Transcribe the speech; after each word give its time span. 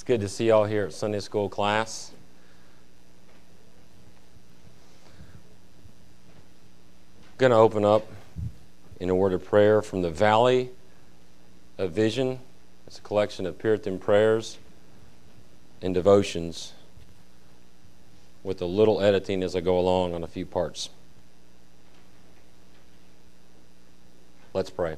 It's 0.00 0.06
good 0.06 0.22
to 0.22 0.30
see 0.30 0.48
y'all 0.48 0.64
here 0.64 0.86
at 0.86 0.94
Sunday 0.94 1.20
school 1.20 1.50
class. 1.50 2.10
Going 7.36 7.52
to 7.52 7.58
open 7.58 7.84
up 7.84 8.08
in 8.98 9.10
a 9.10 9.14
word 9.14 9.34
of 9.34 9.44
prayer 9.44 9.82
from 9.82 10.00
the 10.00 10.08
Valley 10.08 10.70
of 11.76 11.92
Vision. 11.92 12.38
It's 12.86 12.96
a 12.96 13.02
collection 13.02 13.44
of 13.44 13.58
Puritan 13.58 13.98
prayers 13.98 14.56
and 15.82 15.92
devotions 15.92 16.72
with 18.42 18.62
a 18.62 18.66
little 18.66 19.02
editing 19.02 19.42
as 19.42 19.54
I 19.54 19.60
go 19.60 19.78
along 19.78 20.14
on 20.14 20.24
a 20.24 20.28
few 20.28 20.46
parts. 20.46 20.88
Let's 24.54 24.70
pray. 24.70 24.96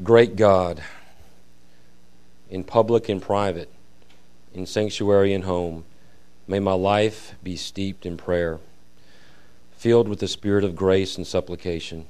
Great 0.00 0.36
God, 0.36 0.80
in 2.48 2.62
public 2.62 3.08
and 3.08 3.20
private, 3.20 3.68
in 4.54 4.64
sanctuary 4.64 5.34
and 5.34 5.42
home, 5.42 5.84
may 6.46 6.60
my 6.60 6.72
life 6.72 7.34
be 7.42 7.56
steeped 7.56 8.06
in 8.06 8.16
prayer, 8.16 8.60
filled 9.72 10.08
with 10.08 10.20
the 10.20 10.28
spirit 10.28 10.62
of 10.62 10.76
grace 10.76 11.16
and 11.16 11.26
supplication. 11.26 12.06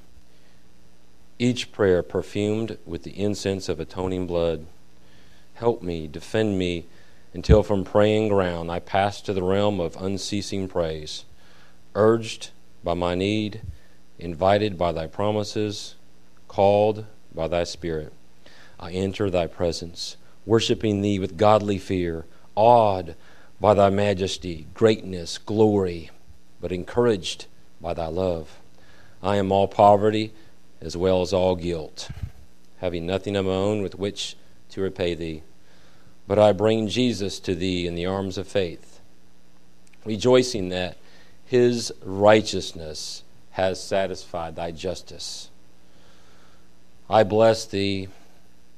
Each 1.38 1.72
prayer 1.72 2.02
perfumed 2.02 2.76
with 2.84 3.04
the 3.04 3.18
incense 3.18 3.70
of 3.70 3.80
atoning 3.80 4.26
blood. 4.26 4.66
Help 5.54 5.80
me, 5.80 6.06
defend 6.06 6.58
me, 6.58 6.84
until 7.32 7.62
from 7.62 7.84
praying 7.84 8.28
ground 8.28 8.70
I 8.70 8.80
pass 8.80 9.22
to 9.22 9.32
the 9.32 9.42
realm 9.42 9.80
of 9.80 9.96
unceasing 9.96 10.68
praise, 10.68 11.24
urged 11.94 12.50
by 12.84 12.92
my 12.92 13.14
need, 13.14 13.62
invited 14.18 14.76
by 14.76 14.92
thy 14.92 15.06
promises, 15.06 15.94
called 16.48 17.06
by 17.34 17.48
thy 17.48 17.64
Spirit. 17.64 18.12
I 18.80 18.92
enter 18.92 19.30
thy 19.30 19.46
presence, 19.46 20.16
worshiping 20.46 21.02
thee 21.02 21.18
with 21.18 21.36
godly 21.36 21.78
fear, 21.78 22.24
awed 22.54 23.14
by 23.60 23.74
thy 23.74 23.90
majesty, 23.90 24.66
greatness, 24.74 25.38
glory, 25.38 26.10
but 26.60 26.72
encouraged 26.72 27.46
by 27.80 27.94
thy 27.94 28.06
love. 28.06 28.58
I 29.22 29.36
am 29.36 29.50
all 29.50 29.68
poverty 29.68 30.32
as 30.80 30.96
well 30.96 31.22
as 31.22 31.32
all 31.32 31.56
guilt, 31.56 32.08
having 32.78 33.04
nothing 33.04 33.34
of 33.36 33.46
my 33.46 33.52
own 33.52 33.82
with 33.82 33.98
which 33.98 34.36
to 34.70 34.80
repay 34.80 35.14
thee. 35.14 35.42
But 36.28 36.38
I 36.38 36.52
bring 36.52 36.88
Jesus 36.88 37.40
to 37.40 37.54
thee 37.54 37.86
in 37.86 37.94
the 37.94 38.06
arms 38.06 38.38
of 38.38 38.46
faith, 38.46 39.00
rejoicing 40.04 40.68
that 40.68 40.96
his 41.44 41.92
righteousness 42.04 43.22
has 43.52 43.82
satisfied 43.82 44.54
thy 44.54 44.70
justice 44.70 45.48
I 47.10 47.22
bless 47.22 47.64
thee 47.64 48.08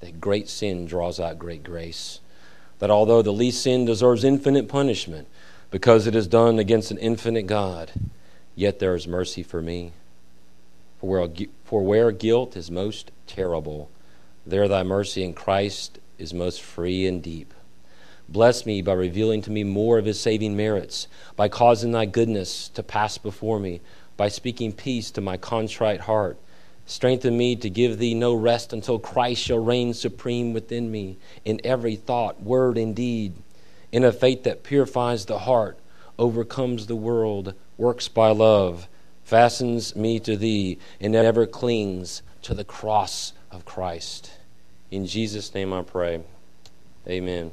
that 0.01 0.21
great 0.21 0.49
sin 0.49 0.87
draws 0.87 1.19
out 1.19 1.39
great 1.39 1.65
grace. 1.65 2.21
That 2.79 2.91
although 2.91 3.23
the 3.23 3.33
least 3.33 3.63
sin 3.63 3.85
deserves 3.85 4.23
infinite 4.23 4.69
punishment 4.69 5.27
because 5.71 6.07
it 6.07 6.15
is 6.15 6.27
done 6.29 6.59
against 6.59 6.91
an 6.91 6.99
infinite 6.99 7.47
God, 7.47 7.91
yet 8.55 8.79
there 8.79 8.95
is 8.95 9.09
mercy 9.09 9.43
for 9.43 9.61
me. 9.61 9.93
For 11.01 11.11
where, 11.11 11.29
for 11.65 11.83
where 11.83 12.13
guilt 12.13 12.57
is 12.57 12.71
most 12.71 13.11
terrible, 13.27 13.91
there 14.47 14.69
thy 14.69 14.85
mercy 14.85 15.25
in 15.25 15.35
Christ 15.35 15.99
is 16.19 16.33
most 16.33 16.63
free 16.63 17.07
and 17.07 17.23
deep. 17.23 17.53
Bless 18.29 18.65
me 18.65 18.81
by 18.81 18.93
revealing 18.93 19.43
to 19.43 19.51
me 19.51 19.65
more 19.65 19.99
of 19.99 20.05
his 20.05 20.21
saving 20.21 20.57
merits, 20.57 21.09
by 21.35 21.49
causing 21.49 21.91
thy 21.91 22.05
goodness 22.05 22.69
to 22.71 22.83
pass 22.83 23.19
before 23.19 23.59
me, 23.59 23.81
by 24.17 24.29
speaking 24.29 24.73
peace 24.73 25.11
to 25.11 25.21
my 25.21 25.37
contrite 25.37 26.03
heart 26.03 26.39
Strengthen 26.91 27.37
me 27.37 27.55
to 27.55 27.71
give 27.71 27.99
thee 27.99 28.15
no 28.15 28.35
rest 28.35 28.73
until 28.73 28.99
Christ 28.99 29.41
shall 29.41 29.61
reign 29.61 29.95
supreme 29.95 30.53
within 30.53 30.91
me 30.91 31.19
in 31.45 31.61
every 31.63 31.95
thought, 31.95 32.43
word, 32.43 32.77
and 32.77 32.97
deed, 32.97 33.35
in 33.93 34.03
a 34.03 34.11
faith 34.11 34.43
that 34.43 34.65
purifies 34.65 35.25
the 35.25 35.39
heart, 35.39 35.79
overcomes 36.19 36.89
the 36.89 36.97
world, 36.97 37.55
works 37.79 38.09
by 38.09 38.31
love, 38.31 38.89
fastens 39.23 39.95
me 39.95 40.19
to 40.19 40.37
thee, 40.37 40.79
and 41.01 41.15
ever 41.15 41.47
clings 41.47 42.23
to 42.43 42.55
the 42.55 42.65
cross 42.65 43.35
of 43.53 43.65
Christ. 43.65 44.33
In 44.91 45.07
Jesus' 45.07 45.55
name 45.55 45.73
I 45.73 45.83
pray. 45.83 46.25
Amen. 47.07 47.53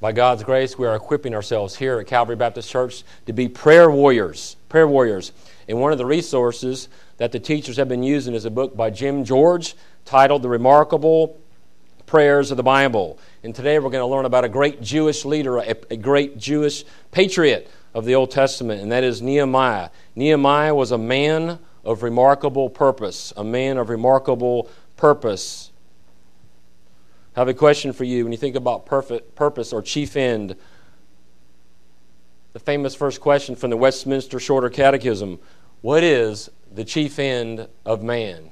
By 0.00 0.12
God's 0.12 0.44
grace, 0.44 0.76
we 0.76 0.86
are 0.86 0.94
equipping 0.94 1.34
ourselves 1.34 1.76
here 1.76 1.98
at 1.98 2.06
Calvary 2.06 2.36
Baptist 2.36 2.68
Church 2.68 3.04
to 3.24 3.32
be 3.32 3.48
prayer 3.48 3.90
warriors. 3.90 4.56
Prayer 4.68 4.86
warriors. 4.86 5.32
And 5.68 5.78
one 5.80 5.92
of 5.92 5.98
the 5.98 6.06
resources 6.06 6.88
that 7.18 7.30
the 7.30 7.38
teachers 7.38 7.76
have 7.76 7.88
been 7.88 8.02
using 8.02 8.34
is 8.34 8.46
a 8.46 8.50
book 8.50 8.74
by 8.74 8.88
Jim 8.88 9.22
George 9.22 9.76
titled 10.06 10.42
The 10.42 10.48
Remarkable 10.48 11.38
Prayers 12.06 12.50
of 12.50 12.56
the 12.56 12.62
Bible. 12.62 13.18
And 13.42 13.54
today 13.54 13.78
we're 13.78 13.90
going 13.90 14.02
to 14.02 14.06
learn 14.06 14.24
about 14.24 14.44
a 14.44 14.48
great 14.48 14.80
Jewish 14.80 15.26
leader, 15.26 15.58
a, 15.58 15.76
a 15.90 15.96
great 15.96 16.38
Jewish 16.38 16.84
patriot 17.12 17.70
of 17.92 18.06
the 18.06 18.14
Old 18.14 18.30
Testament, 18.30 18.80
and 18.80 18.90
that 18.90 19.04
is 19.04 19.20
Nehemiah. 19.20 19.90
Nehemiah 20.14 20.74
was 20.74 20.90
a 20.90 20.98
man 20.98 21.58
of 21.84 22.02
remarkable 22.02 22.70
purpose, 22.70 23.34
a 23.36 23.44
man 23.44 23.76
of 23.76 23.90
remarkable 23.90 24.70
purpose. 24.96 25.70
I 27.36 27.40
have 27.40 27.48
a 27.48 27.54
question 27.54 27.92
for 27.92 28.04
you. 28.04 28.24
When 28.24 28.32
you 28.32 28.38
think 28.38 28.56
about 28.56 28.86
perfect 28.86 29.34
purpose 29.34 29.72
or 29.72 29.82
chief 29.82 30.16
end, 30.16 30.56
the 32.54 32.58
famous 32.58 32.94
first 32.94 33.20
question 33.20 33.54
from 33.54 33.70
the 33.70 33.76
Westminster 33.76 34.40
Shorter 34.40 34.70
Catechism 34.70 35.38
what 35.80 36.02
is 36.02 36.50
the 36.72 36.84
chief 36.84 37.18
end 37.18 37.68
of 37.84 38.02
man? 38.02 38.50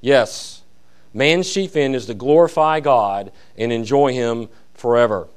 Yes. 0.00 0.62
Man's 1.14 1.52
chief 1.52 1.74
end 1.74 1.96
is 1.96 2.06
to 2.06 2.14
glorify 2.14 2.80
God 2.80 3.32
and 3.56 3.72
enjoy 3.72 4.12
him 4.12 4.48
forever. 4.74 5.28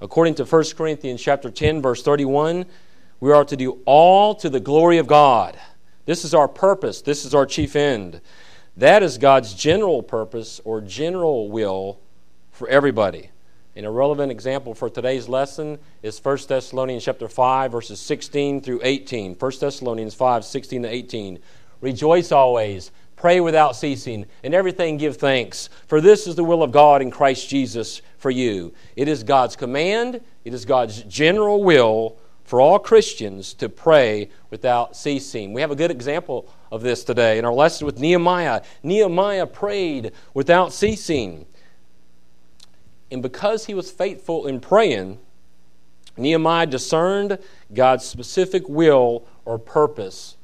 According 0.00 0.36
to 0.36 0.44
1 0.44 0.64
Corinthians 0.76 1.20
chapter 1.20 1.50
10 1.50 1.82
verse 1.82 2.02
31, 2.02 2.64
we 3.18 3.32
are 3.32 3.44
to 3.44 3.56
do 3.56 3.80
all 3.84 4.34
to 4.36 4.48
the 4.48 4.60
glory 4.60 4.98
of 4.98 5.06
God. 5.06 5.58
This 6.06 6.24
is 6.24 6.32
our 6.32 6.48
purpose. 6.48 7.02
This 7.02 7.24
is 7.24 7.34
our 7.34 7.44
chief 7.44 7.76
end. 7.76 8.20
That 8.76 9.02
is 9.02 9.18
God's 9.18 9.52
general 9.52 10.02
purpose 10.02 10.60
or 10.64 10.80
general 10.80 11.50
will 11.50 12.00
for 12.50 12.66
everybody. 12.68 13.30
And 13.76 13.86
a 13.86 13.90
relevant 13.90 14.32
example 14.32 14.74
for 14.74 14.90
today's 14.90 15.28
lesson 15.28 15.78
is 16.02 16.22
1 16.22 16.38
Thessalonians 16.48 17.04
chapter 17.04 17.28
5, 17.28 17.70
verses 17.70 18.00
16 18.00 18.62
through 18.62 18.80
18. 18.82 19.34
1 19.34 19.52
Thessalonians 19.60 20.14
5, 20.14 20.44
16 20.44 20.82
to 20.82 20.88
18. 20.88 21.38
Rejoice 21.80 22.32
always, 22.32 22.90
pray 23.14 23.40
without 23.40 23.76
ceasing, 23.76 24.26
and 24.42 24.54
everything 24.54 24.96
give 24.96 25.18
thanks, 25.18 25.68
for 25.86 26.00
this 26.00 26.26
is 26.26 26.34
the 26.34 26.42
will 26.42 26.64
of 26.64 26.72
God 26.72 27.00
in 27.00 27.12
Christ 27.12 27.48
Jesus 27.48 28.02
for 28.18 28.30
you. 28.30 28.74
It 28.96 29.06
is 29.06 29.22
God's 29.22 29.54
command, 29.54 30.20
it 30.44 30.52
is 30.52 30.64
God's 30.64 31.02
general 31.02 31.62
will 31.62 32.18
for 32.42 32.60
all 32.60 32.80
Christians 32.80 33.54
to 33.54 33.68
pray 33.68 34.30
without 34.50 34.96
ceasing. 34.96 35.52
We 35.52 35.60
have 35.60 35.70
a 35.70 35.76
good 35.76 35.92
example 35.92 36.52
of 36.72 36.82
this 36.82 37.04
today 37.04 37.38
in 37.38 37.44
our 37.44 37.52
lesson 37.52 37.86
with 37.86 38.00
Nehemiah. 38.00 38.62
Nehemiah 38.82 39.46
prayed 39.46 40.10
without 40.34 40.72
ceasing. 40.72 41.46
And 43.10 43.22
because 43.22 43.66
he 43.66 43.74
was 43.74 43.90
faithful 43.90 44.46
in 44.46 44.60
praying, 44.60 45.18
Nehemiah 46.16 46.66
discerned 46.66 47.38
God's 47.72 48.04
specific 48.04 48.68
will 48.68 49.26
or 49.44 49.58
purpose 49.58 50.36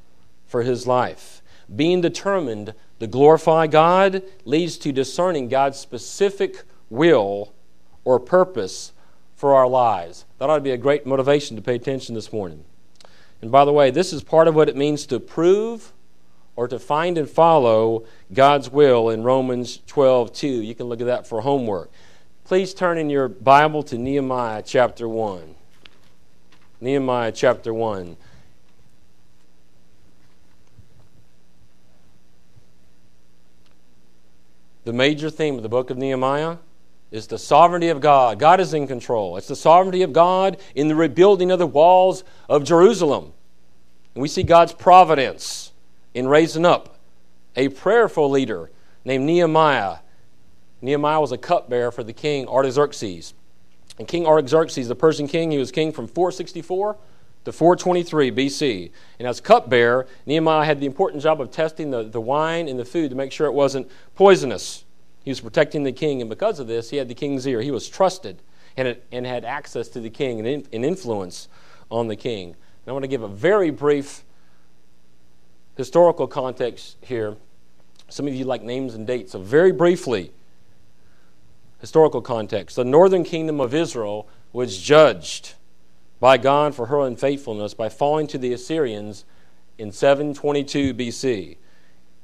for 0.45 0.63
his 0.63 0.87
life. 0.87 1.41
Being 1.73 2.01
determined 2.01 2.73
to 2.99 3.07
glorify 3.07 3.67
God 3.67 4.23
leads 4.45 4.77
to 4.79 4.91
discerning 4.91 5.49
God's 5.49 5.77
specific 5.77 6.63
will 6.89 7.53
or 8.03 8.19
purpose 8.19 8.93
for 9.35 9.53
our 9.53 9.67
lives. 9.67 10.25
That 10.39 10.49
ought 10.49 10.55
to 10.55 10.61
be 10.61 10.71
a 10.71 10.77
great 10.77 11.05
motivation 11.05 11.55
to 11.57 11.61
pay 11.61 11.75
attention 11.75 12.15
this 12.15 12.33
morning. 12.33 12.63
And 13.41 13.51
by 13.51 13.65
the 13.65 13.73
way, 13.73 13.91
this 13.91 14.13
is 14.13 14.23
part 14.23 14.47
of 14.47 14.55
what 14.55 14.69
it 14.69 14.75
means 14.75 15.05
to 15.07 15.19
prove 15.19 15.93
or 16.55 16.67
to 16.67 16.79
find 16.79 17.17
and 17.17 17.29
follow 17.29 18.05
God's 18.33 18.71
will 18.71 19.09
in 19.09 19.23
Romans 19.23 19.79
12 19.85 20.33
2. 20.33 20.47
You 20.47 20.73
can 20.73 20.87
look 20.87 21.01
at 21.01 21.07
that 21.07 21.27
for 21.27 21.41
homework. 21.41 21.91
Please 22.47 22.73
turn 22.73 22.97
in 22.97 23.09
your 23.09 23.27
Bible 23.27 23.83
to 23.83 23.97
Nehemiah 23.97 24.63
chapter 24.65 25.05
1. 25.05 25.53
Nehemiah 26.79 27.33
chapter 27.33 27.73
1. 27.73 28.15
The 34.85 34.93
major 34.93 35.29
theme 35.29 35.57
of 35.57 35.61
the 35.61 35.67
book 35.67 35.89
of 35.89 35.97
Nehemiah 35.97 36.59
is 37.11 37.27
the 37.27 37.37
sovereignty 37.37 37.89
of 37.89 37.99
God. 37.99 38.39
God 38.39 38.61
is 38.61 38.73
in 38.73 38.87
control. 38.87 39.35
It's 39.35 39.49
the 39.49 39.55
sovereignty 39.57 40.01
of 40.03 40.13
God 40.13 40.55
in 40.73 40.87
the 40.87 40.95
rebuilding 40.95 41.51
of 41.51 41.59
the 41.59 41.67
walls 41.67 42.23
of 42.47 42.63
Jerusalem. 42.63 43.33
And 44.15 44.21
we 44.21 44.29
see 44.29 44.43
God's 44.43 44.71
providence 44.71 45.73
in 46.13 46.29
raising 46.29 46.65
up 46.65 46.97
a 47.57 47.67
prayerful 47.67 48.29
leader 48.29 48.71
named 49.03 49.25
Nehemiah 49.25 49.97
Nehemiah 50.81 51.19
was 51.19 51.31
a 51.31 51.37
cupbearer 51.37 51.91
for 51.91 52.03
the 52.03 52.13
king 52.13 52.47
Artaxerxes. 52.47 53.33
And 53.99 54.07
King 54.07 54.27
Artaxerxes, 54.27 54.87
the 54.87 54.95
Persian 54.95 55.27
king, 55.27 55.51
he 55.51 55.57
was 55.57 55.71
king 55.71 55.91
from 55.91 56.07
464 56.07 56.97
to 57.45 57.51
423 57.51 58.31
BC. 58.31 58.91
And 59.19 59.27
as 59.27 59.41
cupbearer, 59.41 60.05
Nehemiah 60.25 60.65
had 60.65 60.79
the 60.79 60.85
important 60.85 61.23
job 61.23 61.41
of 61.41 61.49
testing 61.49 61.89
the, 61.91 62.03
the 62.03 62.21
wine 62.21 62.67
and 62.67 62.77
the 62.77 62.85
food 62.85 63.09
to 63.09 63.15
make 63.15 63.31
sure 63.31 63.47
it 63.47 63.53
wasn't 63.53 63.89
poisonous. 64.15 64.83
He 65.23 65.31
was 65.31 65.39
protecting 65.39 65.83
the 65.83 65.91
king, 65.91 66.21
and 66.21 66.29
because 66.29 66.59
of 66.59 66.67
this, 66.67 66.89
he 66.89 66.97
had 66.97 67.07
the 67.07 67.15
king's 67.15 67.47
ear. 67.47 67.61
He 67.61 67.71
was 67.71 67.89
trusted 67.89 68.41
and, 68.77 68.97
and 69.11 69.25
had 69.25 69.43
access 69.43 69.87
to 69.89 69.99
the 69.99 70.09
king 70.09 70.39
and, 70.39 70.47
in, 70.47 70.67
and 70.71 70.85
influence 70.85 71.47
on 71.89 72.07
the 72.07 72.15
king. 72.15 72.49
And 72.49 72.55
I 72.89 72.91
want 72.91 73.03
to 73.03 73.09
give 73.09 73.23
a 73.23 73.27
very 73.27 73.71
brief 73.71 74.23
historical 75.75 76.27
context 76.27 76.97
here. 77.01 77.35
Some 78.09 78.27
of 78.27 78.35
you 78.35 78.45
like 78.45 78.61
names 78.61 78.93
and 78.93 79.05
dates, 79.05 79.31
so 79.33 79.39
very 79.39 79.71
briefly, 79.71 80.31
historical 81.79 82.21
context. 82.21 82.75
The 82.75 82.85
northern 82.85 83.23
kingdom 83.23 83.59
of 83.59 83.73
Israel 83.73 84.27
was 84.53 84.77
judged 84.77 85.53
by 86.19 86.37
God 86.37 86.73
for 86.73 86.87
her 86.87 87.01
unfaithfulness 87.05 87.73
by 87.73 87.89
falling 87.89 88.27
to 88.27 88.37
the 88.37 88.53
Assyrians 88.53 89.25
in 89.77 89.91
722 89.91 90.93
BC. 90.93 91.57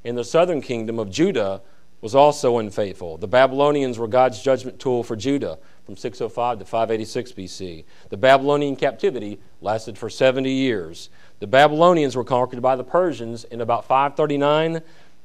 And 0.04 0.18
the 0.18 0.24
southern 0.24 0.60
kingdom 0.60 0.98
of 0.98 1.10
Judah 1.10 1.62
was 2.00 2.14
also 2.14 2.58
unfaithful. 2.58 3.16
The 3.16 3.28
Babylonians 3.28 3.98
were 3.98 4.08
God's 4.08 4.42
judgment 4.42 4.78
tool 4.78 5.02
for 5.02 5.16
Judah 5.16 5.58
from 5.86 5.96
605 5.96 6.58
to 6.58 6.64
586 6.64 7.32
BC. 7.32 7.84
The 8.10 8.16
Babylonian 8.16 8.76
captivity 8.76 9.40
lasted 9.62 9.96
for 9.96 10.10
70 10.10 10.50
years. 10.50 11.08
The 11.38 11.46
Babylonians 11.46 12.16
were 12.16 12.24
conquered 12.24 12.60
by 12.60 12.76
the 12.76 12.84
Persians 12.84 13.44
in 13.44 13.60
about 13.60 13.86
539 13.86 14.82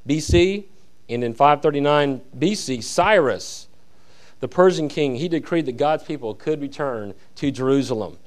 BC. 0.08 0.66
And 1.10 1.24
in 1.24 1.34
539 1.34 2.22
BC, 2.38 2.84
Cyrus, 2.84 3.68
the 4.40 4.48
Persian 4.48 4.88
king, 4.88 5.16
he 5.16 5.28
decreed 5.28 5.66
that 5.66 5.78
God's 5.78 6.04
people 6.04 6.34
could 6.34 6.62
return 6.62 7.14
to 7.36 7.52
Jerusalem. 7.52 8.18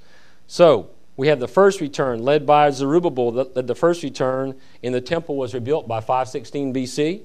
So, 0.47 0.91
we 1.17 1.29
have 1.29 1.41
the 1.41 1.49
first 1.49 1.81
return 1.81 2.23
led 2.23 2.47
by 2.47 2.70
Zerubbabel, 2.70 3.32
that 3.32 3.55
led 3.55 3.67
the 3.67 3.75
first 3.75 4.03
return, 4.03 4.59
and 4.82 4.94
the 4.94 5.00
temple 5.00 5.37
was 5.37 5.55
rebuilt 5.55 5.87
by 5.87 6.00
516 6.00 6.73
BC. 6.73 7.20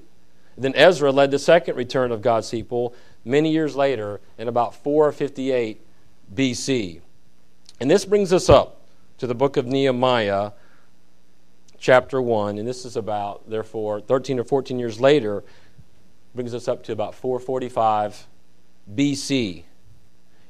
Then 0.57 0.74
Ezra 0.75 1.12
led 1.12 1.31
the 1.31 1.39
second 1.39 1.75
return 1.75 2.12
of 2.12 2.22
God's 2.22 2.50
people 2.50 2.94
many 3.24 3.51
years 3.51 3.75
later 3.75 4.19
in 4.38 4.48
about 4.48 4.75
458 4.75 5.80
BC. 6.33 7.01
And 7.80 7.90
this 7.90 8.06
brings 8.06 8.33
us 8.33 8.50
up 8.50 8.81
to 9.19 9.28
the 9.28 9.36
book 9.36 9.56
of 9.56 9.68
Nehemiah, 9.68 10.51
chapter 11.80 12.22
1. 12.22 12.57
And 12.57 12.68
this 12.68 12.86
is 12.86 12.95
about, 12.95 13.50
therefore, 13.50 14.01
13 14.01 14.40
or 14.40 14.44
14 14.44 14.80
years 14.80 15.00
later, 15.00 15.44
brings 16.33 16.54
us 16.54 16.68
up 16.68 16.83
to 16.83 16.92
about 16.92 17.16
445 17.16 18.28
BC. 18.94 19.63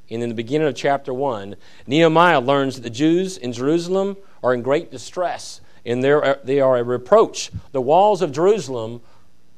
And 0.09 0.23
in 0.23 0.29
the 0.29 0.35
beginning 0.35 0.67
of 0.67 0.75
chapter 0.75 1.13
1, 1.13 1.55
Nehemiah 1.85 2.39
learns 2.39 2.75
that 2.75 2.81
the 2.81 2.89
Jews 2.89 3.37
in 3.37 3.51
Jerusalem 3.51 4.17
are 4.41 4.53
in 4.53 4.61
great 4.61 4.91
distress 4.91 5.61
and 5.85 6.03
uh, 6.05 6.35
they 6.43 6.59
are 6.59 6.77
a 6.77 6.83
reproach. 6.83 7.49
The 7.71 7.81
walls 7.81 8.21
of 8.21 8.31
Jerusalem 8.31 9.01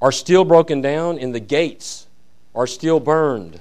are 0.02 0.12
still 0.12 0.46
broken 0.46 0.80
down 0.82 1.18
and 1.18 1.34
the 1.34 1.40
gates 1.40 2.08
are 2.56 2.68
still 2.68 3.00
burned. 3.00 3.56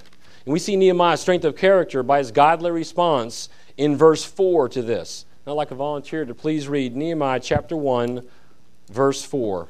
And 0.44 0.52
we 0.52 0.58
see 0.58 0.76
Nehemiah's 0.76 1.20
strength 1.20 1.44
of 1.44 1.56
character 1.56 2.02
by 2.02 2.18
his 2.18 2.30
godly 2.30 2.70
response 2.70 3.48
in 3.76 3.96
verse 3.96 4.24
4 4.24 4.68
to 4.70 4.82
this. 4.82 5.24
I'd 5.46 5.52
like 5.52 5.70
a 5.70 5.74
volunteer 5.74 6.26
to 6.26 6.34
please 6.34 6.68
read 6.68 6.94
Nehemiah 6.94 7.40
chapter 7.40 7.74
1, 7.74 8.22
verse 8.90 9.24
4. 9.24 9.66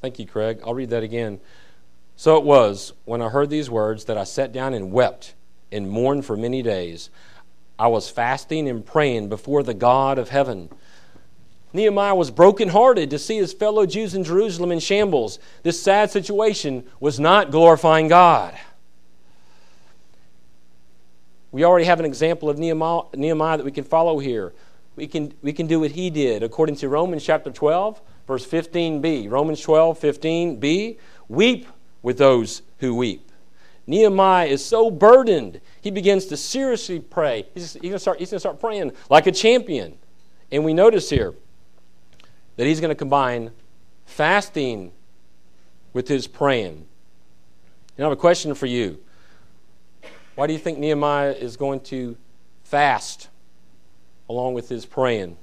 Thank 0.00 0.18
you, 0.18 0.26
Craig. 0.26 0.60
I'll 0.64 0.74
read 0.74 0.90
that 0.90 1.02
again. 1.02 1.40
So 2.16 2.36
it 2.36 2.44
was, 2.44 2.92
when 3.04 3.22
I 3.22 3.28
heard 3.28 3.50
these 3.50 3.70
words, 3.70 4.04
that 4.06 4.18
I 4.18 4.24
sat 4.24 4.52
down 4.52 4.74
and 4.74 4.92
wept 4.92 5.34
and 5.70 5.88
mourned 5.88 6.24
for 6.24 6.36
many 6.36 6.62
days. 6.62 7.10
I 7.78 7.86
was 7.88 8.10
fasting 8.10 8.68
and 8.68 8.84
praying 8.84 9.28
before 9.28 9.62
the 9.62 9.74
God 9.74 10.18
of 10.18 10.28
heaven. 10.28 10.68
Nehemiah 11.72 12.14
was 12.14 12.30
brokenhearted 12.30 13.10
to 13.10 13.18
see 13.18 13.36
his 13.36 13.52
fellow 13.52 13.86
Jews 13.86 14.14
in 14.14 14.24
Jerusalem 14.24 14.72
in 14.72 14.80
shambles. 14.80 15.38
This 15.62 15.80
sad 15.80 16.10
situation 16.10 16.84
was 16.98 17.20
not 17.20 17.50
glorifying 17.50 18.08
God. 18.08 18.58
We 21.52 21.64
already 21.64 21.84
have 21.84 22.00
an 22.00 22.06
example 22.06 22.50
of 22.50 22.58
Nehemiah, 22.58 23.02
Nehemiah 23.14 23.58
that 23.58 23.64
we 23.64 23.72
can 23.72 23.84
follow 23.84 24.18
here. 24.18 24.54
We 24.96 25.06
can, 25.06 25.32
we 25.42 25.52
can 25.52 25.66
do 25.66 25.80
what 25.80 25.92
he 25.92 26.10
did 26.10 26.42
according 26.42 26.76
to 26.76 26.88
Romans 26.88 27.24
chapter 27.24 27.50
12, 27.50 28.00
verse 28.28 28.46
15b. 28.46 29.28
Romans 29.28 29.60
12, 29.60 29.98
15b. 29.98 30.98
Weep 31.28 31.66
with 32.02 32.18
those 32.18 32.62
who 32.78 32.94
weep. 32.94 33.32
Nehemiah 33.88 34.46
is 34.46 34.62
so 34.62 34.90
burdened, 34.90 35.62
he 35.80 35.90
begins 35.90 36.26
to 36.26 36.36
seriously 36.36 37.00
pray. 37.00 37.46
He's, 37.54 37.72
he's 37.72 38.04
going 38.04 38.16
to 38.18 38.38
start 38.38 38.60
praying 38.60 38.92
like 39.08 39.26
a 39.26 39.32
champion. 39.32 39.96
And 40.52 40.62
we 40.62 40.74
notice 40.74 41.08
here 41.08 41.34
that 42.56 42.66
he's 42.66 42.80
going 42.80 42.90
to 42.90 42.94
combine 42.94 43.50
fasting 44.04 44.92
with 45.94 46.06
his 46.06 46.26
praying. 46.26 46.86
And 47.96 48.04
I 48.04 48.08
have 48.08 48.12
a 48.12 48.16
question 48.16 48.54
for 48.54 48.66
you. 48.66 48.98
Why 50.34 50.46
do 50.46 50.52
you 50.52 50.58
think 50.58 50.78
Nehemiah 50.78 51.32
is 51.32 51.56
going 51.56 51.80
to 51.80 52.16
fast 52.64 53.28
along 54.28 54.52
with 54.52 54.68
his 54.68 54.84
praying? 54.84 55.38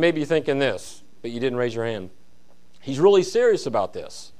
May 0.00 0.10
be 0.10 0.24
thinking 0.24 0.58
this, 0.58 1.02
but 1.22 1.30
you 1.30 1.38
didn't 1.40 1.58
raise 1.58 1.74
your 1.74 1.84
hand. 1.84 2.10
He's 2.80 2.98
really 2.98 3.22
serious 3.22 3.66
about 3.66 3.92
this. 3.92 4.32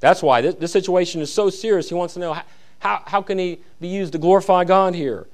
That's 0.00 0.22
why 0.22 0.40
this, 0.40 0.56
this 0.56 0.72
situation 0.72 1.20
is 1.20 1.32
so 1.32 1.48
serious. 1.48 1.88
He 1.88 1.94
wants 1.94 2.14
to 2.14 2.20
know 2.20 2.34
how, 2.34 2.42
how, 2.80 3.02
how 3.06 3.22
can 3.22 3.38
he 3.38 3.60
be 3.80 3.88
used 3.88 4.12
to 4.12 4.18
glorify 4.18 4.64
God 4.64 4.94
here? 4.94 5.26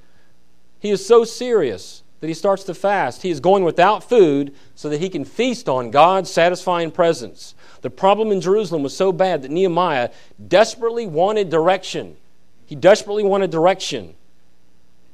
He 0.78 0.90
is 0.90 1.04
so 1.04 1.24
serious 1.24 2.02
that 2.20 2.28
he 2.28 2.34
starts 2.34 2.62
to 2.64 2.74
fast. 2.74 3.22
He 3.22 3.30
is 3.30 3.40
going 3.40 3.64
without 3.64 4.04
food 4.04 4.54
so 4.76 4.88
that 4.88 5.00
he 5.00 5.08
can 5.08 5.24
feast 5.24 5.68
on 5.68 5.90
God's 5.90 6.30
satisfying 6.30 6.92
presence. 6.92 7.54
The 7.80 7.90
problem 7.90 8.30
in 8.30 8.40
Jerusalem 8.40 8.84
was 8.84 8.96
so 8.96 9.10
bad 9.10 9.42
that 9.42 9.50
Nehemiah 9.50 10.10
desperately 10.48 11.06
wanted 11.06 11.50
direction. 11.50 12.16
He 12.64 12.76
desperately 12.76 13.24
wanted 13.24 13.50
direction 13.50 14.14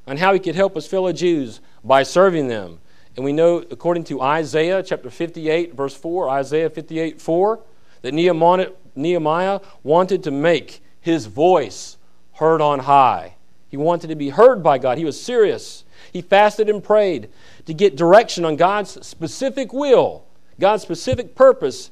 on 0.07 0.19
how 0.19 0.35
he 0.35 0.39
could 0.39 0.55
help 0.55 0.75
his 0.75 0.87
fellow 0.87 1.13
Jews 1.13 1.61
by 1.83 2.03
serving 2.03 2.49
them. 2.49 2.79
And 3.19 3.25
we 3.25 3.33
know, 3.33 3.65
according 3.73 4.05
to 4.05 4.23
Isaiah 4.23 4.81
chapter 4.81 5.11
58, 5.11 5.75
verse 5.75 5.93
4, 5.93 6.31
Isaiah 6.31 6.71
58, 6.71 7.21
4, 7.21 7.59
that 8.03 8.15
Nehemiah 8.15 9.61
wanted 9.83 10.23
to 10.23 10.31
make 10.31 10.81
his 11.01 11.27
voice 11.27 11.97
heard 12.35 12.61
on 12.61 12.79
high. 12.79 13.35
He 13.71 13.77
wanted 13.77 14.07
to 14.07 14.15
be 14.15 14.29
heard 14.29 14.63
by 14.63 14.79
God. 14.79 14.99
He 14.99 15.05
was 15.05 15.21
serious. 15.21 15.83
He 16.13 16.23
fasted 16.23 16.69
and 16.69 16.81
prayed 16.81 17.29
to 17.67 17.75
get 17.75 17.97
direction 17.97 18.45
on 18.45 18.55
God's 18.55 19.05
specific 19.05 19.73
will, 19.73 20.25
God's 20.61 20.85
specific 20.85 21.35
purpose 21.35 21.91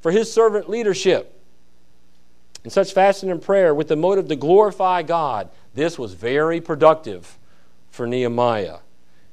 for 0.00 0.10
his 0.10 0.32
servant 0.32 0.68
leadership. 0.68 1.40
In 2.64 2.70
such 2.70 2.92
fasting 2.92 3.30
and 3.30 3.40
prayer 3.40 3.76
with 3.76 3.86
the 3.86 3.94
motive 3.94 4.26
to 4.26 4.34
glorify 4.34 5.04
God, 5.04 5.50
this 5.72 6.00
was 6.00 6.14
very 6.14 6.60
productive 6.60 7.38
for 7.92 8.08
Nehemiah 8.08 8.78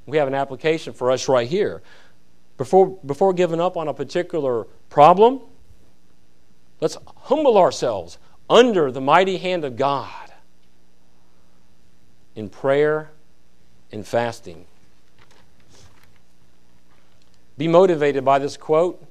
we 0.10 0.18
have 0.18 0.28
an 0.28 0.36
application 0.36 0.94
for 0.94 1.12
us 1.12 1.28
right 1.28 1.48
here. 1.48 1.82
Before, 2.58 2.88
before 3.06 3.34
giving 3.34 3.62
up 3.62 3.78
on 3.78 3.88
a 3.88 3.94
particular 3.94 4.66
problem, 4.89 5.42
let's 6.82 6.98
humble 7.18 7.58
ourselves 7.58 8.18
under 8.50 8.92
the 8.92 9.01
mighty 9.01 9.38
hand 9.38 9.63
of 9.63 9.78
God 9.78 10.32
in 12.36 12.50
prayer 12.50 13.12
and 13.92 14.06
fasting. 14.06 14.66
Be 17.58 17.68
motivated 17.68 18.24
by 18.24 18.39
this 18.39 18.56
quote, 18.56 19.06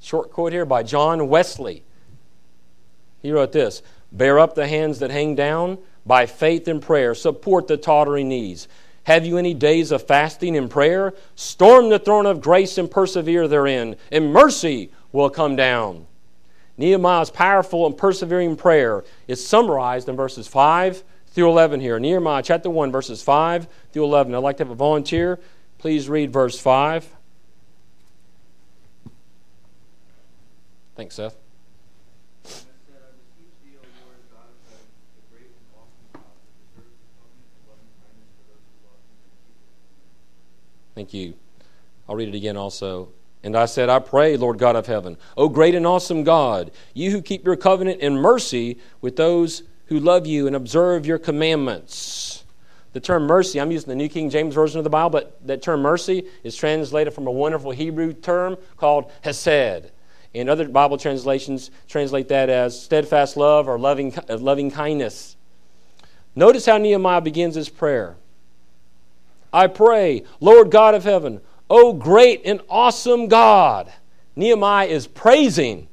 short 0.00 0.32
quote 0.32 0.52
here 0.52 0.64
by 0.64 0.82
John 0.82 1.28
Wesley. 1.28 1.84
He 3.22 3.30
wrote 3.30 3.52
this 3.52 3.82
Bear 4.12 4.38
up 4.38 4.54
the 4.54 4.66
hands 4.66 4.98
that 4.98 5.10
hang 5.10 5.34
down 5.34 5.78
by 6.06 6.26
faith 6.26 6.68
and 6.68 6.82
prayer, 6.82 7.14
support 7.14 7.66
the 7.66 7.76
tottering 7.76 8.28
knees. 8.28 8.68
Have 9.04 9.26
you 9.26 9.36
any 9.36 9.54
days 9.54 9.92
of 9.92 10.06
fasting 10.06 10.56
and 10.56 10.70
prayer? 10.70 11.14
Storm 11.34 11.90
the 11.90 11.98
throne 11.98 12.26
of 12.26 12.40
grace 12.40 12.78
and 12.78 12.90
persevere 12.90 13.46
therein, 13.46 13.96
and 14.10 14.32
mercy 14.32 14.90
will 15.12 15.30
come 15.30 15.56
down. 15.56 16.06
Nehemiah's 16.76 17.30
powerful 17.30 17.86
and 17.86 17.96
persevering 17.96 18.56
prayer 18.56 19.04
is 19.28 19.46
summarized 19.46 20.08
in 20.08 20.16
verses 20.16 20.48
5 20.48 21.04
through 21.28 21.48
11 21.48 21.80
here. 21.80 21.98
Nehemiah 22.00 22.42
chapter 22.42 22.70
1, 22.70 22.90
verses 22.90 23.22
5 23.22 23.68
through 23.92 24.04
11. 24.04 24.34
I'd 24.34 24.38
like 24.38 24.56
to 24.56 24.64
have 24.64 24.70
a 24.70 24.74
volunteer. 24.74 25.38
Please 25.78 26.08
read 26.08 26.32
verse 26.32 26.58
5. 26.58 27.06
Thanks, 30.96 31.16
Seth. 31.16 31.43
Thank 40.94 41.12
you. 41.12 41.34
I'll 42.08 42.16
read 42.16 42.28
it 42.28 42.34
again 42.34 42.56
also. 42.56 43.08
And 43.42 43.56
I 43.56 43.66
said, 43.66 43.90
I 43.90 43.98
pray, 43.98 44.36
Lord 44.36 44.58
God 44.58 44.74
of 44.74 44.86
heaven, 44.86 45.18
O 45.36 45.48
great 45.48 45.74
and 45.74 45.86
awesome 45.86 46.24
God, 46.24 46.70
you 46.94 47.10
who 47.10 47.20
keep 47.20 47.44
your 47.44 47.56
covenant 47.56 48.00
in 48.00 48.16
mercy 48.16 48.78
with 49.02 49.16
those 49.16 49.64
who 49.86 50.00
love 50.00 50.26
you 50.26 50.46
and 50.46 50.56
observe 50.56 51.04
your 51.04 51.18
commandments. 51.18 52.44
The 52.94 53.00
term 53.00 53.26
mercy, 53.26 53.60
I'm 53.60 53.70
using 53.70 53.88
the 53.88 53.96
New 53.96 54.08
King 54.08 54.30
James 54.30 54.54
Version 54.54 54.78
of 54.78 54.84
the 54.84 54.90
Bible, 54.90 55.10
but 55.10 55.46
that 55.46 55.62
term 55.62 55.82
mercy 55.82 56.26
is 56.42 56.56
translated 56.56 57.12
from 57.12 57.26
a 57.26 57.30
wonderful 57.30 57.72
Hebrew 57.72 58.12
term 58.12 58.56
called 58.76 59.10
hesed. 59.22 59.90
In 60.32 60.48
other 60.48 60.66
Bible 60.68 60.96
translations, 60.96 61.70
translate 61.88 62.28
that 62.28 62.48
as 62.48 62.80
steadfast 62.80 63.36
love 63.36 63.68
or 63.68 63.78
loving, 63.78 64.14
loving 64.28 64.70
kindness. 64.70 65.36
Notice 66.34 66.66
how 66.66 66.78
Nehemiah 66.78 67.20
begins 67.20 67.56
his 67.56 67.68
prayer. 67.68 68.16
I 69.54 69.68
pray, 69.68 70.24
Lord 70.40 70.72
God 70.72 70.94
of 70.94 71.04
heaven, 71.04 71.40
O 71.70 71.92
great 71.92 72.42
and 72.44 72.60
awesome 72.68 73.28
God. 73.28 73.90
Nehemiah 74.34 74.88
is 74.88 75.06
praising 75.06 75.88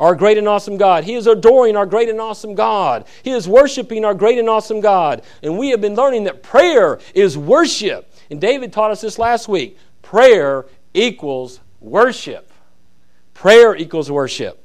our 0.00 0.16
great 0.16 0.36
and 0.36 0.48
awesome 0.48 0.76
God. 0.76 1.04
He 1.04 1.14
is 1.14 1.28
adoring 1.28 1.76
our 1.76 1.86
great 1.86 2.08
and 2.08 2.20
awesome 2.20 2.56
God. 2.56 3.06
He 3.22 3.30
is 3.30 3.46
worshiping 3.46 4.04
our 4.04 4.14
great 4.14 4.38
and 4.38 4.48
awesome 4.48 4.80
God. 4.80 5.22
And 5.42 5.58
we 5.58 5.68
have 5.70 5.80
been 5.80 5.94
learning 5.94 6.24
that 6.24 6.42
prayer 6.42 6.98
is 7.14 7.38
worship. 7.38 8.12
And 8.30 8.40
David 8.40 8.72
taught 8.72 8.90
us 8.90 9.00
this 9.00 9.18
last 9.18 9.46
week. 9.46 9.78
Prayer 10.02 10.66
equals 10.92 11.60
worship. 11.78 12.50
Prayer 13.32 13.76
equals 13.76 14.10
worship. 14.10 14.59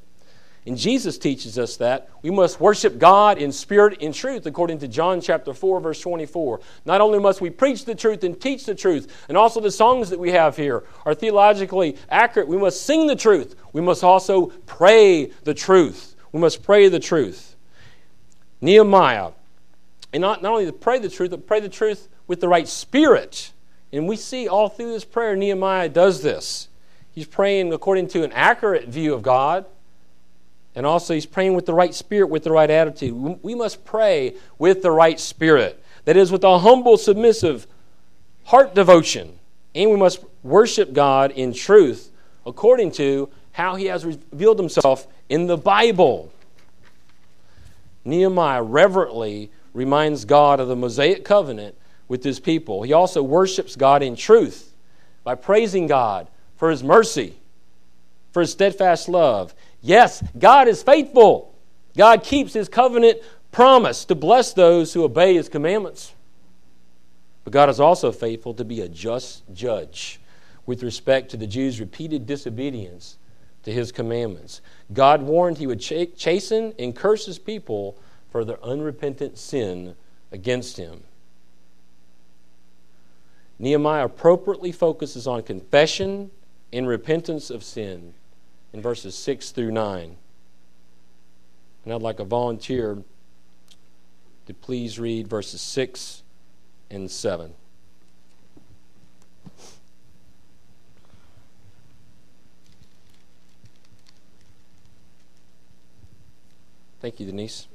And 0.68 0.78
Jesus 0.78 1.20
teaches 1.20 1.60
us 1.60 1.78
that 1.78 2.10
we 2.24 2.32
must 2.32 2.60
worship 2.60 2.98
God 2.98 3.38
in 3.38 3.52
spirit 3.52 4.02
and 4.02 4.12
truth, 4.12 4.48
according 4.48 4.80
to 4.80 4.88
John 4.88 5.22
chapter 5.22 5.54
4, 5.54 5.80
verse 5.80 6.02
24. 6.02 6.60
Not 6.86 7.02
only 7.02 7.20
must 7.20 7.40
we 7.40 7.52
preach 7.52 7.86
the 7.86 7.94
truth 7.94 8.24
and 8.24 8.40
teach 8.40 8.66
the 8.66 8.74
truth, 8.74 9.26
and 9.30 9.38
also 9.38 9.62
the 9.62 9.70
songs 9.70 10.10
that 10.10 10.20
we 10.20 10.32
have 10.32 10.58
here 10.58 10.84
are 11.06 11.14
theologically 11.14 11.98
accurate, 12.10 12.48
we 12.48 12.58
must 12.58 12.82
sing 12.84 13.06
the 13.06 13.16
truth. 13.16 13.56
We 13.74 13.82
must 13.82 14.04
also 14.04 14.48
pray 14.66 15.28
the 15.44 15.54
truth. 15.54 16.16
We 16.32 16.40
must 16.40 16.64
pray 16.64 16.90
the 16.90 17.00
truth. 17.00 17.56
Nehemiah, 18.60 19.32
and 20.14 20.22
not, 20.22 20.42
not 20.42 20.54
only 20.54 20.66
to 20.66 20.74
pray 20.74 20.98
the 20.98 21.10
truth, 21.10 21.30
but 21.30 21.46
pray 21.46 21.60
the 21.60 21.70
truth 21.70 22.10
with 22.26 22.42
the 22.42 22.48
right 22.48 22.68
spirit. 22.68 23.52
And 23.94 24.08
we 24.08 24.16
see 24.16 24.48
all 24.48 24.70
through 24.70 24.94
this 24.94 25.06
prayer, 25.06 25.36
Nehemiah 25.36 25.90
does 25.90 26.24
this. 26.24 26.70
He's 27.12 27.28
praying 27.28 27.72
according 27.72 28.08
to 28.10 28.24
an 28.24 28.32
accurate 28.32 28.88
view 28.88 29.14
of 29.14 29.22
God 29.22 29.66
and 30.76 30.86
also, 30.86 31.14
he's 31.14 31.26
praying 31.26 31.54
with 31.54 31.66
the 31.66 31.74
right 31.74 31.94
spirit, 31.94 32.28
with 32.28 32.44
the 32.44 32.52
right 32.52 32.70
attitude. 32.70 33.40
We 33.42 33.56
must 33.56 33.86
pray 33.86 34.36
with 34.60 34.82
the 34.82 34.92
right 34.92 35.18
spirit. 35.20 35.82
That 36.04 36.18
is, 36.18 36.32
with 36.32 36.44
a 36.44 36.60
humble, 36.60 36.98
submissive 36.98 37.66
heart 38.44 38.76
devotion. 38.76 39.40
And 39.74 39.90
we 39.90 39.98
must 39.98 40.24
worship 40.44 40.94
God 40.94 41.32
in 41.32 41.54
truth 41.54 42.12
according 42.46 42.92
to 42.92 43.30
how 43.54 43.76
he 43.76 43.86
has 43.86 44.06
revealed 44.06 44.60
himself 44.60 45.08
in 45.30 45.48
the 45.48 45.58
Bible. 45.58 46.32
Nehemiah 48.04 48.62
reverently 48.62 49.50
reminds 49.74 50.26
God 50.26 50.60
of 50.60 50.68
the 50.68 50.76
Mosaic 50.76 51.24
covenant 51.24 51.76
with 52.08 52.24
his 52.24 52.40
people. 52.40 52.84
He 52.84 52.94
also 52.94 53.24
worships 53.24 53.76
God 53.76 54.04
in 54.04 54.16
truth 54.16 54.74
by 55.24 55.36
praising 55.36 55.88
God 55.88 56.28
for 56.58 56.70
his 56.70 56.84
mercy, 56.84 57.36
for 58.32 58.42
his 58.42 58.52
steadfast 58.52 59.10
love, 59.10 59.56
Yes, 59.86 60.24
God 60.40 60.68
is 60.68 60.82
faithful. 60.82 61.54
God 61.96 62.24
keeps 62.24 62.54
his 62.54 62.68
covenant 62.68 63.20
promise 63.52 64.04
to 64.06 64.16
bless 64.16 64.52
those 64.52 64.92
who 64.92 65.04
obey 65.04 65.36
his 65.36 65.48
commandments. 65.48 66.16
But 67.44 67.54
God 67.54 67.70
is 67.70 67.80
also 67.80 68.12
faithful 68.12 68.56
to 68.56 68.66
be 68.66 68.82
a 68.82 68.90
just 68.90 69.44
judge 69.54 70.20
with 70.66 70.82
respect 70.82 71.30
to 71.30 71.38
the 71.38 71.46
Jews' 71.46 71.80
repeated 71.80 72.26
disobedience 72.26 73.20
to 73.62 73.72
his 73.72 73.92
commandments. 73.92 74.62
God 74.92 75.22
warned 75.22 75.60
he 75.60 75.68
would 75.68 75.80
chasten 75.80 76.74
and 76.80 76.96
curse 76.96 77.28
his 77.28 77.38
people 77.38 77.96
for 78.32 78.44
their 78.44 78.62
unrepentant 78.66 79.38
sin 79.38 79.96
against 80.32 80.78
him. 80.78 81.04
Nehemiah 83.60 84.06
appropriately 84.06 84.72
focuses 84.72 85.28
on 85.28 85.44
confession 85.44 86.32
and 86.74 86.88
repentance 86.88 87.52
of 87.52 87.64
sin 87.64 88.16
in 88.76 88.82
verses 88.82 89.18
6 89.18 89.52
through 89.52 89.72
9. 89.72 90.18
And 91.86 91.94
I'd 91.94 92.02
like 92.02 92.20
a 92.20 92.26
volunteer 92.26 93.02
to 94.48 94.54
please 94.54 95.00
read 95.00 95.30
verses 95.30 95.62
6 95.62 96.24
and 96.92 97.10
7. 97.10 97.54
Thank 107.00 107.22
you, 107.22 107.28
Denise. 107.28 107.68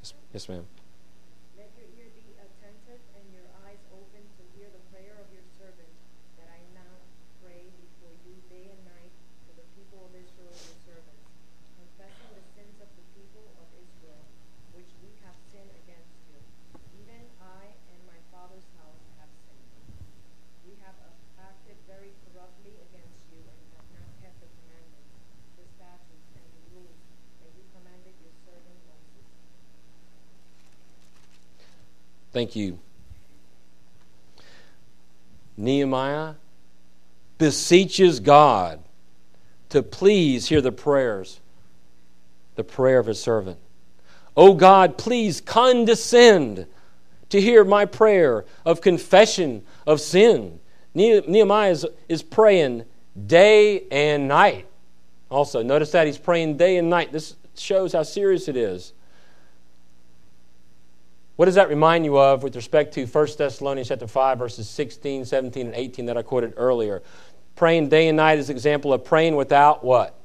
Yes, 0.00 0.14
yes 0.32 0.48
ma'am. 0.48 0.64
Thank 32.34 32.56
you. 32.56 32.80
Nehemiah 35.56 36.34
beseeches 37.38 38.18
God 38.18 38.82
to 39.68 39.84
please 39.84 40.48
hear 40.48 40.60
the 40.60 40.72
prayers, 40.72 41.38
the 42.56 42.64
prayer 42.64 42.98
of 42.98 43.06
his 43.06 43.22
servant. 43.22 43.58
Oh 44.36 44.54
God, 44.54 44.98
please 44.98 45.40
condescend 45.40 46.66
to 47.28 47.40
hear 47.40 47.62
my 47.62 47.84
prayer 47.84 48.44
of 48.66 48.80
confession 48.80 49.62
of 49.86 50.00
sin. 50.00 50.58
Nehemiah 50.92 51.70
is, 51.70 51.86
is 52.08 52.24
praying 52.24 52.84
day 53.28 53.84
and 53.92 54.26
night. 54.26 54.66
Also, 55.30 55.62
notice 55.62 55.92
that 55.92 56.08
he's 56.08 56.18
praying 56.18 56.56
day 56.56 56.78
and 56.78 56.90
night. 56.90 57.12
This 57.12 57.36
shows 57.56 57.92
how 57.92 58.02
serious 58.02 58.48
it 58.48 58.56
is. 58.56 58.92
What 61.36 61.46
does 61.46 61.56
that 61.56 61.68
remind 61.68 62.04
you 62.04 62.18
of 62.18 62.42
with 62.44 62.54
respect 62.54 62.94
to 62.94 63.06
1 63.06 63.26
Thessalonians 63.36 63.88
chapter 63.88 64.06
5, 64.06 64.38
verses 64.38 64.68
16, 64.68 65.24
17, 65.24 65.66
and 65.66 65.74
18 65.74 66.06
that 66.06 66.16
I 66.16 66.22
quoted 66.22 66.54
earlier? 66.56 67.02
Praying 67.56 67.88
day 67.88 68.08
and 68.08 68.16
night 68.16 68.38
is 68.38 68.50
an 68.50 68.56
example 68.56 68.92
of 68.92 69.04
praying 69.04 69.34
without 69.34 69.82
what? 69.82 70.16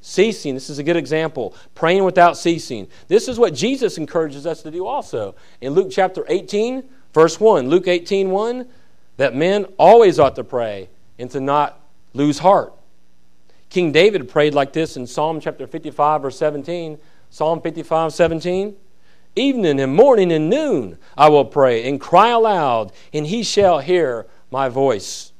Ceasing. 0.00 0.54
This 0.54 0.70
is 0.70 0.78
a 0.78 0.84
good 0.84 0.96
example. 0.96 1.56
Praying 1.74 2.04
without 2.04 2.36
ceasing. 2.36 2.86
This 3.08 3.26
is 3.26 3.38
what 3.38 3.54
Jesus 3.54 3.98
encourages 3.98 4.46
us 4.46 4.62
to 4.62 4.70
do 4.70 4.86
also. 4.86 5.34
In 5.60 5.72
Luke 5.72 5.88
chapter 5.90 6.24
18, 6.28 6.84
verse 7.12 7.40
1. 7.40 7.68
Luke 7.68 7.88
18, 7.88 8.30
1, 8.30 8.68
that 9.16 9.34
men 9.34 9.64
always 9.76 10.20
ought 10.20 10.36
to 10.36 10.44
pray 10.44 10.88
and 11.18 11.30
to 11.32 11.40
not 11.40 11.80
lose 12.12 12.38
heart. 12.38 12.72
King 13.70 13.90
David 13.90 14.28
prayed 14.28 14.54
like 14.54 14.72
this 14.72 14.96
in 14.96 15.06
Psalm 15.06 15.40
chapter 15.40 15.66
55, 15.66 16.22
verse 16.22 16.38
17. 16.38 16.98
Psalm 17.30 17.60
55, 17.60 18.12
17. 18.12 18.76
Evening 19.36 19.80
and 19.80 19.94
morning 19.94 20.30
and 20.30 20.48
noon 20.48 20.98
I 21.16 21.28
will 21.28 21.44
pray 21.44 21.88
and 21.88 22.00
cry 22.00 22.28
aloud, 22.28 22.92
and 23.12 23.26
he 23.26 23.42
shall 23.42 23.80
hear 23.80 24.26
my 24.50 24.68
voice. 24.68 25.32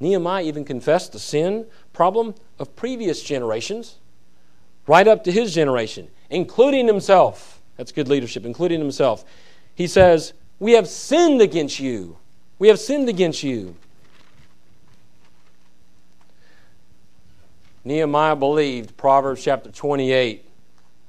Nehemiah 0.00 0.44
even 0.44 0.64
confessed 0.64 1.12
the 1.12 1.18
sin 1.18 1.66
problem 1.92 2.34
of 2.58 2.76
previous 2.76 3.22
generations, 3.22 3.96
right 4.86 5.08
up 5.08 5.24
to 5.24 5.32
his 5.32 5.54
generation, 5.54 6.08
including 6.30 6.86
himself. 6.86 7.60
That's 7.76 7.92
good 7.92 8.08
leadership, 8.08 8.44
including 8.44 8.80
himself. 8.80 9.24
He 9.74 9.86
says, 9.86 10.34
We 10.58 10.72
have 10.72 10.86
sinned 10.86 11.40
against 11.40 11.80
you. 11.80 12.18
We 12.58 12.68
have 12.68 12.78
sinned 12.78 13.08
against 13.08 13.42
you. 13.42 13.76
Nehemiah 17.84 18.36
believed 18.36 18.96
Proverbs 18.96 19.42
chapter 19.42 19.70
28 19.70 20.44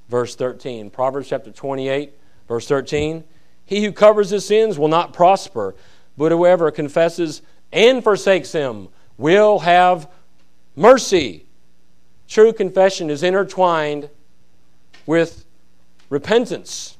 verse 0.10 0.36
13. 0.36 0.90
Proverbs 0.90 1.30
chapter 1.30 1.52
28, 1.52 2.14
verse 2.48 2.68
13. 2.68 3.24
He 3.66 3.84
who 3.84 3.92
covers 3.92 4.32
his 4.32 4.46
sins 4.46 4.78
will 4.78 4.88
not 4.88 5.14
prosper, 5.14 5.76
but 6.18 6.32
whoever 6.32 6.72
confesses 6.72 7.42
and 7.72 8.04
forsakes 8.04 8.52
him 8.52 8.90
will 9.18 9.60
have 9.60 10.10
mercy. 10.76 11.46
True 12.28 12.52
confession 12.52 13.10
is 13.10 13.24
intertwined 13.24 14.10
with 15.06 15.46
repentance. 16.10 16.98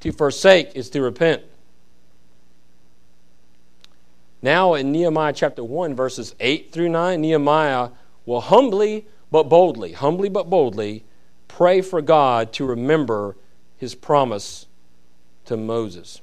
To 0.00 0.12
forsake 0.12 0.72
is 0.74 0.90
to 0.90 1.00
repent. 1.00 1.42
Now, 4.42 4.74
in 4.74 4.92
Nehemiah 4.92 5.32
chapter 5.32 5.64
1, 5.64 5.94
verses 5.94 6.34
8 6.38 6.70
through 6.70 6.90
9, 6.90 7.20
Nehemiah 7.20 7.90
will 8.26 8.42
humbly 8.42 9.06
but 9.34 9.48
boldly, 9.48 9.90
humbly 9.90 10.28
but 10.28 10.48
boldly, 10.48 11.02
pray 11.48 11.80
for 11.80 12.00
God 12.00 12.52
to 12.52 12.64
remember 12.64 13.36
his 13.76 13.92
promise 13.92 14.66
to 15.44 15.56
Moses. 15.56 16.20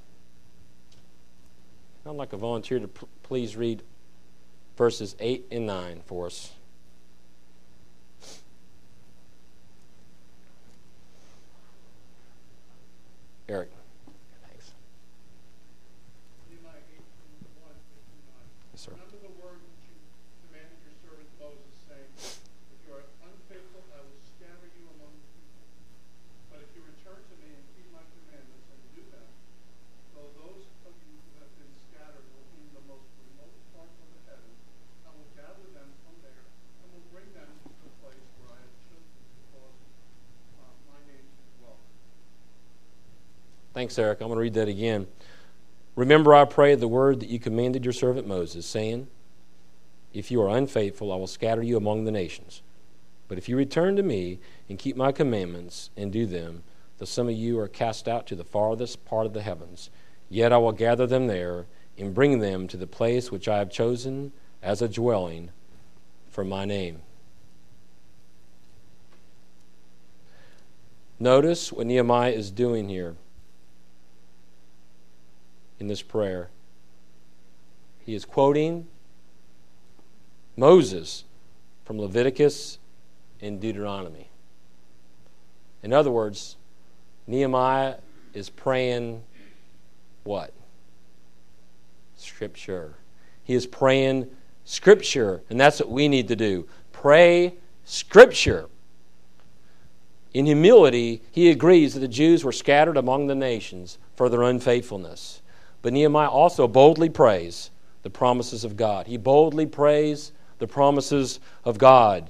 I'd 2.05 2.11
like 2.11 2.31
a 2.31 2.37
volunteer 2.37 2.79
to 2.79 2.87
please 3.21 3.57
read 3.57 3.83
verses 4.77 5.17
8 5.19 5.45
and 5.51 5.65
9 5.65 6.03
for 6.05 6.27
us. 6.27 6.53
Eric. 13.49 13.71
Thanks, 43.73 43.97
Eric. 43.97 44.19
I'm 44.19 44.27
going 44.27 44.37
to 44.37 44.41
read 44.41 44.53
that 44.55 44.67
again. 44.67 45.07
Remember, 45.95 46.33
I 46.33 46.45
pray, 46.45 46.75
the 46.75 46.87
word 46.87 47.21
that 47.21 47.29
you 47.29 47.39
commanded 47.39 47.85
your 47.85 47.93
servant 47.93 48.27
Moses, 48.27 48.65
saying, 48.65 49.07
If 50.13 50.29
you 50.29 50.41
are 50.41 50.57
unfaithful, 50.57 51.11
I 51.11 51.15
will 51.15 51.27
scatter 51.27 51.63
you 51.63 51.77
among 51.77 52.03
the 52.03 52.11
nations. 52.11 52.61
But 53.29 53.37
if 53.37 53.47
you 53.47 53.55
return 53.55 53.95
to 53.95 54.03
me 54.03 54.39
and 54.67 54.77
keep 54.77 54.97
my 54.97 55.13
commandments 55.13 55.89
and 55.95 56.11
do 56.11 56.25
them, 56.25 56.63
though 56.97 57.05
some 57.05 57.29
of 57.29 57.35
you 57.35 57.59
are 57.59 57.69
cast 57.69 58.09
out 58.09 58.27
to 58.27 58.35
the 58.35 58.43
farthest 58.43 59.05
part 59.05 59.25
of 59.25 59.33
the 59.33 59.41
heavens, 59.41 59.89
yet 60.29 60.51
I 60.51 60.57
will 60.57 60.73
gather 60.73 61.07
them 61.07 61.27
there 61.27 61.65
and 61.97 62.13
bring 62.13 62.39
them 62.39 62.67
to 62.67 62.77
the 62.77 62.87
place 62.87 63.31
which 63.31 63.47
I 63.47 63.59
have 63.59 63.69
chosen 63.69 64.33
as 64.61 64.81
a 64.81 64.89
dwelling 64.89 65.51
for 66.29 66.43
my 66.43 66.65
name. 66.65 67.01
Notice 71.19 71.71
what 71.71 71.87
Nehemiah 71.87 72.31
is 72.31 72.51
doing 72.51 72.89
here 72.89 73.15
in 75.81 75.87
this 75.87 76.03
prayer. 76.03 76.51
He 78.05 78.13
is 78.13 78.23
quoting 78.23 78.85
Moses 80.55 81.23
from 81.85 81.99
Leviticus 81.99 82.77
and 83.41 83.59
Deuteronomy. 83.59 84.29
In 85.81 85.91
other 85.91 86.11
words, 86.11 86.55
Nehemiah 87.25 87.95
is 88.35 88.47
praying 88.47 89.23
what? 90.23 90.53
Scripture. 92.15 92.93
He 93.43 93.55
is 93.55 93.65
praying 93.65 94.27
Scripture, 94.63 95.41
and 95.49 95.59
that's 95.59 95.79
what 95.79 95.89
we 95.89 96.07
need 96.07 96.27
to 96.27 96.35
do. 96.35 96.67
Pray 96.91 97.55
Scripture. 97.85 98.69
In 100.31 100.45
humility, 100.45 101.23
he 101.31 101.49
agrees 101.49 101.95
that 101.95 102.01
the 102.01 102.07
Jews 102.07 102.43
were 102.43 102.51
scattered 102.51 102.97
among 102.97 103.25
the 103.25 103.35
nations 103.35 103.97
for 104.15 104.29
their 104.29 104.43
unfaithfulness. 104.43 105.40
But 105.81 105.93
Nehemiah 105.93 106.29
also 106.29 106.67
boldly 106.67 107.09
prays 107.09 107.71
the 108.03 108.09
promises 108.09 108.63
of 108.63 108.77
God. 108.77 109.07
He 109.07 109.17
boldly 109.17 109.65
prays 109.65 110.31
the 110.59 110.67
promises 110.67 111.39
of 111.65 111.77
God 111.77 112.29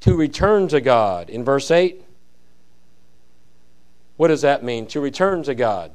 to 0.00 0.16
return 0.16 0.68
to 0.68 0.80
God. 0.80 1.28
In 1.28 1.44
verse 1.44 1.70
8, 1.70 2.02
what 4.16 4.28
does 4.28 4.42
that 4.42 4.64
mean? 4.64 4.86
To 4.88 5.00
return 5.00 5.42
to 5.44 5.54
God. 5.54 5.92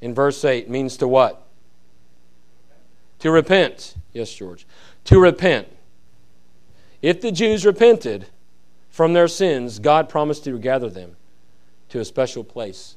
In 0.00 0.14
verse 0.14 0.44
8 0.44 0.68
means 0.68 0.96
to 0.98 1.08
what? 1.08 1.46
To 3.20 3.30
repent. 3.30 3.94
Yes, 4.12 4.32
George. 4.32 4.66
To 5.04 5.20
repent. 5.20 5.68
If 7.02 7.20
the 7.20 7.32
Jews 7.32 7.66
repented 7.66 8.26
from 8.90 9.12
their 9.12 9.28
sins, 9.28 9.78
God 9.78 10.08
promised 10.08 10.44
to 10.44 10.58
gather 10.58 10.88
them 10.88 11.16
to 11.88 12.00
a 12.00 12.04
special 12.04 12.44
place 12.44 12.96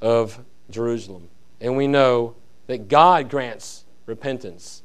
of 0.00 0.44
Jerusalem. 0.70 1.28
And 1.60 1.76
we 1.76 1.86
know 1.86 2.36
that 2.66 2.88
God 2.88 3.28
grants 3.30 3.84
repentance. 4.06 4.82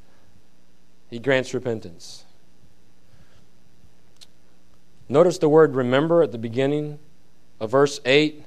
He 1.10 1.18
grants 1.18 1.54
repentance. 1.54 2.24
Notice 5.08 5.38
the 5.38 5.48
word 5.48 5.74
remember 5.74 6.22
at 6.22 6.32
the 6.32 6.38
beginning 6.38 6.98
of 7.60 7.70
verse 7.70 8.00
8. 8.04 8.44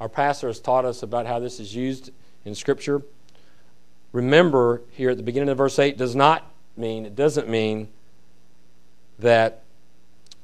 Our 0.00 0.08
pastor 0.08 0.48
has 0.48 0.60
taught 0.60 0.84
us 0.84 1.02
about 1.02 1.26
how 1.26 1.38
this 1.38 1.60
is 1.60 1.74
used 1.74 2.10
in 2.44 2.54
Scripture. 2.54 3.02
Remember 4.12 4.82
here 4.90 5.10
at 5.10 5.16
the 5.16 5.22
beginning 5.22 5.48
of 5.48 5.58
verse 5.58 5.78
8 5.78 5.96
does 5.96 6.14
not 6.14 6.50
mean, 6.76 7.06
it 7.06 7.14
doesn't 7.14 7.48
mean 7.48 7.88
that 9.18 9.62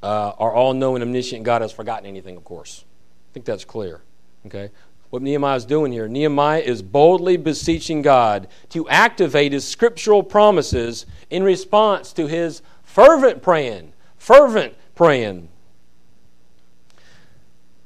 uh, 0.01 0.31
our 0.39 0.53
all 0.53 0.73
knowing, 0.73 1.01
omniscient 1.01 1.43
God 1.43 1.61
has 1.61 1.71
forgotten 1.71 2.05
anything, 2.05 2.37
of 2.37 2.43
course. 2.43 2.85
I 3.31 3.33
think 3.33 3.45
that's 3.45 3.65
clear. 3.65 4.01
Okay? 4.45 4.71
What 5.09 5.21
Nehemiah 5.21 5.55
is 5.55 5.65
doing 5.65 5.91
here. 5.91 6.07
Nehemiah 6.07 6.61
is 6.61 6.81
boldly 6.81 7.37
beseeching 7.37 8.01
God 8.01 8.47
to 8.69 8.87
activate 8.89 9.53
his 9.53 9.67
scriptural 9.67 10.23
promises 10.23 11.05
in 11.29 11.43
response 11.43 12.13
to 12.13 12.27
his 12.27 12.61
fervent 12.83 13.41
praying. 13.41 13.93
Fervent 14.17 14.75
praying. 14.95 15.49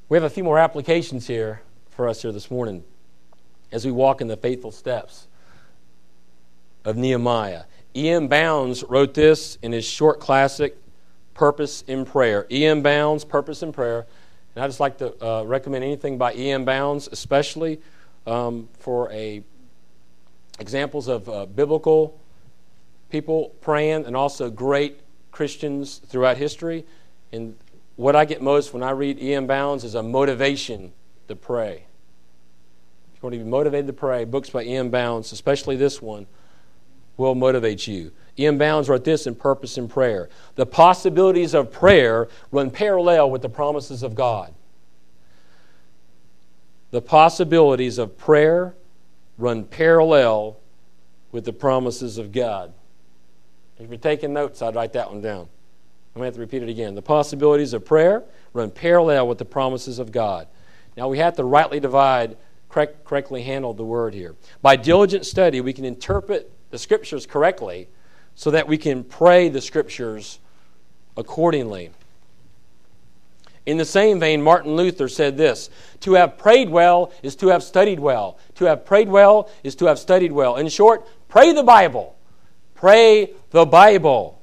We 0.08 0.16
have 0.16 0.24
a 0.24 0.30
few 0.30 0.44
more 0.44 0.58
applications 0.58 1.26
here 1.26 1.62
for 1.90 2.08
us 2.08 2.22
here 2.22 2.32
this 2.32 2.50
morning 2.50 2.84
as 3.72 3.86
we 3.86 3.92
walk 3.92 4.20
in 4.20 4.28
the 4.28 4.36
faithful 4.36 4.70
steps 4.70 5.26
of 6.84 6.96
Nehemiah. 6.96 7.64
E.M. 7.96 8.28
Bounds 8.28 8.84
wrote 8.84 9.14
this 9.14 9.56
in 9.62 9.72
his 9.72 9.84
short 9.84 10.20
classic, 10.20 10.76
Purpose 11.32 11.82
in 11.82 12.04
Prayer. 12.04 12.46
E.M. 12.50 12.82
Bounds, 12.82 13.24
Purpose 13.24 13.62
in 13.62 13.72
Prayer. 13.72 14.06
And 14.54 14.64
I 14.64 14.68
just 14.68 14.80
like 14.80 14.98
to 14.98 15.24
uh, 15.24 15.42
recommend 15.44 15.84
anything 15.84 16.18
by 16.18 16.34
E.M. 16.34 16.64
Bounds, 16.64 17.08
especially 17.10 17.80
um, 18.26 18.68
for 18.78 19.10
a 19.10 19.42
examples 20.60 21.08
of 21.08 21.28
uh, 21.28 21.46
biblical 21.46 22.18
people 23.10 23.54
praying 23.60 24.06
and 24.06 24.16
also 24.16 24.50
great 24.50 25.00
Christians 25.32 25.98
throughout 26.06 26.36
history. 26.36 26.84
And 27.32 27.56
what 27.96 28.14
I 28.14 28.24
get 28.24 28.40
most 28.42 28.72
when 28.72 28.82
I 28.82 28.90
read 28.90 29.20
E.M. 29.20 29.46
Bounds 29.46 29.84
is 29.84 29.94
a 29.94 30.02
motivation 30.02 30.92
to 31.28 31.34
pray. 31.34 31.86
If 33.12 33.16
you 33.16 33.20
want 33.22 33.34
to 33.34 33.38
be 33.38 33.44
motivated 33.44 33.88
to 33.88 33.92
pray, 33.92 34.24
books 34.24 34.50
by 34.50 34.62
E.M. 34.62 34.90
Bounds, 34.90 35.32
especially 35.32 35.76
this 35.76 36.00
one, 36.00 36.26
will 37.16 37.34
motivate 37.34 37.86
you. 37.86 38.12
E.M. 38.38 38.58
Bounds 38.58 38.88
wrote 38.88 39.04
this 39.04 39.26
in 39.26 39.34
Purpose 39.34 39.78
in 39.78 39.88
Prayer. 39.88 40.28
The 40.56 40.66
possibilities 40.66 41.54
of 41.54 41.72
prayer 41.72 42.28
run 42.50 42.70
parallel 42.70 43.30
with 43.30 43.42
the 43.42 43.48
promises 43.48 44.02
of 44.02 44.14
God. 44.14 44.52
The 46.90 47.00
possibilities 47.00 47.98
of 47.98 48.18
prayer 48.18 48.74
run 49.38 49.64
parallel 49.64 50.56
with 51.32 51.44
the 51.44 51.52
promises 51.52 52.18
of 52.18 52.32
God. 52.32 52.72
If 53.78 53.88
you're 53.88 53.98
taking 53.98 54.32
notes, 54.32 54.62
I'd 54.62 54.74
write 54.74 54.92
that 54.92 55.10
one 55.10 55.20
down. 55.20 55.48
I'm 56.14 56.20
going 56.20 56.22
to 56.22 56.26
have 56.26 56.34
to 56.34 56.40
repeat 56.40 56.62
it 56.62 56.68
again. 56.68 56.94
The 56.94 57.02
possibilities 57.02 57.72
of 57.72 57.84
prayer 57.84 58.22
run 58.52 58.70
parallel 58.70 59.26
with 59.26 59.38
the 59.38 59.44
promises 59.44 59.98
of 59.98 60.12
God. 60.12 60.46
Now, 60.96 61.08
we 61.08 61.18
have 61.18 61.34
to 61.36 61.44
rightly 61.44 61.80
divide, 61.80 62.36
correct, 62.68 63.04
correctly 63.04 63.42
handle 63.42 63.74
the 63.74 63.84
word 63.84 64.14
here. 64.14 64.36
By 64.62 64.76
diligent 64.76 65.26
study, 65.26 65.60
we 65.60 65.72
can 65.72 65.84
interpret 65.84 66.52
the 66.70 66.78
scriptures 66.78 67.26
correctly 67.26 67.88
so 68.34 68.50
that 68.50 68.66
we 68.66 68.78
can 68.78 69.04
pray 69.04 69.48
the 69.48 69.60
scriptures 69.60 70.38
accordingly. 71.16 71.90
In 73.66 73.78
the 73.78 73.84
same 73.84 74.20
vein, 74.20 74.42
Martin 74.42 74.76
Luther 74.76 75.08
said 75.08 75.36
this 75.36 75.70
To 76.00 76.14
have 76.14 76.36
prayed 76.36 76.68
well 76.68 77.12
is 77.22 77.36
to 77.36 77.48
have 77.48 77.62
studied 77.62 77.98
well. 77.98 78.38
To 78.56 78.66
have 78.66 78.84
prayed 78.84 79.08
well 79.08 79.50
is 79.62 79.74
to 79.76 79.86
have 79.86 79.98
studied 79.98 80.32
well. 80.32 80.56
In 80.56 80.68
short, 80.68 81.06
pray 81.28 81.52
the 81.52 81.62
Bible. 81.62 82.16
Pray 82.74 83.32
the 83.50 83.64
Bible. 83.64 84.40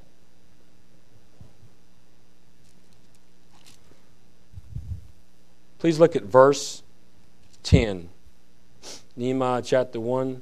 Please 5.78 5.98
look 5.98 6.14
at 6.14 6.22
verse 6.22 6.82
10. 7.64 8.08
Nehemiah 9.16 9.62
chapter 9.62 10.00
1, 10.00 10.40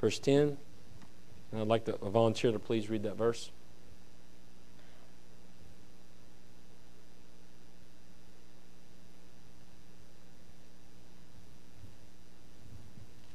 verse 0.00 0.18
10. 0.18 0.56
And 1.52 1.60
I'd 1.60 1.68
like 1.68 1.84
to 1.86 1.96
volunteer 1.96 2.52
to 2.52 2.58
please 2.58 2.90
read 2.90 3.02
that 3.04 3.16
verse. 3.16 3.50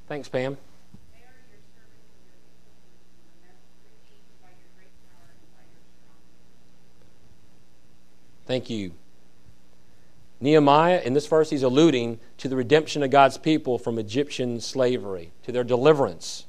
Thanks, 0.07 0.29
Pam. 0.29 0.57
Thank 8.45 8.69
you. 8.69 8.91
Nehemiah, 10.39 11.01
in 11.03 11.13
this 11.13 11.25
verse, 11.25 11.49
he's 11.49 11.63
alluding 11.63 12.19
to 12.37 12.49
the 12.49 12.55
redemption 12.57 13.01
of 13.01 13.09
God's 13.09 13.37
people 13.37 13.79
from 13.79 13.97
Egyptian 13.97 14.59
slavery, 14.59 15.31
to 15.43 15.53
their 15.53 15.63
deliverance. 15.63 16.45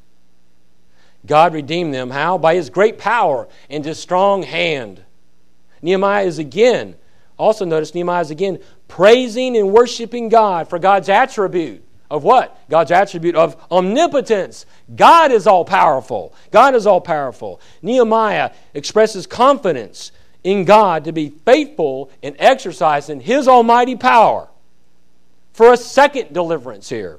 God 1.27 1.55
redeemed 1.55 1.95
them. 1.95 2.11
How? 2.11 2.39
By 2.39 2.55
his 2.55 2.71
great 2.71 2.99
power 2.99 3.49
and 3.71 3.85
his 3.85 3.99
strong 3.99 4.43
hand. 4.43 5.03
Nehemiah 5.83 6.25
is 6.25 6.39
again, 6.39 6.97
also 7.39 7.65
notice 7.65 7.95
Nehemiah 7.95 8.23
is 8.23 8.31
again 8.31 8.59
praising 8.89 9.57
and 9.57 9.73
worshiping 9.73 10.29
God 10.29 10.69
for 10.69 10.79
God's 10.79 11.09
attribute 11.09 11.83
of 12.11 12.23
what? 12.23 12.57
God's 12.69 12.91
attribute 12.91 13.35
of 13.35 13.57
omnipotence. 13.71 14.67
God 14.95 15.33
is 15.33 15.47
all 15.47 15.65
powerful. 15.65 16.35
God 16.51 16.75
is 16.75 16.87
all 16.87 17.01
powerful. 17.01 17.61
Nehemiah 17.83 18.53
expresses 18.75 19.27
confidence 19.27 20.13
in 20.43 20.65
God 20.65 21.05
to 21.05 21.13
be 21.13 21.31
faithful 21.31 22.11
in 22.23 22.37
exercising 22.39 23.21
his 23.21 23.49
almighty 23.49 23.97
power 23.97 24.49
for 25.55 25.73
a 25.73 25.77
second 25.77 26.33
deliverance 26.33 26.89
here. 26.89 27.19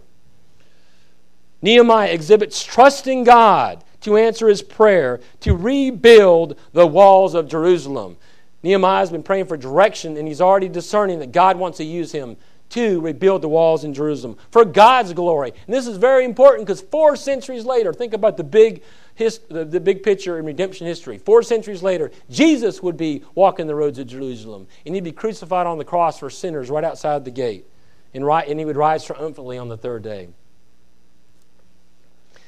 Nehemiah 1.61 2.09
exhibits 2.09 2.63
trust 2.63 3.07
in 3.07 3.23
God 3.23 3.83
to 4.05 4.17
answer 4.17 4.47
his 4.47 4.61
prayer 4.61 5.19
to 5.39 5.55
rebuild 5.55 6.57
the 6.73 6.85
walls 6.85 7.33
of 7.33 7.47
Jerusalem. 7.47 8.17
Nehemiah 8.61 8.99
has 8.99 9.11
been 9.11 9.23
praying 9.23 9.47
for 9.47 9.57
direction, 9.57 10.15
and 10.15 10.27
he's 10.27 10.41
already 10.41 10.69
discerning 10.69 11.19
that 11.19 11.31
God 11.31 11.57
wants 11.57 11.79
to 11.79 11.83
use 11.83 12.11
him 12.11 12.37
to 12.69 13.01
rebuild 13.01 13.41
the 13.41 13.49
walls 13.49 13.83
in 13.83 13.95
Jerusalem 13.95 14.37
for 14.51 14.63
God's 14.63 15.13
glory. 15.13 15.53
And 15.65 15.73
this 15.73 15.87
is 15.87 15.97
very 15.97 16.23
important 16.23 16.67
because 16.67 16.81
four 16.81 17.15
centuries 17.15 17.65
later, 17.65 17.93
think 17.93 18.13
about 18.13 18.37
the 18.37 18.43
big, 18.43 18.83
his, 19.15 19.39
the, 19.49 19.65
the 19.65 19.79
big 19.79 20.03
picture 20.03 20.37
in 20.37 20.45
redemption 20.45 20.85
history. 20.85 21.17
Four 21.17 21.41
centuries 21.41 21.81
later, 21.81 22.11
Jesus 22.29 22.83
would 22.83 22.97
be 22.97 23.23
walking 23.33 23.65
the 23.65 23.75
roads 23.75 23.97
of 23.97 24.05
Jerusalem, 24.05 24.67
and 24.85 24.93
he'd 24.93 25.03
be 25.03 25.11
crucified 25.11 25.65
on 25.65 25.79
the 25.79 25.85
cross 25.85 26.19
for 26.19 26.29
sinners 26.29 26.69
right 26.69 26.83
outside 26.83 27.25
the 27.25 27.31
gate, 27.31 27.65
and, 28.13 28.23
right, 28.23 28.47
and 28.47 28.59
he 28.59 28.65
would 28.65 28.77
rise 28.77 29.03
triumphantly 29.03 29.57
on 29.57 29.67
the 29.67 29.77
third 29.77 30.03
day. 30.03 30.29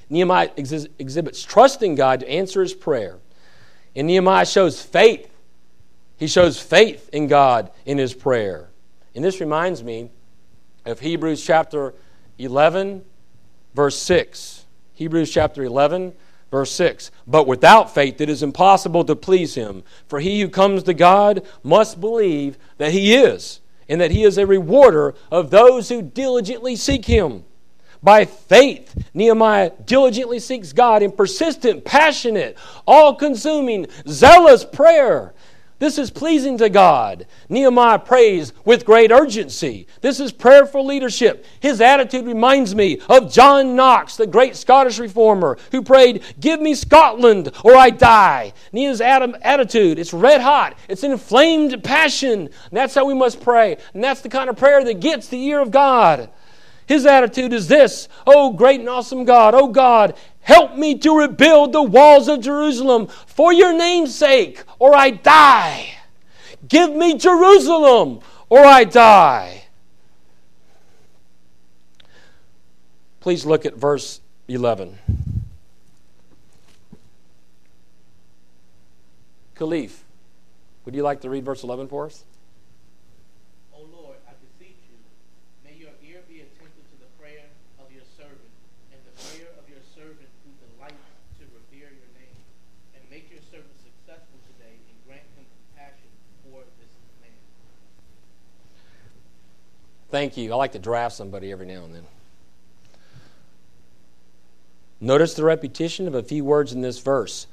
Nehemiah 0.09 0.49
ex- 0.57 0.87
exhibits 0.99 1.43
trust 1.43 1.83
in 1.83 1.95
God 1.95 2.21
to 2.21 2.29
answer 2.29 2.61
his 2.61 2.73
prayer. 2.73 3.17
And 3.95 4.07
Nehemiah 4.07 4.45
shows 4.45 4.81
faith. 4.81 5.29
He 6.17 6.27
shows 6.27 6.59
faith 6.59 7.09
in 7.11 7.27
God 7.27 7.71
in 7.85 7.97
his 7.97 8.13
prayer. 8.13 8.69
And 9.15 9.23
this 9.23 9.39
reminds 9.39 9.83
me 9.83 10.11
of 10.85 10.99
Hebrews 10.99 11.43
chapter 11.43 11.93
11, 12.37 13.03
verse 13.73 13.97
6. 13.97 14.65
Hebrews 14.93 15.31
chapter 15.31 15.63
11, 15.63 16.13
verse 16.51 16.71
6. 16.71 17.11
But 17.25 17.47
without 17.47 17.93
faith 17.93 18.21
it 18.21 18.29
is 18.29 18.43
impossible 18.43 19.03
to 19.05 19.15
please 19.15 19.55
him. 19.55 19.83
For 20.07 20.19
he 20.19 20.41
who 20.41 20.49
comes 20.49 20.83
to 20.83 20.93
God 20.93 21.45
must 21.63 21.99
believe 21.99 22.57
that 22.77 22.91
he 22.91 23.15
is, 23.15 23.59
and 23.89 23.99
that 24.01 24.11
he 24.11 24.23
is 24.23 24.37
a 24.37 24.47
rewarder 24.47 25.15
of 25.31 25.49
those 25.49 25.89
who 25.89 26.01
diligently 26.01 26.75
seek 26.75 27.05
him. 27.05 27.43
By 28.07 28.23
faith, 28.23 29.09
Nehemiah 29.13 29.71
diligently 29.83 30.39
seeks 30.39 30.71
God 30.71 31.03
in 31.03 31.11
persistent, 31.11 31.83
passionate, 31.83 32.57
all 32.87 33.13
consuming, 33.13 33.87
zealous 34.07 34.63
prayer. 34.63 35.33
This 35.79 35.97
is 35.97 36.09
pleasing 36.09 36.57
to 36.59 36.69
God. 36.69 37.27
Nehemiah 37.49 37.99
prays 37.99 38.53
with 38.63 38.85
great 38.85 39.11
urgency. 39.11 39.87
This 39.99 40.21
is 40.21 40.31
prayerful 40.31 40.85
leadership. 40.85 41.45
His 41.59 41.81
attitude 41.81 42.25
reminds 42.25 42.73
me 42.73 43.01
of 43.09 43.29
John 43.29 43.75
Knox, 43.75 44.15
the 44.15 44.25
great 44.25 44.55
Scottish 44.55 44.99
reformer, 44.99 45.57
who 45.71 45.81
prayed, 45.81 46.23
Give 46.39 46.61
me 46.61 46.75
Scotland 46.75 47.51
or 47.65 47.75
I 47.75 47.89
die. 47.89 48.53
Nehemiah's 48.71 49.01
attitude, 49.01 49.99
it's 49.99 50.13
red 50.13 50.39
hot, 50.39 50.77
it's 50.87 51.03
inflamed 51.03 51.83
passion. 51.83 52.39
And 52.39 52.71
that's 52.71 52.95
how 52.95 53.03
we 53.03 53.13
must 53.13 53.41
pray. 53.41 53.75
And 53.93 54.01
that's 54.01 54.21
the 54.21 54.29
kind 54.29 54.49
of 54.49 54.55
prayer 54.55 54.81
that 54.85 55.01
gets 55.01 55.27
the 55.27 55.43
ear 55.43 55.59
of 55.59 55.71
God. 55.71 56.29
His 56.87 57.05
attitude 57.05 57.53
is 57.53 57.67
this 57.67 58.07
Oh, 58.25 58.53
great 58.53 58.79
and 58.79 58.89
awesome 58.89 59.25
God, 59.25 59.53
oh 59.53 59.67
God, 59.67 60.15
help 60.39 60.75
me 60.75 60.97
to 60.99 61.19
rebuild 61.19 61.73
the 61.73 61.83
walls 61.83 62.27
of 62.27 62.41
Jerusalem 62.41 63.07
for 63.07 63.53
your 63.53 63.77
name's 63.77 64.15
sake, 64.15 64.63
or 64.79 64.95
I 64.95 65.11
die. 65.11 65.93
Give 66.67 66.95
me 66.95 67.17
Jerusalem, 67.17 68.21
or 68.49 68.65
I 68.65 68.85
die. 68.85 69.65
Please 73.19 73.45
look 73.45 73.65
at 73.65 73.75
verse 73.75 74.21
11. 74.47 74.97
Khalif, 79.57 80.03
would 80.85 80.95
you 80.95 81.03
like 81.03 81.21
to 81.21 81.29
read 81.29 81.43
verse 81.43 81.63
11 81.63 81.89
for 81.89 82.05
us? 82.05 82.23
Thank 100.09 100.37
you. 100.37 100.53
I 100.53 100.55
like 100.55 100.71
to 100.73 100.79
draft 100.79 101.15
somebody 101.15 101.51
every 101.51 101.65
now 101.65 101.83
and 101.83 101.93
then. 101.93 102.03
Notice 104.99 105.33
the 105.33 105.43
repetition 105.43 106.07
of 106.07 106.15
a 106.15 106.23
few 106.23 106.43
words 106.43 106.73
in 106.73 106.81
this 106.81 106.99
verse. 106.99 107.47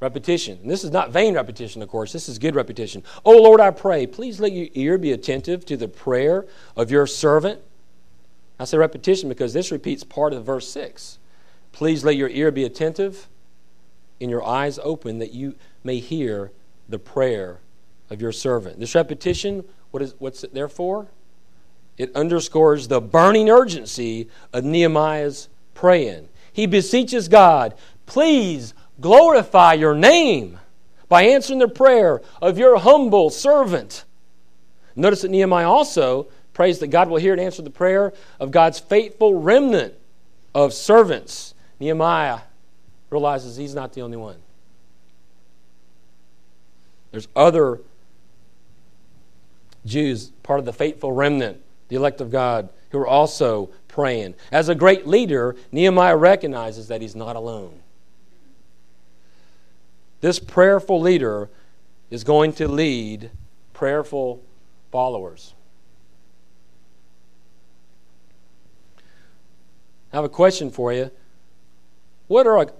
Repetition. 0.00 0.58
And 0.62 0.70
this 0.70 0.82
is 0.82 0.90
not 0.90 1.10
vain 1.10 1.34
repetition, 1.34 1.80
of 1.80 1.88
course. 1.88 2.12
This 2.12 2.28
is 2.28 2.38
good 2.38 2.56
repetition. 2.56 3.04
Oh 3.24 3.40
Lord, 3.40 3.60
I 3.60 3.70
pray, 3.70 4.06
please 4.06 4.40
let 4.40 4.52
your 4.52 4.66
ear 4.74 4.98
be 4.98 5.12
attentive 5.12 5.64
to 5.66 5.76
the 5.76 5.88
prayer 5.88 6.44
of 6.76 6.90
your 6.90 7.06
servant. 7.06 7.60
I 8.58 8.64
say 8.64 8.78
repetition 8.78 9.28
because 9.28 9.52
this 9.52 9.70
repeats 9.70 10.04
part 10.04 10.32
of 10.32 10.44
verse 10.44 10.68
6. 10.68 11.18
Please 11.70 12.04
let 12.04 12.16
your 12.16 12.28
ear 12.28 12.50
be 12.50 12.64
attentive 12.64 13.28
and 14.20 14.30
your 14.30 14.44
eyes 14.44 14.78
open 14.82 15.18
that 15.20 15.32
you 15.32 15.54
may 15.82 15.98
hear 15.98 16.50
the 16.88 16.98
prayer 16.98 17.60
of 18.10 18.20
your 18.20 18.32
servant. 18.32 18.78
This 18.78 18.94
repetition, 18.94 19.64
what 19.90 20.02
is, 20.02 20.14
what's 20.18 20.44
it 20.44 20.52
there 20.52 20.68
for? 20.68 21.08
It 21.98 22.14
underscores 22.16 22.88
the 22.88 23.00
burning 23.00 23.50
urgency 23.50 24.28
of 24.52 24.64
Nehemiah's 24.64 25.48
praying. 25.74 26.28
He 26.52 26.66
beseeches 26.66 27.28
God, 27.28 27.74
please 28.06 28.74
glorify 29.00 29.74
your 29.74 29.94
name 29.94 30.58
by 31.08 31.24
answering 31.24 31.58
the 31.58 31.68
prayer 31.68 32.22
of 32.40 32.58
your 32.58 32.78
humble 32.78 33.30
servant. 33.30 34.04
Notice 34.96 35.22
that 35.22 35.30
Nehemiah 35.30 35.68
also 35.68 36.28
prays 36.52 36.78
that 36.80 36.88
God 36.88 37.08
will 37.08 37.18
hear 37.18 37.32
and 37.32 37.40
answer 37.40 37.62
the 37.62 37.70
prayer 37.70 38.12
of 38.38 38.50
God's 38.50 38.78
faithful 38.78 39.34
remnant 39.34 39.94
of 40.54 40.72
servants. 40.72 41.54
Nehemiah 41.80 42.40
realizes 43.10 43.56
he's 43.56 43.74
not 43.74 43.92
the 43.92 44.02
only 44.02 44.16
one. 44.16 44.36
There's 47.10 47.28
other 47.34 47.80
Jews, 49.84 50.30
part 50.42 50.60
of 50.60 50.64
the 50.64 50.72
faithful 50.72 51.12
remnant 51.12 51.60
the 51.92 51.98
elect 51.98 52.22
of 52.22 52.30
God, 52.30 52.70
who 52.88 52.98
are 52.98 53.06
also 53.06 53.68
praying. 53.86 54.34
As 54.50 54.70
a 54.70 54.74
great 54.74 55.06
leader, 55.06 55.54
Nehemiah 55.72 56.16
recognizes 56.16 56.88
that 56.88 57.02
he's 57.02 57.14
not 57.14 57.36
alone. 57.36 57.80
This 60.22 60.38
prayerful 60.38 61.02
leader 61.02 61.50
is 62.08 62.24
going 62.24 62.54
to 62.54 62.66
lead 62.66 63.30
prayerful 63.74 64.42
followers. 64.90 65.52
I 70.14 70.16
have 70.16 70.24
a 70.24 70.30
question 70.30 70.70
for 70.70 70.94
you. 70.94 71.10
What 72.26 72.46
are 72.46 72.72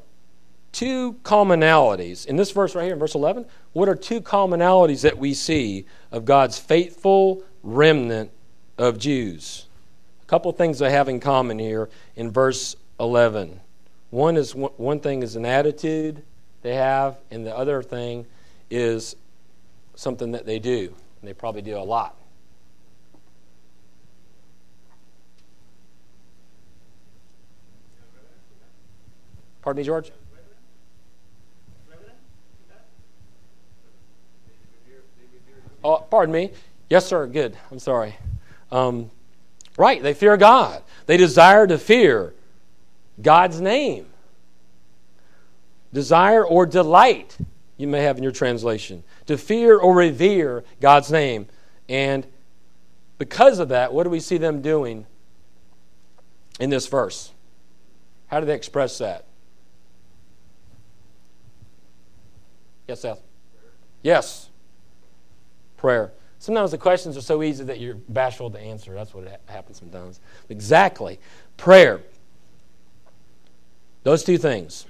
two 0.72 1.18
commonalities 1.22 2.25
in 2.25 2.37
this 2.37 2.51
verse 2.51 2.75
right 2.75 2.85
here, 2.85 2.94
in 2.94 2.98
verse 2.98 3.14
11? 3.14 3.44
What 3.75 3.90
are 3.90 3.94
two 3.94 4.22
commonalities 4.22 5.03
that 5.03 5.18
we 5.18 5.35
see 5.35 5.85
of 6.11 6.25
God's 6.25 6.59
faithful 6.59 7.42
remnant 7.62 8.31
of 8.83 8.99
Jews. 8.99 9.66
A 10.25 10.27
couple 10.27 10.51
things 10.51 10.81
they 10.81 10.90
have 10.90 11.09
in 11.09 11.21
common 11.21 11.57
here 11.61 11.88
in 12.16 12.33
verse 12.33 12.75
11. 12.99 13.61
One 14.11 14.37
is 14.37 14.55
one 14.57 14.99
thing 14.99 15.23
is 15.23 15.37
an 15.37 15.47
attitude 15.47 16.23
they 16.62 16.75
have, 16.75 17.16
and 17.31 17.47
the 17.47 17.57
other 17.57 17.81
thing 17.81 18.27
is 18.71 19.14
something 19.95 20.33
that 20.33 20.47
they 20.47 20.59
do. 20.59 20.92
And 21.21 21.29
they 21.29 21.33
probably 21.33 21.62
do 21.62 21.79
a 21.79 21.79
lot. 21.79 22.16
Pardon 29.62 29.81
me, 29.81 29.87
George? 29.87 30.11
Oh, 35.85 35.99
pardon 36.11 36.33
me. 36.33 36.51
Yes, 36.90 37.07
sir. 37.07 37.29
Good. 37.29 37.57
I'm 37.71 37.79
sorry. 37.79 38.16
Um, 38.72 39.11
right, 39.76 40.02
they 40.02 40.14
fear 40.14 40.37
God. 40.37 40.82
They 41.06 41.18
desire 41.18 41.66
to 41.66 41.78
fear 41.78 42.35
God's 43.20 43.61
name. 43.61 44.06
Desire 45.92 46.44
or 46.44 46.64
delight. 46.64 47.37
you 47.76 47.87
may 47.87 48.02
have 48.02 48.16
in 48.16 48.22
your 48.22 48.32
translation. 48.32 49.04
To 49.26 49.37
fear 49.37 49.78
or 49.78 49.94
revere 49.94 50.64
God's 50.80 51.12
name. 51.12 51.48
And 51.88 52.26
because 53.18 53.58
of 53.58 53.68
that, 53.68 53.92
what 53.92 54.04
do 54.04 54.11
we 54.11 54.20
see 54.20 54.38
them 54.38 54.62
doing 54.62 55.06
in 56.58 56.70
this 56.70 56.87
verse? 56.87 57.32
How 58.28 58.40
do 58.40 58.46
they 58.46 58.54
express 58.54 58.98
that? 58.98 59.26
Yes, 62.88 63.00
Seth? 63.00 63.20
Yes. 64.02 64.48
Prayer. 65.76 66.12
Sometimes 66.42 66.72
the 66.72 66.78
questions 66.78 67.16
are 67.16 67.20
so 67.20 67.44
easy 67.44 67.62
that 67.62 67.78
you're 67.78 67.94
bashful 67.94 68.50
to 68.50 68.59
answer. 68.59 68.92
That's 68.92 69.14
what 69.14 69.40
happens 69.46 69.78
sometimes. 69.78 70.18
Exactly. 70.48 71.20
Prayer. 71.57 72.00
Those 74.02 74.24
two 74.24 74.38
things. 74.38 74.85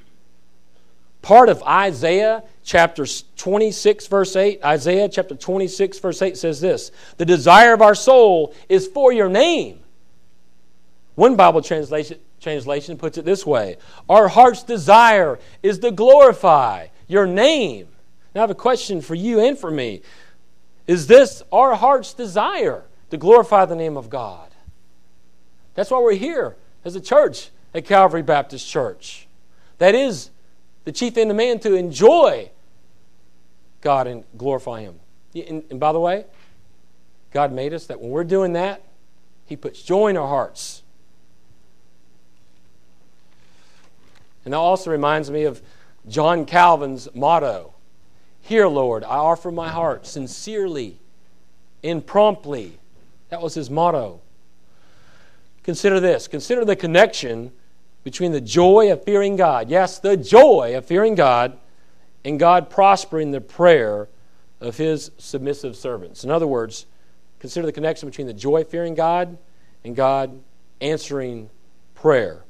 Part 1.21 1.51
of 1.51 1.63
Isaiah 1.65 2.43
chapter 2.65 3.05
26, 3.37 4.07
verse 4.07 4.35
8, 4.35 4.65
Isaiah 4.65 5.11
chapter 5.11 5.35
26, 5.35 5.99
verse 5.99 6.23
8 6.23 6.39
says 6.39 6.63
this 6.63 6.91
The 7.19 7.27
desire 7.27 7.75
of 7.75 7.83
our 7.83 7.95
soul 7.95 8.55
is 8.71 8.87
for 8.87 9.13
your 9.13 9.29
name. 9.29 9.81
One 11.17 11.37
Bible 11.37 11.61
translation, 11.61 12.19
translation 12.41 12.97
puts 12.97 13.19
it 13.19 13.27
this 13.27 13.45
way 13.45 13.77
Our 14.09 14.29
heart's 14.29 14.63
desire 14.63 15.39
is 15.63 15.81
to 15.81 15.91
glorify 15.91 16.87
your 17.09 17.27
name. 17.27 17.89
Now, 18.35 18.41
I 18.41 18.43
have 18.45 18.51
a 18.51 18.55
question 18.55 19.03
for 19.03 19.15
you 19.15 19.39
and 19.39 19.59
for 19.59 19.71
me. 19.71 20.01
Is 20.87 21.07
this 21.07 21.43
our 21.53 21.75
heart's 21.75 22.15
desire 22.15 22.85
to 23.11 23.17
glorify 23.17 23.65
the 23.65 23.77
name 23.77 23.97
of 23.97 24.11
God? 24.11 24.51
That's 25.75 25.91
why 25.91 26.01
we're 26.01 26.15
here 26.15 26.57
as 26.85 26.97
a 26.97 27.01
church 27.01 27.51
at 27.75 27.85
Calvary 27.85 28.23
Baptist 28.23 28.69
Church. 28.69 29.27
That 29.79 29.95
is 29.95 30.31
the 30.85 30.93
chief 30.93 31.17
end 31.17 31.31
of 31.31 31.37
man 31.37 31.59
to 31.61 31.75
enjoy 31.75 32.51
God 33.81 34.07
and 34.07 34.25
glorify 34.37 34.83
Him. 34.83 34.99
And, 35.35 35.65
and 35.71 35.81
by 35.81 35.93
the 35.93 36.01
way, 36.01 36.27
God 37.33 37.53
made 37.53 37.73
us 37.73 37.87
that 37.87 38.01
when 38.01 38.11
we're 38.11 38.25
doing 38.25 38.53
that, 38.55 38.83
He 39.47 39.57
puts 39.57 39.83
joy 39.83 40.09
in 40.09 40.17
our 40.17 40.29
hearts. 40.29 40.83
And 44.45 44.53
that 44.53 44.59
also 44.59 44.91
reminds 44.91 45.31
me 45.31 45.45
of 45.45 45.63
John 46.09 46.45
Calvin's 46.45 47.09
motto 47.15 47.72
Here, 48.43 48.67
Lord, 48.67 49.05
I 49.05 49.17
offer 49.17 49.51
my 49.51 49.69
heart 49.69 50.07
sincerely 50.07 50.99
and 51.83 52.05
promptly. 52.05 52.79
That 53.31 53.41
was 53.41 53.55
his 53.55 53.71
motto. 53.71 54.21
Consider 55.63 56.01
this 56.01 56.29
consider 56.29 56.65
the 56.65 56.77
connection 56.77 57.53
between 58.05 58.33
the 58.33 58.41
joy 58.41 58.91
of 58.91 59.05
fearing 59.05 59.37
God, 59.37 59.71
yes, 59.71 60.01
the 60.01 60.17
joy 60.17 60.77
of 60.77 60.85
fearing 60.85 61.15
God, 61.15 61.57
and 62.25 62.39
God 62.39 62.69
prospering 62.69 63.31
the 63.31 63.41
prayer 63.41 64.09
of 64.61 64.77
his 64.77 65.13
submissive 65.19 65.77
servants. 65.77 66.25
In 66.25 66.31
other 66.31 66.47
words, 66.47 66.87
consider 67.39 67.67
the 67.67 67.73
connection 67.73 68.09
between 68.09 68.27
the 68.27 68.33
joy 68.33 68.63
of 68.63 68.69
fearing 68.69 68.95
God 68.95 69.39
and 69.85 69.95
God 69.95 70.41
answering 70.81 71.49
prayer. 71.95 72.43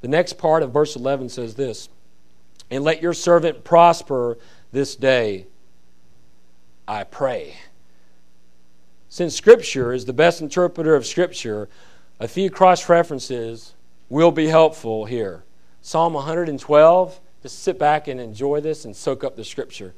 The 0.00 0.08
next 0.08 0.34
part 0.34 0.62
of 0.62 0.72
verse 0.72 0.96
11 0.96 1.28
says 1.28 1.54
this 1.54 1.88
And 2.70 2.84
let 2.84 3.02
your 3.02 3.14
servant 3.14 3.64
prosper 3.64 4.38
this 4.72 4.94
day, 4.94 5.46
I 6.86 7.04
pray. 7.04 7.56
Since 9.08 9.34
Scripture 9.34 9.92
is 9.92 10.04
the 10.04 10.12
best 10.12 10.40
interpreter 10.40 10.94
of 10.94 11.04
Scripture, 11.04 11.68
a 12.20 12.28
few 12.28 12.48
cross 12.48 12.88
references 12.88 13.74
will 14.08 14.30
be 14.30 14.46
helpful 14.46 15.04
here. 15.04 15.42
Psalm 15.82 16.12
112, 16.12 17.20
just 17.42 17.62
sit 17.62 17.78
back 17.78 18.06
and 18.06 18.20
enjoy 18.20 18.60
this 18.60 18.84
and 18.84 18.94
soak 18.94 19.24
up 19.24 19.34
the 19.34 19.44
Scripture. 19.44 19.94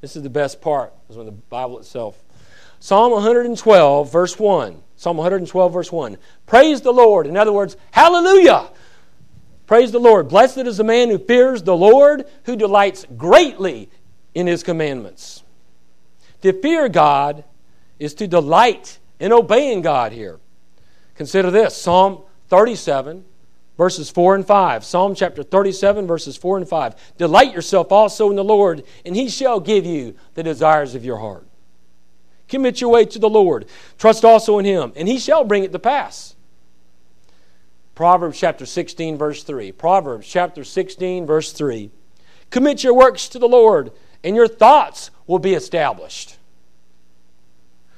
This 0.00 0.16
is 0.16 0.22
the 0.22 0.30
best 0.30 0.60
part, 0.60 0.94
is 1.10 1.16
when 1.16 1.26
the 1.26 1.32
Bible 1.32 1.78
itself. 1.78 2.22
Psalm 2.80 3.12
112, 3.12 4.12
verse 4.12 4.38
1. 4.38 4.82
Psalm 4.96 5.16
112, 5.16 5.72
verse 5.72 5.92
1. 5.92 6.16
Praise 6.46 6.80
the 6.80 6.92
Lord. 6.92 7.26
In 7.26 7.36
other 7.36 7.52
words, 7.52 7.76
hallelujah. 7.90 8.70
Praise 9.66 9.90
the 9.90 9.98
Lord. 9.98 10.28
Blessed 10.28 10.58
is 10.58 10.76
the 10.76 10.84
man 10.84 11.10
who 11.10 11.18
fears 11.18 11.62
the 11.62 11.76
Lord, 11.76 12.24
who 12.44 12.56
delights 12.56 13.04
greatly 13.16 13.90
in 14.34 14.46
his 14.46 14.62
commandments. 14.62 15.42
To 16.42 16.52
fear 16.52 16.88
God 16.88 17.44
is 17.98 18.14
to 18.14 18.28
delight 18.28 18.98
in 19.18 19.32
obeying 19.32 19.82
God 19.82 20.12
here. 20.12 20.38
Consider 21.16 21.50
this 21.50 21.76
Psalm 21.76 22.22
37, 22.48 23.24
verses 23.76 24.08
4 24.10 24.36
and 24.36 24.46
5. 24.46 24.84
Psalm 24.84 25.14
chapter 25.14 25.42
37, 25.42 26.06
verses 26.06 26.36
4 26.36 26.58
and 26.58 26.68
5. 26.68 27.16
Delight 27.16 27.52
yourself 27.52 27.90
also 27.90 28.30
in 28.30 28.36
the 28.36 28.44
Lord, 28.44 28.84
and 29.04 29.16
he 29.16 29.28
shall 29.28 29.58
give 29.58 29.84
you 29.84 30.14
the 30.34 30.44
desires 30.44 30.94
of 30.94 31.04
your 31.04 31.18
heart. 31.18 31.46
Commit 32.48 32.80
your 32.80 32.90
way 32.90 33.04
to 33.06 33.18
the 33.18 33.28
Lord. 33.28 33.66
Trust 33.98 34.24
also 34.24 34.58
in 34.58 34.64
him, 34.64 34.92
and 34.94 35.08
he 35.08 35.18
shall 35.18 35.42
bring 35.42 35.64
it 35.64 35.72
to 35.72 35.80
pass. 35.80 36.35
Proverbs 37.96 38.38
chapter 38.38 38.66
16, 38.66 39.16
verse 39.16 39.42
3. 39.42 39.72
Proverbs 39.72 40.28
chapter 40.28 40.64
16, 40.64 41.24
verse 41.24 41.50
3. 41.52 41.90
Commit 42.50 42.84
your 42.84 42.92
works 42.92 43.26
to 43.30 43.38
the 43.38 43.48
Lord, 43.48 43.90
and 44.22 44.36
your 44.36 44.46
thoughts 44.46 45.10
will 45.26 45.38
be 45.38 45.54
established. 45.54 46.36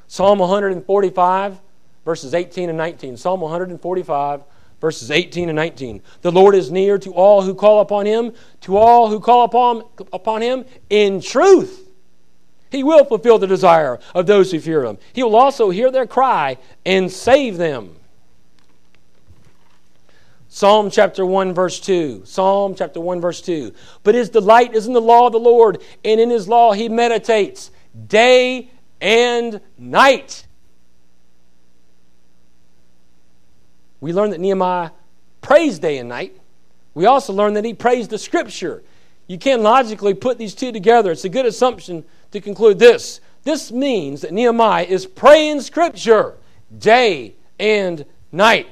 Psalm 0.07 0.39
145, 0.39 1.59
verses 2.05 2.33
18 2.33 2.69
and 2.69 2.79
19. 2.79 3.17
Psalm 3.17 3.41
145, 3.41 4.43
verses 4.81 5.11
18 5.11 5.49
and 5.49 5.57
19. 5.57 6.01
The 6.23 6.31
Lord 6.31 6.55
is 6.55 6.71
near 6.71 6.97
to 6.99 7.13
all 7.13 7.43
who 7.43 7.53
call 7.53 7.81
upon 7.81 8.07
him, 8.07 8.33
to 8.61 8.77
all 8.77 9.09
who 9.09 9.19
call 9.19 9.43
upon, 9.43 9.83
upon 10.13 10.43
him 10.43 10.65
in 10.89 11.21
truth. 11.21 11.91
He 12.71 12.85
will 12.85 13.05
fulfill 13.05 13.41
the 13.41 13.49
desire 13.49 13.99
of 14.15 14.29
those 14.29 14.53
who 14.53 14.61
fear 14.61 14.85
him. 14.85 14.99
He 15.13 15.25
will 15.25 15.35
also 15.35 15.71
hear 15.71 15.91
their 15.91 16.07
cry 16.07 16.59
and 16.87 17.11
save 17.11 17.57
them. 17.57 17.97
Psalm 20.49 20.91
chapter 20.91 21.27
1, 21.27 21.53
verse 21.53 21.79
2. 21.79 22.23
Psalm 22.25 22.75
chapter 22.75 23.01
1, 23.01 23.21
verse 23.21 23.43
2. 23.43 23.73
But 24.03 24.15
his 24.15 24.31
delight 24.31 24.75
is 24.75 24.87
in 24.87 24.95
the 24.95 25.01
law 25.01 25.27
of 25.27 25.33
the 25.33 25.39
Lord, 25.39 25.83
and 26.05 26.19
in 26.19 26.31
his 26.31 26.49
law 26.49 26.73
he 26.73 26.89
meditates 26.89 27.71
day 28.07 28.71
and 29.01 29.61
night. 29.77 30.47
We 34.01 34.13
learn 34.13 34.31
that 34.31 34.41
Nehemiah 34.41 34.91
prays 35.43 35.79
day 35.79 35.99
and 35.99 36.09
night. 36.09 36.41
We 36.95 37.07
also 37.07 37.33
learn 37.33 37.55
that 37.55 37.65
he 37.65 37.75
prays 37.75 38.09
the 38.09 38.19
scripture. 38.19 38.83
You 39.27 39.39
can 39.39 39.63
logically 39.63 40.15
put 40.15 40.39
these 40.39 40.55
two 40.55 40.73
together. 40.73 41.13
It's 41.13 41.25
a 41.25 41.29
good 41.29 41.47
assumption 41.47 42.05
to 42.31 42.41
conclude 42.41 42.79
this. 42.79 43.21
This 43.43 43.71
means 43.71 44.23
that 44.23 44.33
Nehemiah 44.33 44.85
is 44.85 45.05
praying 45.07 45.61
scripture 45.61 46.37
day 46.77 47.35
and 47.59 48.07
night. 48.33 48.69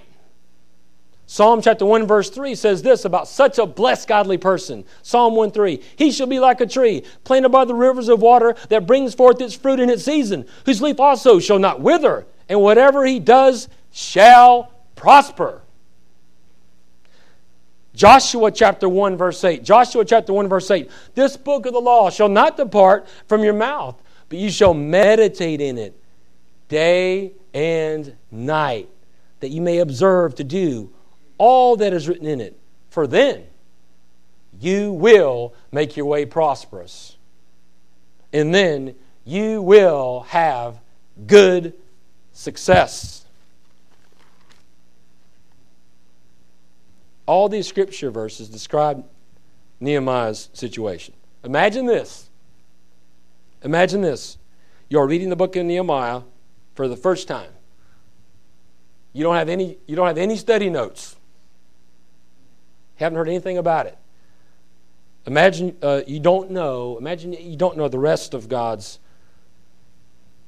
Psalm 1.29 1.61
chapter 1.61 1.85
1, 1.85 2.07
verse 2.07 2.31
3 2.31 2.55
says 2.55 2.83
this 2.83 3.05
about 3.05 3.27
such 3.27 3.59
a 3.59 3.67
blessed 3.67 4.07
godly 4.07 4.39
person. 4.39 4.85
Psalm 5.03 5.35
1 5.35 5.51
3 5.51 5.83
He 5.97 6.13
shall 6.13 6.29
be 6.29 6.39
like 6.39 6.61
a 6.61 6.67
tree 6.67 7.03
planted 7.25 7.49
by 7.49 7.65
the 7.65 7.75
rivers 7.75 8.09
of 8.09 8.23
water 8.23 8.55
that 8.69 8.87
brings 8.87 9.15
forth 9.15 9.41
its 9.41 9.55
fruit 9.55 9.81
in 9.81 9.91
its 9.91 10.05
season, 10.05 10.47
whose 10.65 10.81
leaf 10.81 11.01
also 11.01 11.41
shall 11.41 11.59
not 11.59 11.81
wither, 11.81 12.27
and 12.49 12.61
whatever 12.63 13.05
he 13.05 13.19
does 13.19 13.69
shall 13.91 14.73
prosper. 14.95 15.63
Joshua 17.93 18.53
chapter 18.53 18.89
1, 18.89 19.17
verse 19.17 19.43
8. 19.43 19.65
Joshua 19.65 20.05
chapter 20.05 20.33
1, 20.33 20.49
verse 20.49 20.71
8. 20.71 20.89
This 21.15 21.37
book 21.37 21.67
of 21.67 21.73
the 21.73 21.81
law 21.81 22.11
shall 22.11 22.29
not 22.29 22.57
depart 22.57 23.09
from 23.27 23.43
your 23.43 23.55
mouth, 23.55 24.01
but 24.29 24.39
you 24.39 24.51
shall 24.51 24.75
meditate 24.75 25.61
in 25.61 25.79
it 25.79 25.99
day 26.69 27.33
and 27.55 28.15
night, 28.31 28.89
that 29.41 29.49
you 29.49 29.63
may 29.63 29.79
observe 29.79 30.35
to 30.35 30.45
do 30.45 30.93
all 31.39 31.77
that 31.77 31.93
is 31.93 32.09
written 32.09 32.27
in 32.27 32.41
it. 32.41 32.59
For 32.91 33.07
then 33.07 33.45
you 34.61 34.93
will 34.93 35.55
make 35.73 35.97
your 35.97 36.07
way 36.07 36.25
prosperous. 36.25 37.17
And 38.33 38.55
then 38.55 38.95
you 39.25 39.63
will 39.63 40.21
have 40.29 40.81
good 41.27 41.75
success. 42.33 43.25
All 47.27 47.49
these 47.49 47.67
scripture 47.67 48.11
verses 48.11 48.49
describe 48.49 49.05
Nehemiah's 49.81 50.49
situation. 50.53 51.15
Imagine 51.45 51.87
this. 51.87 52.31
Imagine 53.63 54.01
this. 54.01 54.39
You're 54.89 55.07
reading 55.07 55.29
the 55.29 55.37
book 55.37 55.57
of 55.57 55.67
Nehemiah 55.67 56.23
for 56.75 56.87
the 56.87 56.97
first 56.97 57.27
time. 57.27 57.51
You 59.13 59.25
don't 59.25 59.35
have 59.35 59.49
any, 59.49 59.79
you 59.87 59.97
don't 59.97 60.07
have 60.07 60.19
any 60.19 60.37
study 60.37 60.71
notes. 60.71 61.16
Haven't 62.97 63.17
heard 63.17 63.29
anything 63.29 63.59
about 63.59 63.87
it. 63.87 63.97
Imagine 65.27 65.77
uh, 65.83 66.03
you 66.07 66.21
don't 66.21 66.51
know, 66.51 66.97
imagine 66.99 67.33
you 67.33 67.57
don't 67.57 67.77
know 67.77 67.89
the 67.89 67.99
rest 67.99 68.33
of 68.33 68.49
God's 68.49 68.99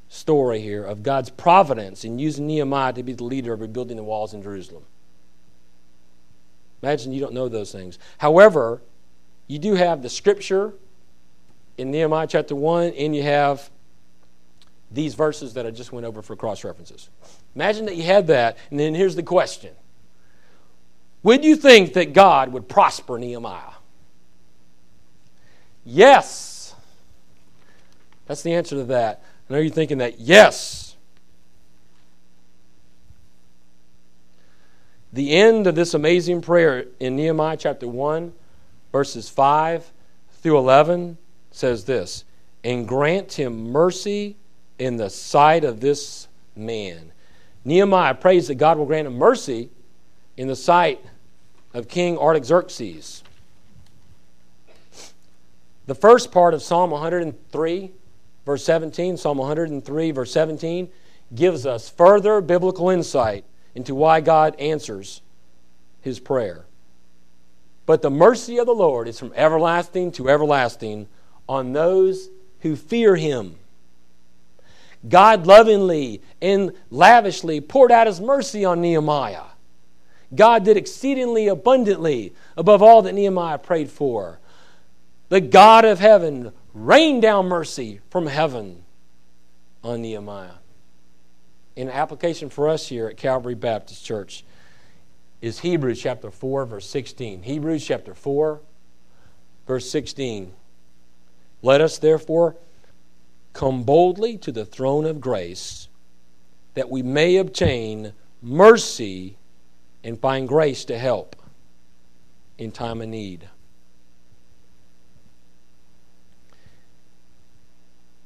story 0.09 0.61
here, 0.61 0.85
of 0.85 1.03
God's 1.03 1.31
providence 1.31 2.05
in 2.05 2.19
using 2.19 2.47
Nehemiah 2.47 2.93
to 2.93 3.03
be 3.03 3.13
the 3.13 3.25
leader 3.25 3.53
of 3.53 3.61
rebuilding 3.61 3.97
the 3.97 4.05
walls 4.05 4.33
in 4.35 4.43
Jerusalem. 4.43 4.85
Imagine 6.83 7.13
you 7.13 7.21
don't 7.21 7.35
know 7.35 7.49
those 7.49 7.73
things. 7.73 7.99
However, 8.19 8.81
you 9.49 9.59
do 9.59 9.75
have 9.75 10.03
the 10.03 10.09
scripture 10.09 10.75
in 11.77 11.91
Nehemiah 11.91 12.27
chapter 12.27 12.55
1, 12.55 12.93
and 12.93 13.15
you 13.15 13.23
have 13.23 13.71
these 14.91 15.15
verses 15.15 15.55
that 15.55 15.67
I 15.67 15.71
just 15.71 15.93
went 15.93 16.07
over 16.07 16.23
for 16.23 16.37
cross 16.37 16.65
references. 16.65 17.11
Imagine 17.55 17.87
that 17.87 17.97
you 17.97 18.05
had 18.05 18.29
that, 18.29 18.57
and 18.71 18.79
then 18.79 18.95
here's 18.95 19.17
the 19.17 19.23
question 19.23 19.75
Would 21.23 21.45
you 21.45 21.57
think 21.57 21.95
that 21.95 22.13
God 22.13 22.53
would 22.53 22.69
prosper 22.69 23.19
Nehemiah? 23.19 23.73
Yes. 25.85 26.75
That's 28.27 28.43
the 28.43 28.55
answer 28.55 28.77
to 28.77 28.85
that. 28.85 29.23
I 29.49 29.53
know 29.53 29.59
you're 29.59 29.73
thinking 29.73 29.99
that. 29.99 30.21
Yes. 30.21 30.97
The 35.13 35.35
end 35.35 35.67
of 35.67 35.75
this 35.75 35.95
amazing 35.95 36.43
prayer 36.43 36.87
in 37.01 37.17
Nehemiah 37.17 37.57
chapter 37.57 37.89
1, 37.89 38.33
verses 38.93 39.29
5 39.31 39.91
through 40.43 40.59
11 40.59 41.17
says 41.51 41.87
this 41.87 42.25
And 42.63 42.87
grant 42.87 43.33
him 43.33 43.71
mercy 43.73 44.37
in 44.79 44.97
the 44.97 45.09
sight 45.09 45.65
of 45.65 45.81
this 45.81 46.29
man. 46.55 47.13
Nehemiah 47.65 48.15
prays 48.15 48.49
that 48.49 48.57
God 48.57 48.79
will 48.79 48.87
grant 48.87 49.07
him 49.07 49.17
mercy 49.17 49.71
in 50.39 50.47
the 50.47 50.57
sight 50.57 51.05
of 51.75 51.89
King 51.89 52.17
Artaxerxes. 52.17 53.25
The 55.87 55.97
first 55.97 56.31
part 56.31 56.55
of 56.55 56.63
Psalm 56.63 56.91
103, 56.93 57.91
verse 58.47 58.65
17, 58.65 59.17
Psalm 59.17 59.39
103, 59.39 60.11
verse 60.13 60.33
17, 60.33 60.89
gives 61.35 61.67
us 61.67 61.91
further 61.91 62.41
biblical 62.41 62.89
insight 62.89 63.45
into 63.75 63.97
why 63.97 64.21
God 64.21 64.55
answers 64.61 65.23
his 66.01 66.21
prayer. 66.21 66.67
But 67.85 68.03
the 68.03 68.11
mercy 68.11 68.59
of 68.59 68.67
the 68.67 68.75
Lord 68.75 69.09
is 69.09 69.19
from 69.19 69.33
everlasting 69.35 70.13
to 70.13 70.29
everlasting 70.29 71.09
on 71.49 71.73
those 71.73 72.29
who 72.61 72.77
fear 72.77 73.17
him. 73.17 73.57
God 75.09 75.49
lovingly 75.49 76.23
and 76.41 76.73
lavishly 76.91 77.61
poured 77.61 77.91
out 77.91 78.07
his 78.07 78.21
mercy 78.21 78.65
on 78.65 78.81
Nehemiah. 78.81 79.43
God 80.35 80.65
did 80.65 80.77
exceedingly 80.77 81.49
abundantly 81.49 82.35
above 82.57 82.83
all 82.83 83.03
that 83.03 83.15
Nehemiah 83.15 83.59
prayed 83.59 83.91
for. 83.91 84.39
The 85.29 85.41
God 85.41 85.85
of 85.85 85.99
heaven 85.99 86.53
rained 86.75 87.23
down 87.23 87.47
mercy 87.47 88.01
from 88.11 88.27
heaven 88.27 88.85
on 89.83 90.03
Nehemiah. 90.03 90.57
An 91.77 91.89
application 91.89 92.51
for 92.51 92.69
us 92.69 92.89
here 92.89 93.09
at 93.09 93.17
Calvary 93.17 93.55
Baptist 93.55 94.05
Church 94.05 94.45
is 95.41 95.61
Hebrews 95.61 96.01
chapter 96.01 96.31
4, 96.31 96.67
verse 96.67 96.89
16. 96.89 97.43
Hebrews 97.43 97.87
chapter 97.87 98.15
4, 98.15 98.61
verse 99.67 99.91
16. 99.91 100.53
Let 101.63 101.81
us 101.81 101.99
therefore 101.99 102.57
come 103.53 103.85
boldly 103.85 104.37
to 104.39 104.53
the 104.53 104.65
throne 104.65 105.05
of 105.05 105.21
grace 105.21 105.89
that 106.75 106.91
we 106.91 107.03
may 107.03 107.37
obtain 107.37 108.13
mercy 108.43 109.37
and 110.03 110.21
find 110.21 110.49
grace 110.49 110.85
to 110.87 110.99
help 110.99 111.37
in 112.57 112.71
time 112.73 113.01
of 113.01 113.09
need. 113.09 113.49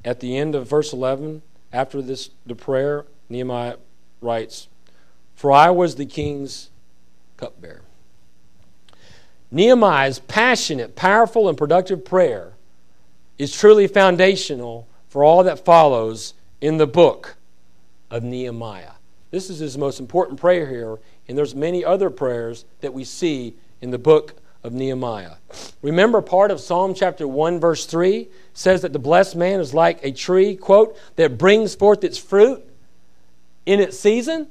At 0.05 0.19
the 0.19 0.37
end 0.37 0.53
of 0.55 0.67
verse 0.67 0.91
11, 0.91 1.41
after 1.71 2.01
this 2.01 2.29
the 2.45 2.55
prayer, 2.55 3.05
Nehemiah 3.29 3.77
writes, 4.21 4.67
"For 5.33 5.51
I 5.51 5.69
was 5.69 5.95
the 5.95 6.05
king's 6.05 6.69
cupbearer." 7.37 7.81
Nehemiah's 9.49 10.19
passionate, 10.19 10.95
powerful, 10.95 11.47
and 11.47 11.57
productive 11.57 12.03
prayer 12.03 12.53
is 13.37 13.53
truly 13.53 13.87
foundational 13.87 14.87
for 15.07 15.23
all 15.23 15.43
that 15.43 15.63
follows 15.63 16.33
in 16.59 16.77
the 16.77 16.87
book 16.87 17.37
of 18.09 18.23
Nehemiah. 18.23 18.93
This 19.31 19.49
is 19.49 19.59
his 19.59 19.77
most 19.77 19.99
important 19.99 20.39
prayer 20.39 20.67
here, 20.69 20.99
and 21.27 21.37
there's 21.37 21.55
many 21.55 21.83
other 21.83 22.09
prayers 22.09 22.65
that 22.81 22.93
we 22.93 23.03
see 23.03 23.55
in 23.81 23.91
the 23.91 23.97
book 23.97 24.35
of 24.63 24.73
Nehemiah. 24.73 25.35
Remember, 25.81 26.21
part 26.21 26.51
of 26.51 26.59
Psalm 26.59 26.93
chapter 26.93 27.27
1, 27.27 27.59
verse 27.59 27.85
3 27.85 28.29
says 28.53 28.81
that 28.81 28.93
the 28.93 28.99
blessed 28.99 29.35
man 29.35 29.59
is 29.59 29.73
like 29.73 29.99
a 30.03 30.11
tree, 30.11 30.55
quote, 30.55 30.97
that 31.15 31.37
brings 31.37 31.75
forth 31.75 32.03
its 32.03 32.17
fruit 32.17 32.63
in 33.65 33.79
its 33.79 33.99
season. 33.99 34.47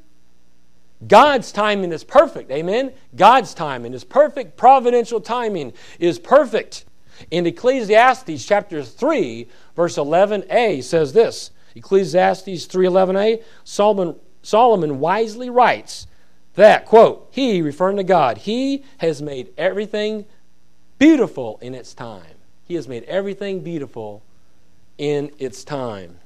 God's 1.06 1.50
timing 1.50 1.92
is 1.92 2.04
perfect. 2.04 2.50
Amen. 2.50 2.92
God's 3.16 3.54
timing, 3.54 3.94
is 3.94 4.04
perfect 4.04 4.56
providential 4.56 5.20
timing 5.20 5.72
is 5.98 6.18
perfect. 6.18 6.84
In 7.30 7.46
Ecclesiastes 7.46 8.44
chapter 8.44 8.82
3, 8.82 9.48
verse 9.74 9.96
11a 9.96 10.82
says 10.82 11.12
this. 11.12 11.50
Ecclesiastes 11.74 12.66
3:11a, 12.66 13.42
Solomon 13.64 14.16
Solomon 14.42 15.00
wisely 15.00 15.48
writes 15.48 16.06
that 16.54 16.84
quote, 16.86 17.28
he 17.30 17.62
referring 17.62 17.96
to 17.96 18.04
God, 18.04 18.38
he 18.38 18.84
has 18.98 19.22
made 19.22 19.52
everything 19.56 20.26
beautiful 20.98 21.58
in 21.62 21.74
its 21.74 21.94
time. 21.94 22.36
He 22.64 22.74
has 22.74 22.86
made 22.88 23.04
everything 23.04 23.60
beautiful 23.60 24.22
in 24.98 25.30
its 25.38 25.64
time. 25.64 26.18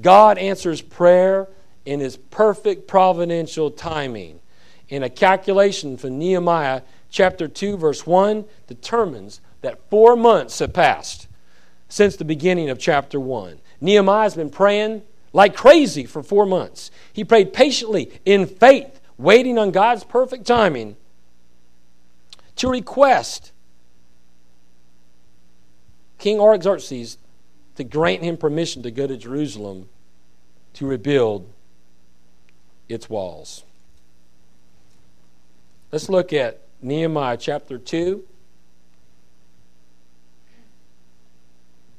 God 0.00 0.38
answers 0.38 0.80
prayer 0.80 1.48
in 1.84 2.00
his 2.00 2.16
perfect 2.16 2.88
providential 2.88 3.70
timing. 3.70 4.40
In 4.88 5.02
a 5.02 5.10
calculation 5.10 5.96
from 5.96 6.18
Nehemiah 6.18 6.82
chapter 7.10 7.48
2 7.48 7.76
verse 7.76 8.06
1 8.06 8.44
determines 8.66 9.40
that 9.62 9.88
four 9.90 10.16
months 10.16 10.58
have 10.58 10.72
passed 10.72 11.28
since 11.88 12.16
the 12.16 12.24
beginning 12.24 12.70
of 12.70 12.78
chapter 12.78 13.20
1. 13.20 13.60
Nehemiah's 13.80 14.34
been 14.34 14.50
praying 14.50 15.02
like 15.32 15.54
crazy 15.54 16.06
for 16.06 16.22
four 16.22 16.46
months. 16.46 16.90
He 17.12 17.24
prayed 17.24 17.52
patiently 17.52 18.20
in 18.24 18.46
faith, 18.46 18.99
waiting 19.22 19.58
on 19.58 19.70
God's 19.70 20.04
perfect 20.04 20.46
timing 20.46 20.96
to 22.56 22.68
request 22.68 23.52
King 26.18 26.40
Artaxerxes 26.40 27.18
to 27.76 27.84
grant 27.84 28.22
him 28.22 28.36
permission 28.36 28.82
to 28.82 28.90
go 28.90 29.06
to 29.06 29.16
Jerusalem 29.16 29.88
to 30.74 30.86
rebuild 30.86 31.52
its 32.88 33.08
walls. 33.08 33.64
Let's 35.92 36.08
look 36.08 36.32
at 36.32 36.62
Nehemiah 36.82 37.36
chapter 37.36 37.78
2, 37.78 38.22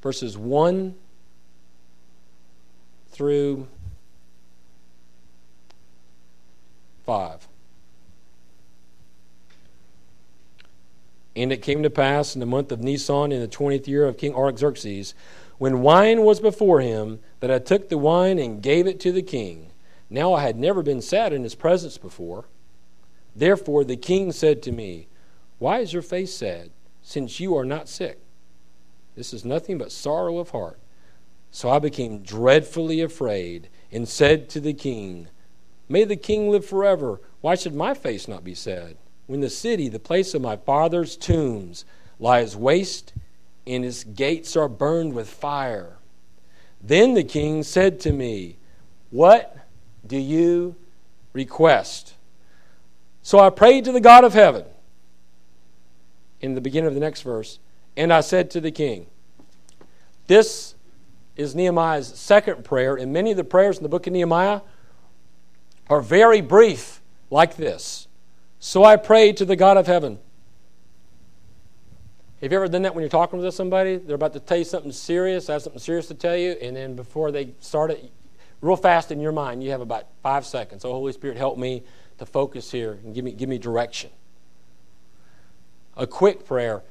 verses 0.01 0.37
1 0.37 0.95
through 3.09 3.67
5. 7.11 7.49
And 11.35 11.51
it 11.51 11.61
came 11.61 11.83
to 11.83 11.89
pass 11.89 12.35
in 12.35 12.39
the 12.39 12.45
month 12.45 12.71
of 12.71 12.81
Nisan 12.81 13.33
in 13.33 13.41
the 13.41 13.49
twentieth 13.49 13.85
year 13.85 14.05
of 14.05 14.17
King 14.17 14.33
Artaxerxes, 14.33 15.13
when 15.57 15.81
wine 15.81 16.21
was 16.21 16.39
before 16.39 16.79
him, 16.79 17.19
that 17.41 17.51
I 17.51 17.59
took 17.59 17.89
the 17.89 17.97
wine 17.97 18.39
and 18.39 18.63
gave 18.63 18.87
it 18.87 19.01
to 19.01 19.11
the 19.11 19.21
king. 19.21 19.71
Now 20.09 20.33
I 20.33 20.43
had 20.43 20.55
never 20.55 20.81
been 20.81 21.01
sad 21.01 21.33
in 21.33 21.43
his 21.43 21.53
presence 21.53 21.97
before. 21.97 22.45
Therefore 23.35 23.83
the 23.83 23.97
king 23.97 24.31
said 24.31 24.63
to 24.63 24.71
me, 24.71 25.09
Why 25.59 25.79
is 25.79 25.91
your 25.91 26.01
face 26.01 26.33
sad, 26.33 26.69
since 27.01 27.41
you 27.41 27.57
are 27.57 27.65
not 27.65 27.89
sick? 27.89 28.19
This 29.15 29.33
is 29.33 29.43
nothing 29.43 29.77
but 29.77 29.91
sorrow 29.91 30.37
of 30.37 30.51
heart. 30.51 30.79
So 31.51 31.69
I 31.69 31.79
became 31.79 32.23
dreadfully 32.23 33.01
afraid 33.01 33.67
and 33.91 34.07
said 34.07 34.47
to 34.51 34.61
the 34.61 34.73
king, 34.73 35.27
May 35.91 36.05
the 36.05 36.15
king 36.15 36.49
live 36.49 36.65
forever. 36.65 37.19
Why 37.41 37.55
should 37.55 37.75
my 37.75 37.93
face 37.93 38.25
not 38.25 38.45
be 38.45 38.55
sad? 38.55 38.95
When 39.27 39.41
the 39.41 39.49
city, 39.49 39.89
the 39.89 39.99
place 39.99 40.33
of 40.33 40.41
my 40.41 40.55
father's 40.55 41.17
tombs, 41.17 41.83
lies 42.17 42.55
waste 42.55 43.11
and 43.67 43.83
its 43.83 44.05
gates 44.05 44.55
are 44.55 44.69
burned 44.69 45.13
with 45.13 45.29
fire. 45.29 45.97
Then 46.81 47.13
the 47.13 47.25
king 47.25 47.61
said 47.63 47.99
to 48.01 48.13
me, 48.13 48.57
What 49.09 49.57
do 50.07 50.17
you 50.17 50.77
request? 51.33 52.13
So 53.21 53.39
I 53.39 53.49
prayed 53.49 53.83
to 53.83 53.91
the 53.91 53.99
God 53.99 54.23
of 54.23 54.33
heaven. 54.33 54.63
In 56.39 56.55
the 56.55 56.61
beginning 56.61 56.87
of 56.87 56.93
the 56.93 57.01
next 57.01 57.21
verse, 57.23 57.59
and 57.97 58.13
I 58.13 58.21
said 58.21 58.49
to 58.51 58.61
the 58.61 58.71
king, 58.71 59.07
This 60.27 60.73
is 61.35 61.53
Nehemiah's 61.53 62.07
second 62.07 62.63
prayer, 62.63 62.95
and 62.95 63.11
many 63.11 63.31
of 63.31 63.37
the 63.37 63.43
prayers 63.43 63.75
in 63.75 63.83
the 63.83 63.89
book 63.89 64.07
of 64.07 64.13
Nehemiah 64.13 64.61
are 65.89 66.01
very 66.01 66.41
brief, 66.41 67.01
like 67.29 67.57
this. 67.57 68.07
So 68.59 68.83
I 68.83 68.95
prayed 68.95 69.37
to 69.37 69.45
the 69.45 69.55
God 69.55 69.77
of 69.77 69.87
heaven. 69.87 70.19
Have 72.41 72.51
you 72.51 72.57
ever 72.57 72.67
done 72.67 72.81
that 72.83 72.95
when 72.95 73.01
you're 73.01 73.09
talking 73.09 73.39
with 73.39 73.53
somebody? 73.53 73.97
They're 73.97 74.15
about 74.15 74.33
to 74.33 74.39
tell 74.39 74.57
you 74.57 74.63
something 74.63 74.91
serious, 74.91 75.49
I 75.49 75.53
have 75.53 75.61
something 75.61 75.79
serious 75.79 76.07
to 76.07 76.13
tell 76.13 76.35
you, 76.35 76.51
and 76.61 76.75
then 76.75 76.95
before 76.95 77.31
they 77.31 77.53
start 77.59 77.91
it, 77.91 78.11
real 78.61 78.75
fast 78.75 79.11
in 79.11 79.19
your 79.19 79.31
mind, 79.31 79.63
you 79.63 79.71
have 79.71 79.81
about 79.81 80.07
five 80.23 80.45
seconds. 80.45 80.85
Oh, 80.85 80.91
Holy 80.91 81.13
Spirit, 81.13 81.37
help 81.37 81.57
me 81.57 81.83
to 82.17 82.25
focus 82.25 82.71
here 82.71 82.99
and 83.03 83.13
give 83.13 83.25
me, 83.25 83.31
give 83.31 83.49
me 83.49 83.57
direction. 83.57 84.09
A 85.97 86.07
quick 86.07 86.45
prayer 86.45 86.83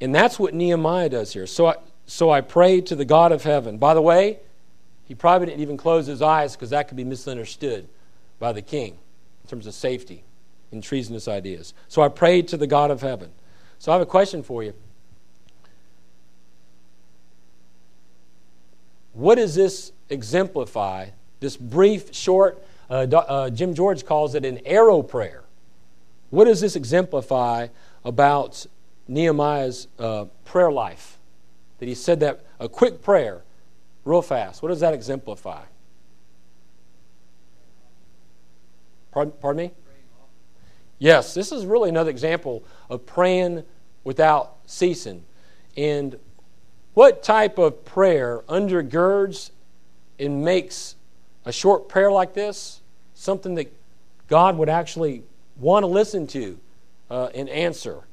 And 0.00 0.14
that's 0.14 0.38
what 0.38 0.54
Nehemiah 0.54 1.08
does 1.08 1.32
here. 1.32 1.46
So 1.46 1.66
I, 1.66 1.76
so 2.06 2.30
I 2.30 2.40
prayed 2.40 2.86
to 2.86 2.96
the 2.96 3.04
God 3.04 3.32
of 3.32 3.42
heaven. 3.44 3.78
By 3.78 3.94
the 3.94 4.02
way, 4.02 4.40
he 5.06 5.14
probably 5.14 5.46
didn't 5.46 5.62
even 5.62 5.76
close 5.76 6.06
his 6.06 6.20
eyes 6.20 6.54
because 6.54 6.70
that 6.70 6.88
could 6.88 6.96
be 6.96 7.04
misunderstood 7.04 7.88
by 8.38 8.52
the 8.52 8.62
king 8.62 8.98
in 9.44 9.50
terms 9.50 9.66
of 9.66 9.74
safety 9.74 10.24
and 10.72 10.82
treasonous 10.82 11.28
ideas. 11.28 11.72
So 11.88 12.02
I 12.02 12.08
prayed 12.08 12.48
to 12.48 12.56
the 12.56 12.66
God 12.66 12.90
of 12.90 13.00
heaven. 13.00 13.30
So 13.78 13.92
I 13.92 13.94
have 13.94 14.02
a 14.02 14.06
question 14.06 14.42
for 14.42 14.62
you. 14.62 14.74
What 19.12 19.36
does 19.36 19.54
this 19.54 19.92
exemplify? 20.10 21.10
This 21.40 21.56
brief, 21.56 22.14
short, 22.14 22.62
uh, 22.90 23.06
uh, 23.12 23.50
Jim 23.50 23.74
George 23.74 24.04
calls 24.04 24.34
it 24.34 24.44
an 24.44 24.60
arrow 24.66 25.02
prayer. 25.02 25.44
What 26.30 26.44
does 26.44 26.60
this 26.60 26.76
exemplify 26.76 27.68
about 28.04 28.66
Nehemiah's 29.08 29.88
uh, 29.98 30.26
prayer 30.44 30.72
life? 30.72 31.18
That 31.78 31.86
he 31.86 31.94
said 31.94 32.20
that 32.20 32.44
a 32.58 32.68
quick 32.68 33.02
prayer, 33.02 33.42
real 34.06 34.22
fast. 34.22 34.62
What 34.62 34.70
does 34.70 34.80
that 34.80 34.94
exemplify? 34.94 35.62
Pardon, 39.10 39.34
pardon 39.40 39.66
me? 39.66 39.72
Yes, 40.98 41.34
this 41.34 41.52
is 41.52 41.66
really 41.66 41.90
another 41.90 42.10
example 42.10 42.64
of 42.88 43.04
praying 43.04 43.64
without 44.04 44.56
ceasing. 44.64 45.24
And 45.76 46.18
what 46.94 47.22
type 47.22 47.58
of 47.58 47.84
prayer 47.84 48.42
undergirds 48.48 49.50
and 50.18 50.42
makes 50.42 50.94
a 51.44 51.52
short 51.52 51.88
prayer 51.88 52.10
like 52.10 52.32
this 52.32 52.80
something 53.14 53.54
that 53.56 53.72
God 54.28 54.56
would 54.56 54.68
actually 54.68 55.22
want 55.56 55.82
to 55.82 55.88
listen 55.88 56.26
to 56.28 56.58
uh, 57.10 57.28
and 57.34 57.48
answer? 57.48 58.04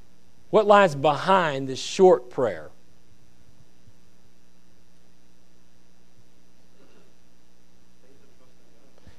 What 0.50 0.68
lies 0.68 0.96
behind 0.96 1.70
this 1.70 1.80
short 1.80 2.30
prayer? 2.30 2.70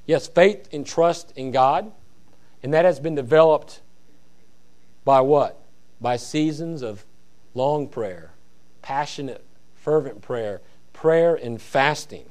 Yes, 0.07 0.27
faith 0.27 0.69
and 0.73 0.87
trust 0.87 1.33
in 1.37 1.51
God. 1.51 1.93
And 2.63 2.73
that 2.73 2.85
has 2.85 3.01
been 3.01 3.15
developed 3.15 3.81
by 5.05 5.21
what? 5.21 5.61
By 6.01 6.17
seasons 6.17 6.83
of 6.83 7.05
long 7.55 7.89
prayer, 7.89 8.33
passionate 8.83 9.45
fervent 9.75 10.23
prayer, 10.23 10.63
prayer 10.95 11.35
and 11.35 11.61
fasting. 11.61 12.25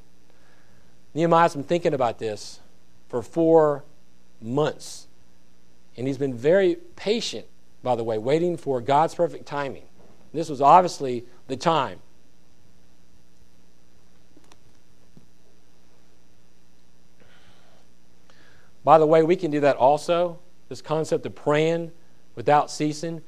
Nehemiah's 1.13 1.53
been 1.53 1.63
thinking 1.63 1.93
about 1.93 2.17
this 2.17 2.59
for 3.09 3.21
four 3.21 3.83
months. 4.41 5.07
And 5.95 6.07
he's 6.07 6.17
been 6.17 6.33
very 6.33 6.77
patient, 6.95 7.45
by 7.83 7.95
the 7.95 8.03
way, 8.03 8.17
waiting 8.17 8.57
for 8.57 8.81
God's 8.81 9.13
perfect 9.13 9.45
timing. 9.45 9.83
This 10.33 10.49
was 10.49 10.61
obviously 10.61 11.25
the 11.47 11.55
time. 11.55 11.99
By 18.83 18.97
the 18.97 19.05
way, 19.05 19.23
we 19.23 19.35
can 19.35 19.51
do 19.51 19.59
that 19.61 19.77
also. 19.77 20.39
This 20.69 20.81
concept 20.81 21.25
of 21.25 21.35
praying 21.35 21.91
without 22.35 22.71
ceasing 22.71 23.21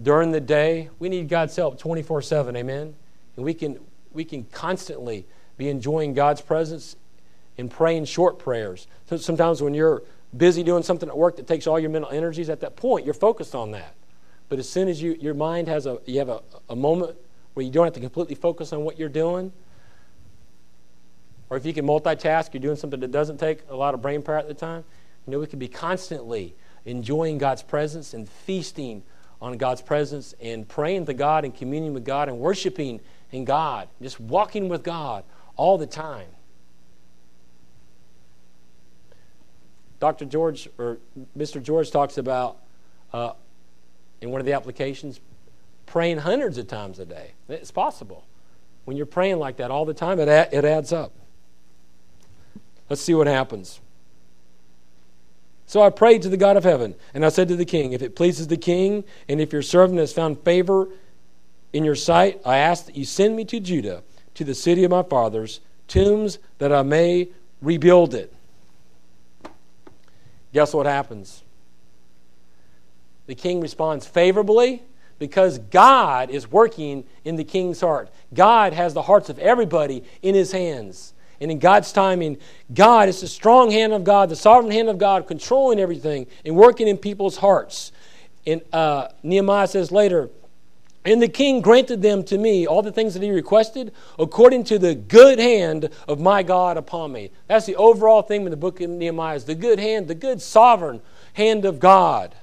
during 0.00 0.30
the 0.30 0.40
day. 0.40 0.88
We 0.98 1.08
need 1.08 1.28
God's 1.28 1.54
help 1.56 1.78
24 1.78 2.22
7. 2.22 2.56
Amen. 2.56 2.94
And 3.36 3.44
we 3.44 3.54
can, 3.54 3.78
we 4.12 4.24
can 4.24 4.44
constantly 4.44 5.26
be 5.56 5.68
enjoying 5.68 6.14
God's 6.14 6.40
presence 6.40 6.96
and 7.58 7.70
praying 7.70 8.06
short 8.06 8.38
prayers. 8.38 8.86
So 9.06 9.16
sometimes 9.16 9.62
when 9.62 9.74
you're 9.74 10.02
busy 10.36 10.62
doing 10.62 10.82
something 10.82 11.08
at 11.08 11.16
work 11.16 11.36
that 11.36 11.46
takes 11.46 11.66
all 11.66 11.78
your 11.78 11.90
mental 11.90 12.10
energies, 12.10 12.48
at 12.48 12.60
that 12.60 12.76
point, 12.76 13.04
you're 13.04 13.14
focused 13.14 13.54
on 13.54 13.72
that. 13.72 13.94
But 14.48 14.58
as 14.58 14.68
soon 14.68 14.88
as 14.88 15.00
you, 15.02 15.16
your 15.20 15.34
mind 15.34 15.68
has 15.68 15.86
a, 15.86 15.98
you 16.06 16.18
have 16.18 16.28
a, 16.28 16.42
a 16.68 16.76
moment 16.76 17.16
where 17.54 17.64
you 17.64 17.72
don't 17.72 17.84
have 17.84 17.94
to 17.94 18.00
completely 18.00 18.34
focus 18.34 18.72
on 18.72 18.84
what 18.84 18.98
you're 18.98 19.08
doing, 19.08 19.52
or 21.50 21.58
if 21.58 21.66
you 21.66 21.74
can 21.74 21.86
multitask, 21.86 22.54
you're 22.54 22.62
doing 22.62 22.76
something 22.76 23.00
that 23.00 23.10
doesn't 23.10 23.36
take 23.36 23.60
a 23.68 23.76
lot 23.76 23.92
of 23.92 24.00
brain 24.00 24.22
power 24.22 24.38
at 24.38 24.48
the 24.48 24.54
time, 24.54 24.84
you 25.26 25.32
know, 25.32 25.38
we 25.38 25.46
can 25.46 25.58
be 25.58 25.68
constantly 25.68 26.54
enjoying 26.84 27.38
God's 27.38 27.62
presence 27.62 28.14
and 28.14 28.28
feasting 28.28 29.02
on 29.40 29.56
God's 29.56 29.82
presence 29.82 30.34
and 30.40 30.68
praying 30.68 31.06
to 31.06 31.14
God 31.14 31.44
and 31.44 31.54
communing 31.54 31.94
with 31.94 32.04
God 32.04 32.28
and 32.28 32.38
worshiping 32.38 33.00
in 33.30 33.44
God, 33.44 33.88
just 34.00 34.20
walking 34.20 34.68
with 34.68 34.82
God 34.82 35.24
all 35.56 35.78
the 35.78 35.86
time. 35.86 36.28
Dr. 40.00 40.24
George, 40.24 40.68
or 40.78 40.98
Mr. 41.38 41.62
George 41.62 41.90
talks 41.90 42.18
about 42.18 42.58
uh, 43.12 43.32
in 44.20 44.30
one 44.30 44.40
of 44.40 44.46
the 44.46 44.52
applications 44.52 45.20
praying 45.86 46.18
hundreds 46.18 46.58
of 46.58 46.66
times 46.66 46.98
a 46.98 47.06
day. 47.06 47.32
It's 47.48 47.70
possible. 47.70 48.24
When 48.84 48.96
you're 48.96 49.06
praying 49.06 49.38
like 49.38 49.58
that 49.58 49.70
all 49.70 49.84
the 49.84 49.94
time, 49.94 50.18
it, 50.18 50.28
it 50.28 50.64
adds 50.64 50.92
up. 50.92 51.12
Let's 52.88 53.02
see 53.02 53.14
what 53.14 53.26
happens. 53.26 53.80
So 55.72 55.80
I 55.80 55.88
prayed 55.88 56.20
to 56.20 56.28
the 56.28 56.36
God 56.36 56.58
of 56.58 56.64
heaven, 56.64 56.94
and 57.14 57.24
I 57.24 57.30
said 57.30 57.48
to 57.48 57.56
the 57.56 57.64
king, 57.64 57.94
If 57.94 58.02
it 58.02 58.14
pleases 58.14 58.46
the 58.46 58.58
king, 58.58 59.04
and 59.26 59.40
if 59.40 59.54
your 59.54 59.62
servant 59.62 60.00
has 60.00 60.12
found 60.12 60.38
favor 60.40 60.90
in 61.72 61.82
your 61.82 61.94
sight, 61.94 62.42
I 62.44 62.58
ask 62.58 62.84
that 62.84 62.94
you 62.94 63.06
send 63.06 63.36
me 63.36 63.46
to 63.46 63.58
Judah, 63.58 64.02
to 64.34 64.44
the 64.44 64.54
city 64.54 64.84
of 64.84 64.90
my 64.90 65.02
fathers, 65.02 65.60
tombs 65.88 66.38
that 66.58 66.74
I 66.74 66.82
may 66.82 67.30
rebuild 67.62 68.12
it. 68.12 68.34
Guess 70.52 70.74
what 70.74 70.84
happens? 70.84 71.42
The 73.24 73.34
king 73.34 73.62
responds 73.62 74.06
favorably 74.06 74.82
because 75.18 75.56
God 75.56 76.28
is 76.28 76.50
working 76.50 77.04
in 77.24 77.36
the 77.36 77.44
king's 77.44 77.80
heart. 77.80 78.10
God 78.34 78.74
has 78.74 78.92
the 78.92 79.00
hearts 79.00 79.30
of 79.30 79.38
everybody 79.38 80.04
in 80.20 80.34
his 80.34 80.52
hands. 80.52 81.14
And 81.42 81.50
in 81.50 81.58
God's 81.58 81.90
timing, 81.90 82.38
God 82.72 83.08
is 83.08 83.20
the 83.20 83.26
strong 83.26 83.72
hand 83.72 83.92
of 83.92 84.04
God, 84.04 84.28
the 84.28 84.36
sovereign 84.36 84.70
hand 84.70 84.88
of 84.88 84.96
God, 84.96 85.26
controlling 85.26 85.80
everything 85.80 86.28
and 86.44 86.54
working 86.54 86.86
in 86.86 86.96
people's 86.96 87.36
hearts. 87.36 87.90
And 88.46 88.62
uh, 88.72 89.08
Nehemiah 89.24 89.66
says 89.66 89.90
later, 89.90 90.30
and 91.04 91.20
the 91.20 91.26
king 91.26 91.60
granted 91.60 92.00
them 92.00 92.22
to 92.24 92.38
me, 92.38 92.64
all 92.64 92.80
the 92.80 92.92
things 92.92 93.14
that 93.14 93.24
he 93.24 93.32
requested, 93.32 93.92
according 94.20 94.62
to 94.64 94.78
the 94.78 94.94
good 94.94 95.40
hand 95.40 95.90
of 96.06 96.20
my 96.20 96.44
God 96.44 96.76
upon 96.76 97.10
me. 97.10 97.32
That's 97.48 97.66
the 97.66 97.74
overall 97.74 98.22
theme 98.22 98.42
in 98.42 98.52
the 98.52 98.56
book 98.56 98.80
of 98.80 98.88
Nehemiah 98.88 99.34
is 99.34 99.44
the 99.44 99.56
good 99.56 99.80
hand, 99.80 100.06
the 100.06 100.14
good 100.14 100.40
sovereign 100.40 101.02
hand 101.32 101.64
of 101.64 101.80
God 101.80 102.36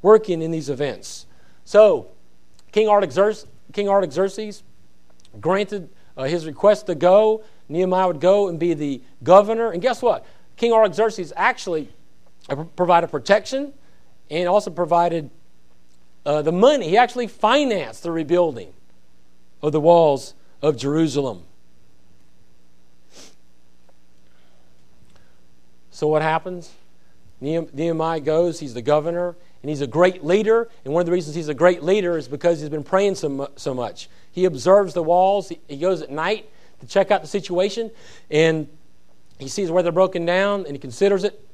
working 0.00 0.40
in 0.40 0.52
these 0.52 0.70
events. 0.70 1.26
So, 1.66 2.08
King 2.72 2.88
Artaxerxes, 2.88 3.46
King 3.74 3.90
Artaxerxes 3.90 4.62
granted 5.38 5.90
uh, 6.16 6.24
his 6.24 6.46
request 6.46 6.86
to 6.86 6.94
go. 6.94 7.44
Nehemiah 7.68 8.06
would 8.06 8.20
go 8.20 8.48
and 8.48 8.58
be 8.58 8.74
the 8.74 9.02
governor. 9.22 9.70
And 9.70 9.82
guess 9.82 10.00
what? 10.00 10.24
King 10.56 10.72
Artaxerxes 10.72 11.32
actually 11.36 11.88
provided 12.76 13.08
protection 13.08 13.72
and 14.30 14.48
also 14.48 14.70
provided 14.70 15.30
uh, 16.24 16.42
the 16.42 16.52
money. 16.52 16.88
He 16.88 16.96
actually 16.96 17.26
financed 17.26 18.02
the 18.02 18.10
rebuilding 18.10 18.72
of 19.62 19.72
the 19.72 19.80
walls 19.80 20.34
of 20.62 20.76
Jerusalem. 20.76 21.44
So, 25.90 26.06
what 26.06 26.22
happens? 26.22 26.72
Nehemiah 27.40 28.20
goes, 28.20 28.60
he's 28.60 28.74
the 28.74 28.82
governor, 28.82 29.36
and 29.62 29.70
he's 29.70 29.80
a 29.80 29.86
great 29.86 30.24
leader. 30.24 30.68
And 30.84 30.92
one 30.92 31.00
of 31.00 31.06
the 31.06 31.12
reasons 31.12 31.36
he's 31.36 31.48
a 31.48 31.54
great 31.54 31.82
leader 31.82 32.16
is 32.16 32.28
because 32.28 32.60
he's 32.60 32.68
been 32.68 32.84
praying 32.84 33.14
so, 33.16 33.50
so 33.56 33.74
much. 33.74 34.08
He 34.30 34.44
observes 34.44 34.94
the 34.94 35.02
walls, 35.02 35.52
he 35.68 35.76
goes 35.76 36.02
at 36.02 36.10
night 36.10 36.50
to 36.80 36.86
check 36.86 37.10
out 37.10 37.22
the 37.22 37.28
situation, 37.28 37.90
and 38.30 38.68
he 39.38 39.48
sees 39.48 39.70
where 39.70 39.82
they're 39.82 39.92
broken 39.92 40.26
down, 40.26 40.64
and 40.66 40.72
he 40.72 40.78
considers 40.78 41.24
it. 41.24 41.44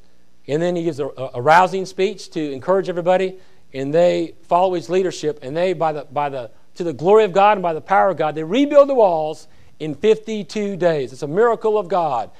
And 0.46 0.60
then 0.60 0.76
he 0.76 0.84
gives 0.84 1.00
a, 1.00 1.06
a 1.34 1.40
rousing 1.40 1.86
speech 1.86 2.30
to 2.30 2.52
encourage 2.52 2.88
everybody 2.88 3.38
and 3.74 3.92
they 3.92 4.34
follow 4.42 4.74
his 4.74 4.88
leadership, 4.88 5.40
and 5.42 5.54
they, 5.54 5.72
by 5.72 5.92
the, 5.92 6.04
by 6.04 6.28
the, 6.28 6.50
to 6.76 6.84
the 6.84 6.92
glory 6.92 7.24
of 7.24 7.32
God 7.32 7.58
and 7.58 7.62
by 7.62 7.72
the 7.72 7.80
power 7.80 8.08
of 8.10 8.16
God, 8.16 8.36
they 8.36 8.44
rebuild 8.44 8.88
the 8.88 8.94
walls 8.94 9.48
in 9.80 9.96
52 9.96 10.76
days. 10.76 11.12
It's 11.12 11.22
a 11.22 11.28
miracle 11.28 11.76
of 11.76 11.88
God. 11.88 12.30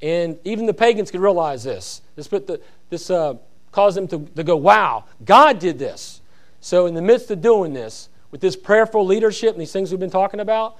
And 0.00 0.38
even 0.44 0.66
the 0.66 0.74
pagans 0.74 1.10
could 1.10 1.20
realize 1.20 1.64
this. 1.64 2.02
This, 2.14 2.28
put 2.28 2.46
the, 2.46 2.60
this 2.88 3.10
uh, 3.10 3.34
caused 3.72 3.96
them 3.96 4.06
to, 4.08 4.20
to 4.36 4.44
go, 4.44 4.56
wow, 4.56 5.04
God 5.24 5.58
did 5.58 5.78
this. 5.78 6.20
So, 6.60 6.86
in 6.86 6.94
the 6.94 7.02
midst 7.02 7.30
of 7.30 7.40
doing 7.40 7.72
this, 7.72 8.08
with 8.30 8.40
this 8.40 8.56
prayerful 8.56 9.04
leadership 9.04 9.52
and 9.52 9.60
these 9.60 9.72
things 9.72 9.90
we've 9.90 10.00
been 10.00 10.10
talking 10.10 10.40
about, 10.40 10.78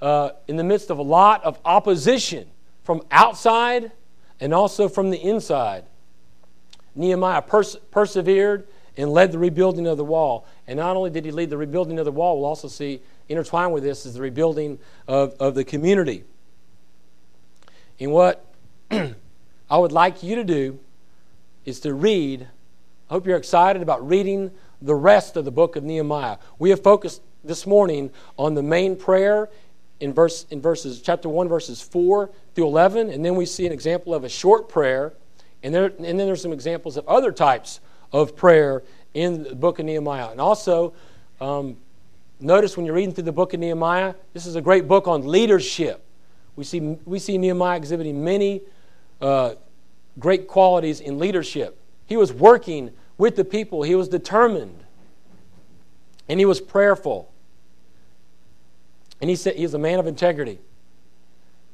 uh, 0.00 0.30
in 0.48 0.56
the 0.56 0.64
midst 0.64 0.90
of 0.90 0.98
a 0.98 1.02
lot 1.02 1.44
of 1.44 1.58
opposition 1.64 2.48
from 2.84 3.02
outside 3.10 3.92
and 4.40 4.54
also 4.54 4.88
from 4.88 5.10
the 5.10 5.18
inside, 5.18 5.84
Nehemiah 6.94 7.42
pers- 7.42 7.76
persevered 7.90 8.66
and 8.96 9.10
led 9.10 9.32
the 9.32 9.38
rebuilding 9.38 9.86
of 9.86 9.96
the 9.96 10.04
wall. 10.04 10.46
And 10.66 10.78
not 10.78 10.96
only 10.96 11.10
did 11.10 11.24
he 11.24 11.30
lead 11.30 11.50
the 11.50 11.56
rebuilding 11.56 11.98
of 11.98 12.04
the 12.04 12.12
wall, 12.12 12.38
we'll 12.38 12.46
also 12.46 12.68
see 12.68 13.00
intertwined 13.28 13.72
with 13.72 13.82
this 13.82 14.06
is 14.06 14.14
the 14.14 14.20
rebuilding 14.20 14.78
of, 15.06 15.34
of 15.38 15.54
the 15.54 15.64
community. 15.64 16.24
And 17.98 18.12
what 18.12 18.44
I 18.90 19.76
would 19.76 19.92
like 19.92 20.22
you 20.22 20.34
to 20.36 20.44
do 20.44 20.80
is 21.64 21.80
to 21.80 21.94
read. 21.94 22.48
I 23.08 23.12
hope 23.12 23.26
you're 23.26 23.36
excited 23.36 23.82
about 23.82 24.06
reading 24.06 24.50
the 24.82 24.94
rest 24.94 25.36
of 25.36 25.44
the 25.44 25.50
book 25.50 25.76
of 25.76 25.84
Nehemiah. 25.84 26.38
We 26.58 26.70
have 26.70 26.82
focused 26.82 27.22
this 27.44 27.66
morning 27.66 28.10
on 28.38 28.54
the 28.54 28.62
main 28.62 28.96
prayer 28.96 29.48
in, 30.00 30.12
verse, 30.12 30.46
in 30.50 30.60
verses 30.60 31.00
chapter 31.00 31.28
1, 31.28 31.48
verses 31.48 31.80
4 31.80 32.30
through 32.54 32.66
11, 32.66 33.10
and 33.10 33.24
then 33.24 33.36
we 33.36 33.46
see 33.46 33.66
an 33.66 33.72
example 33.72 34.14
of 34.14 34.24
a 34.24 34.28
short 34.28 34.68
prayer, 34.68 35.12
and, 35.62 35.74
there, 35.74 35.86
and 35.86 36.04
then 36.04 36.16
there's 36.16 36.42
some 36.42 36.52
examples 36.52 36.96
of 36.96 37.06
other 37.06 37.30
types 37.30 37.80
of 38.12 38.34
prayer 38.34 38.82
in 39.14 39.42
the 39.42 39.54
book 39.54 39.78
of 39.78 39.84
Nehemiah. 39.84 40.30
And 40.30 40.40
also, 40.40 40.94
um, 41.40 41.76
notice 42.40 42.76
when 42.76 42.86
you're 42.86 42.94
reading 42.94 43.14
through 43.14 43.24
the 43.24 43.32
book 43.32 43.52
of 43.54 43.60
Nehemiah, 43.60 44.14
this 44.32 44.46
is 44.46 44.56
a 44.56 44.60
great 44.60 44.88
book 44.88 45.06
on 45.06 45.26
leadership. 45.26 46.04
We 46.56 46.64
see, 46.64 46.80
we 46.80 47.18
see 47.18 47.38
Nehemiah 47.38 47.76
exhibiting 47.76 48.24
many 48.24 48.62
uh, 49.20 49.54
great 50.18 50.48
qualities 50.48 51.00
in 51.00 51.18
leadership. 51.18 51.78
He 52.06 52.16
was 52.16 52.32
working 52.32 52.90
with 53.18 53.36
the 53.36 53.44
people, 53.44 53.82
he 53.82 53.94
was 53.94 54.08
determined, 54.08 54.82
and 56.28 56.40
he 56.40 56.46
was 56.46 56.60
prayerful. 56.60 57.30
And 59.20 59.28
he 59.28 59.36
said 59.36 59.56
he's 59.56 59.74
a 59.74 59.78
man 59.78 59.98
of 59.98 60.06
integrity. 60.06 60.58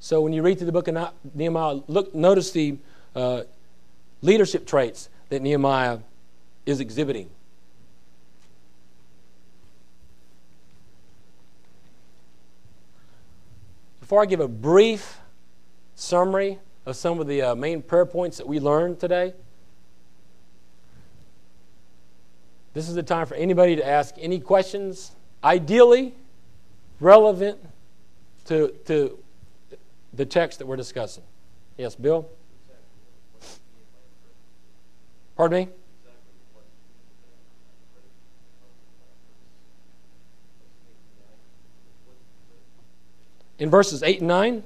So 0.01 0.21
when 0.21 0.33
you 0.33 0.43
read 0.43 0.59
through 0.59 0.67
the 0.67 0.73
book 0.73 0.89
of 0.89 1.13
Nehemiah, 1.35 1.81
look, 1.87 2.15
notice 2.15 2.51
the 2.51 2.79
uh, 3.15 3.43
leadership 4.21 4.67
traits 4.67 5.09
that 5.29 5.43
Nehemiah 5.43 5.99
is 6.65 6.81
exhibiting. 6.81 7.31
Before 14.01 14.23
I 14.23 14.27
give 14.27 14.41
a 14.41 14.49
brief 14.49 15.19
summary 15.97 16.59
of 16.85 16.95
some 16.95 17.19
of 17.19 17.27
the 17.27 17.43
uh, 17.43 17.55
main 17.55 17.83
prayer 17.83 18.07
points 18.07 18.37
that 18.39 18.47
we 18.47 18.61
learned 18.61 19.01
today, 19.01 19.35
this 22.75 22.89
is 22.89 22.95
the 22.95 23.03
time 23.03 23.27
for 23.27 23.35
anybody 23.35 23.75
to 23.77 23.85
ask 23.85 24.15
any 24.19 24.39
questions, 24.39 25.17
ideally 25.43 26.15
relevant 27.01 27.59
to, 28.47 28.69
to 28.87 29.19
the 30.13 30.27
text 30.27 30.59
that 30.59 30.67
we're 30.67 30.77
discussing. 30.77 31.25
Yes, 31.77 31.95
Bill? 31.95 32.29
Pardon 35.37 35.67
me? 35.67 35.73
in 43.59 43.71
verses 43.71 44.03
8 44.03 44.21
and 44.21 44.29
9? 44.29 44.65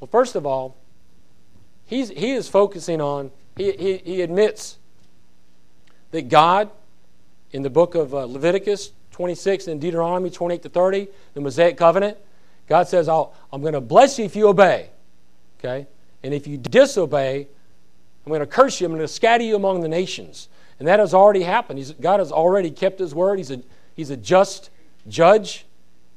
Well, 0.00 0.08
first 0.10 0.36
of 0.36 0.46
all, 0.46 0.76
he's, 1.84 2.08
he 2.10 2.32
is 2.32 2.48
focusing 2.48 3.00
on, 3.00 3.30
he, 3.56 3.72
he, 3.72 3.96
he 3.98 4.22
admits 4.22 4.77
that 6.10 6.28
God, 6.28 6.70
in 7.52 7.62
the 7.62 7.70
book 7.70 7.94
of 7.94 8.14
uh, 8.14 8.24
Leviticus 8.24 8.92
26 9.12 9.66
and 9.66 9.80
Deuteronomy 9.80 10.30
28 10.30 10.62
to 10.62 10.68
30, 10.68 11.08
the 11.34 11.40
Mosaic 11.40 11.76
covenant, 11.76 12.16
God 12.68 12.86
says, 12.86 13.08
i 13.08 13.24
am 13.52 13.60
going 13.62 13.72
to 13.72 13.80
bless 13.80 14.18
you 14.18 14.24
if 14.24 14.36
you 14.36 14.48
obey. 14.48 14.90
Okay? 15.58 15.86
And 16.22 16.34
if 16.34 16.46
you 16.46 16.58
disobey, 16.58 17.48
I'm 18.24 18.30
going 18.30 18.40
to 18.40 18.46
curse 18.46 18.80
you. 18.80 18.86
I'm 18.86 18.92
going 18.92 19.00
to 19.00 19.08
scatter 19.08 19.44
you 19.44 19.56
among 19.56 19.80
the 19.80 19.88
nations. 19.88 20.48
And 20.78 20.86
that 20.86 21.00
has 21.00 21.14
already 21.14 21.42
happened. 21.42 21.78
He's, 21.78 21.92
God 21.92 22.20
has 22.20 22.30
already 22.30 22.70
kept 22.70 22.98
his 22.98 23.14
word. 23.14 23.38
He's 23.38 23.50
a, 23.50 23.62
he's 23.94 24.10
a 24.10 24.16
just 24.16 24.70
judge. 25.08 25.64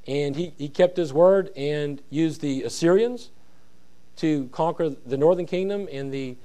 And 0.08 0.36
he, 0.36 0.54
he 0.58 0.68
kept 0.68 0.98
his 0.98 1.14
word 1.14 1.52
and 1.56 2.02
used 2.10 2.42
the 2.42 2.64
Assyrians 2.64 3.30
to 4.18 4.48
conquer 4.52 4.90
the 4.90 5.18
northern 5.18 5.46
kingdom 5.46 5.88
and 5.92 6.14
the 6.14 6.36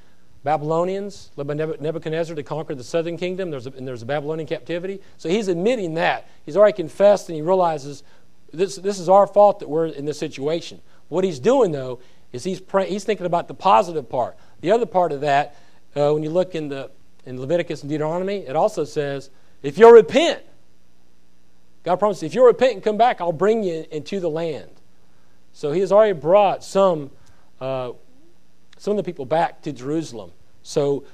Babylonians, 0.47 1.33
led 1.35 1.49
by 1.49 1.55
Nebuchadnezzar 1.55 2.37
to 2.37 2.43
conquer 2.45 2.77
the 2.77 2.85
southern 2.85 3.19
kingdom. 3.19 3.51
There's 3.51 3.67
a, 3.67 3.73
and 3.73 3.87
there's 3.87 4.03
a 4.03 4.07
Babylonian 4.07 4.47
captivity. 4.47 5.01
So 5.19 5.29
he's 5.29 5.49
admitting 5.49 5.95
that. 5.95 6.29
He's 6.45 6.57
already 6.57 6.77
confessed 6.77 7.29
and 7.29 7.35
he 7.35 7.43
realizes 7.43 8.05
this, 8.53 8.77
this 8.77 9.01
is 9.01 9.09
our 9.09 9.27
fault 9.27 9.59
that 9.59 9.69
we're 9.69 9.87
in 9.87 10.05
this 10.05 10.21
situation. 10.21 10.81
What 11.09 11.25
he's 11.25 11.41
doing, 11.41 11.73
though, 11.73 11.99
is 12.33 12.45
he's, 12.45 12.61
pray, 12.61 12.89
he's 12.89 13.03
thinking 13.03 13.27
about 13.27 13.49
the 13.49 13.55
positive 13.55 14.09
part. 14.09 14.37
The 14.61 14.71
other 14.71 14.87
part 14.87 15.11
of 15.11 15.23
that, 15.23 15.57
uh, 15.97 16.13
when 16.13 16.23
you 16.23 16.31
look 16.31 16.55
in 16.55 16.69
the 16.69 16.91
in 17.27 17.41
Leviticus 17.41 17.83
and 17.83 17.91
Deuteronomy, 17.91 18.47
it 18.47 18.55
also 18.55 18.85
says, 18.85 19.31
if 19.65 19.79
you'll 19.79 19.91
repent, 19.91 20.43
God 21.83 21.97
promises, 21.97 22.23
if 22.23 22.37
you'll 22.37 22.47
repent 22.47 22.75
and 22.75 22.83
come 22.85 22.97
back, 22.97 23.21
I'll 23.21 23.33
bring 23.33 23.65
you 23.65 23.85
into 23.91 24.21
the 24.21 24.31
land. 24.31 24.71
So 25.53 25.73
he 25.73 25.81
has 25.81 25.91
already 25.91 26.13
brought 26.13 26.63
some, 26.63 27.11
uh, 27.61 27.93
some 28.77 28.93
of 28.93 28.97
the 28.97 29.03
people 29.03 29.25
back 29.25 29.63
to 29.63 29.73
Jerusalem. 29.73 30.33
So 30.63 31.05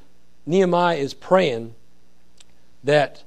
Nehemiah 0.46 0.96
is 0.96 1.14
praying 1.14 1.74
that 2.84 3.22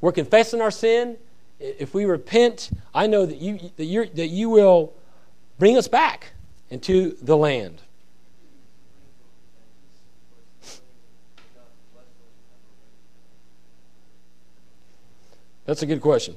we're 0.00 0.12
confessing 0.12 0.60
our 0.60 0.70
sin. 0.70 1.16
If 1.60 1.94
we 1.94 2.04
repent, 2.04 2.70
I 2.94 3.06
know 3.06 3.26
that 3.26 3.38
you, 3.38 3.58
that, 3.76 3.84
you 3.84 4.06
that 4.06 4.28
you 4.28 4.48
will 4.48 4.92
bring 5.58 5.76
us 5.76 5.88
back 5.88 6.32
into 6.70 7.16
the 7.22 7.36
land. 7.36 7.82
That's 15.66 15.82
a 15.82 15.86
good 15.86 16.00
question. 16.00 16.36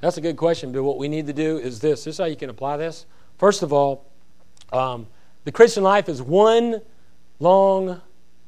That's 0.00 0.16
a 0.16 0.20
good 0.20 0.36
question, 0.36 0.72
But 0.72 0.82
What 0.82 0.98
we 0.98 1.08
need 1.08 1.26
to 1.26 1.32
do 1.32 1.58
is 1.58 1.80
this. 1.80 2.04
This 2.04 2.14
is 2.14 2.18
how 2.18 2.24
you 2.26 2.36
can 2.36 2.50
apply 2.50 2.76
this. 2.76 3.06
First 3.36 3.62
of 3.62 3.72
all, 3.72 4.06
um, 4.72 5.06
the 5.44 5.52
Christian 5.52 5.82
life 5.82 6.08
is 6.08 6.22
one 6.22 6.82
long 7.40 8.00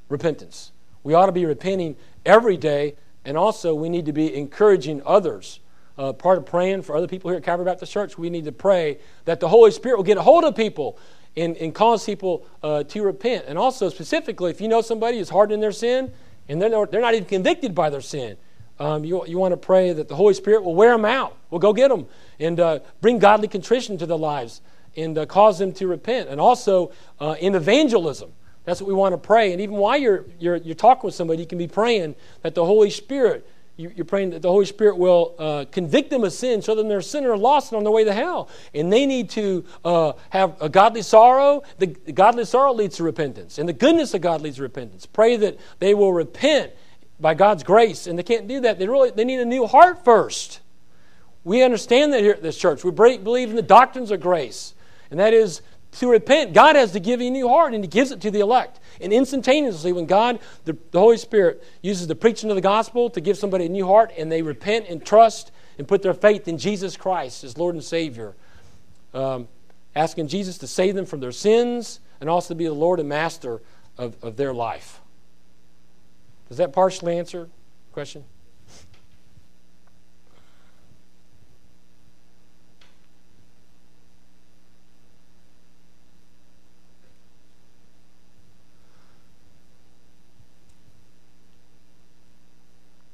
repentance. 0.08 0.72
We 1.02 1.14
ought 1.14 1.26
to 1.26 1.32
be 1.32 1.46
repenting 1.46 1.96
every 2.24 2.56
day, 2.56 2.96
and 3.24 3.36
also 3.36 3.74
we 3.74 3.88
need 3.88 4.06
to 4.06 4.12
be 4.12 4.34
encouraging 4.34 5.02
others 5.04 5.60
uh, 6.00 6.14
part 6.14 6.38
of 6.38 6.46
praying 6.46 6.80
for 6.80 6.96
other 6.96 7.06
people 7.06 7.30
here 7.30 7.36
at 7.36 7.44
Calvary 7.44 7.66
Baptist 7.66 7.92
Church, 7.92 8.16
we 8.16 8.30
need 8.30 8.46
to 8.46 8.52
pray 8.52 8.98
that 9.26 9.38
the 9.38 9.48
Holy 9.48 9.70
Spirit 9.70 9.98
will 9.98 10.04
get 10.04 10.16
a 10.16 10.22
hold 10.22 10.44
of 10.44 10.56
people 10.56 10.98
and, 11.36 11.58
and 11.58 11.74
cause 11.74 12.06
people 12.06 12.46
uh, 12.62 12.82
to 12.84 13.02
repent. 13.02 13.44
And 13.46 13.58
also, 13.58 13.90
specifically, 13.90 14.50
if 14.50 14.62
you 14.62 14.68
know 14.68 14.80
somebody 14.80 15.18
is 15.18 15.28
hardened 15.28 15.54
in 15.54 15.60
their 15.60 15.72
sin 15.72 16.10
and 16.48 16.60
they're, 16.60 16.86
they're 16.86 17.02
not 17.02 17.12
even 17.12 17.26
convicted 17.26 17.74
by 17.74 17.90
their 17.90 18.00
sin, 18.00 18.38
um, 18.80 19.04
you, 19.04 19.24
you 19.26 19.38
want 19.38 19.52
to 19.52 19.58
pray 19.58 19.92
that 19.92 20.08
the 20.08 20.16
Holy 20.16 20.34
Spirit 20.34 20.64
will 20.64 20.74
wear 20.74 20.90
them 20.90 21.04
out, 21.04 21.36
will 21.50 21.58
go 21.58 21.72
get 21.72 21.88
them, 21.88 22.06
and 22.40 22.58
uh, 22.58 22.80
bring 23.00 23.18
godly 23.18 23.46
contrition 23.46 23.98
to 23.98 24.06
their 24.06 24.16
lives 24.16 24.62
and 24.96 25.16
uh, 25.18 25.26
cause 25.26 25.58
them 25.58 25.72
to 25.74 25.86
repent. 25.86 26.28
And 26.28 26.40
also 26.40 26.90
uh, 27.20 27.36
in 27.38 27.54
evangelism, 27.54 28.32
that's 28.64 28.80
what 28.80 28.88
we 28.88 28.94
want 28.94 29.12
to 29.12 29.18
pray. 29.18 29.52
And 29.52 29.60
even 29.60 29.76
while 29.76 29.98
you're, 29.98 30.24
you're, 30.38 30.56
you're 30.56 30.74
talking 30.74 31.06
with 31.06 31.14
somebody, 31.14 31.40
you 31.42 31.46
can 31.46 31.58
be 31.58 31.68
praying 31.68 32.16
that 32.42 32.54
the 32.54 32.64
Holy 32.64 32.90
Spirit 32.90 33.46
you're 33.76 34.04
praying 34.04 34.30
that 34.30 34.42
the 34.42 34.50
Holy 34.50 34.66
Spirit 34.66 34.98
will 34.98 35.34
uh, 35.38 35.64
convict 35.72 36.10
them 36.10 36.22
of 36.22 36.34
sin, 36.34 36.60
show 36.60 36.74
them 36.74 36.88
they're 36.88 36.98
a 36.98 37.02
sinner 37.02 37.34
lost 37.36 37.72
and 37.72 37.78
on 37.78 37.84
their 37.84 37.92
way 37.92 38.04
to 38.04 38.12
hell. 38.12 38.50
And 38.74 38.92
they 38.92 39.06
need 39.06 39.30
to 39.30 39.64
uh, 39.84 40.12
have 40.28 40.60
a 40.60 40.68
godly 40.68 41.00
sorrow. 41.00 41.62
The, 41.78 41.86
godly 41.86 42.44
sorrow 42.44 42.74
leads 42.74 42.96
to 42.96 43.04
repentance, 43.04 43.58
and 43.58 43.66
the 43.66 43.72
goodness 43.72 44.12
of 44.12 44.20
God 44.20 44.42
leads 44.42 44.56
to 44.56 44.62
repentance. 44.62 45.06
Pray 45.06 45.36
that 45.38 45.58
they 45.78 45.94
will 45.94 46.12
repent 46.12 46.72
by 47.20 47.34
God's 47.34 47.62
grace, 47.62 48.06
and 48.06 48.18
they 48.18 48.22
can't 48.22 48.48
do 48.48 48.60
that. 48.60 48.78
They 48.78 48.88
really 48.88 49.10
they 49.10 49.24
need 49.24 49.40
a 49.40 49.44
new 49.44 49.66
heart 49.66 50.04
first. 50.04 50.60
We 51.44 51.62
understand 51.62 52.12
that 52.12 52.20
here 52.20 52.32
at 52.32 52.42
this 52.42 52.56
church. 52.56 52.84
We 52.84 52.90
believe 52.90 53.50
in 53.50 53.56
the 53.56 53.62
doctrines 53.62 54.10
of 54.10 54.20
grace, 54.20 54.74
and 55.10 55.20
that 55.20 55.32
is 55.32 55.62
to 55.92 56.08
repent. 56.08 56.52
God 56.52 56.76
has 56.76 56.92
to 56.92 57.00
give 57.00 57.20
you 57.20 57.28
a 57.28 57.30
new 57.30 57.48
heart, 57.48 57.74
and 57.74 57.82
He 57.82 57.88
gives 57.88 58.10
it 58.10 58.20
to 58.22 58.30
the 58.30 58.40
elect. 58.40 58.80
And 59.00 59.12
instantaneously, 59.12 59.92
when 59.92 60.06
God, 60.06 60.38
the, 60.64 60.76
the 60.90 60.98
Holy 60.98 61.16
Spirit, 61.16 61.64
uses 61.82 62.06
the 62.06 62.14
preaching 62.14 62.50
of 62.50 62.56
the 62.56 62.62
gospel 62.62 63.10
to 63.10 63.20
give 63.20 63.38
somebody 63.38 63.66
a 63.66 63.68
new 63.68 63.86
heart 63.86 64.12
and 64.16 64.30
they 64.30 64.42
repent 64.42 64.86
and 64.88 65.04
trust 65.04 65.52
and 65.78 65.88
put 65.88 66.02
their 66.02 66.14
faith 66.14 66.46
in 66.46 66.58
Jesus 66.58 66.96
Christ 66.96 67.42
as 67.42 67.56
Lord 67.56 67.74
and 67.74 67.82
Savior, 67.82 68.34
um, 69.14 69.48
asking 69.96 70.28
Jesus 70.28 70.58
to 70.58 70.66
save 70.66 70.94
them 70.94 71.06
from 71.06 71.20
their 71.20 71.32
sins 71.32 72.00
and 72.20 72.28
also 72.28 72.48
to 72.48 72.54
be 72.54 72.66
the 72.66 72.72
Lord 72.72 73.00
and 73.00 73.08
Master 73.08 73.62
of, 73.96 74.22
of 74.22 74.36
their 74.36 74.52
life. 74.52 74.99
Does 76.50 76.58
that 76.58 76.72
partially 76.72 77.16
answer 77.16 77.48
question? 77.92 78.24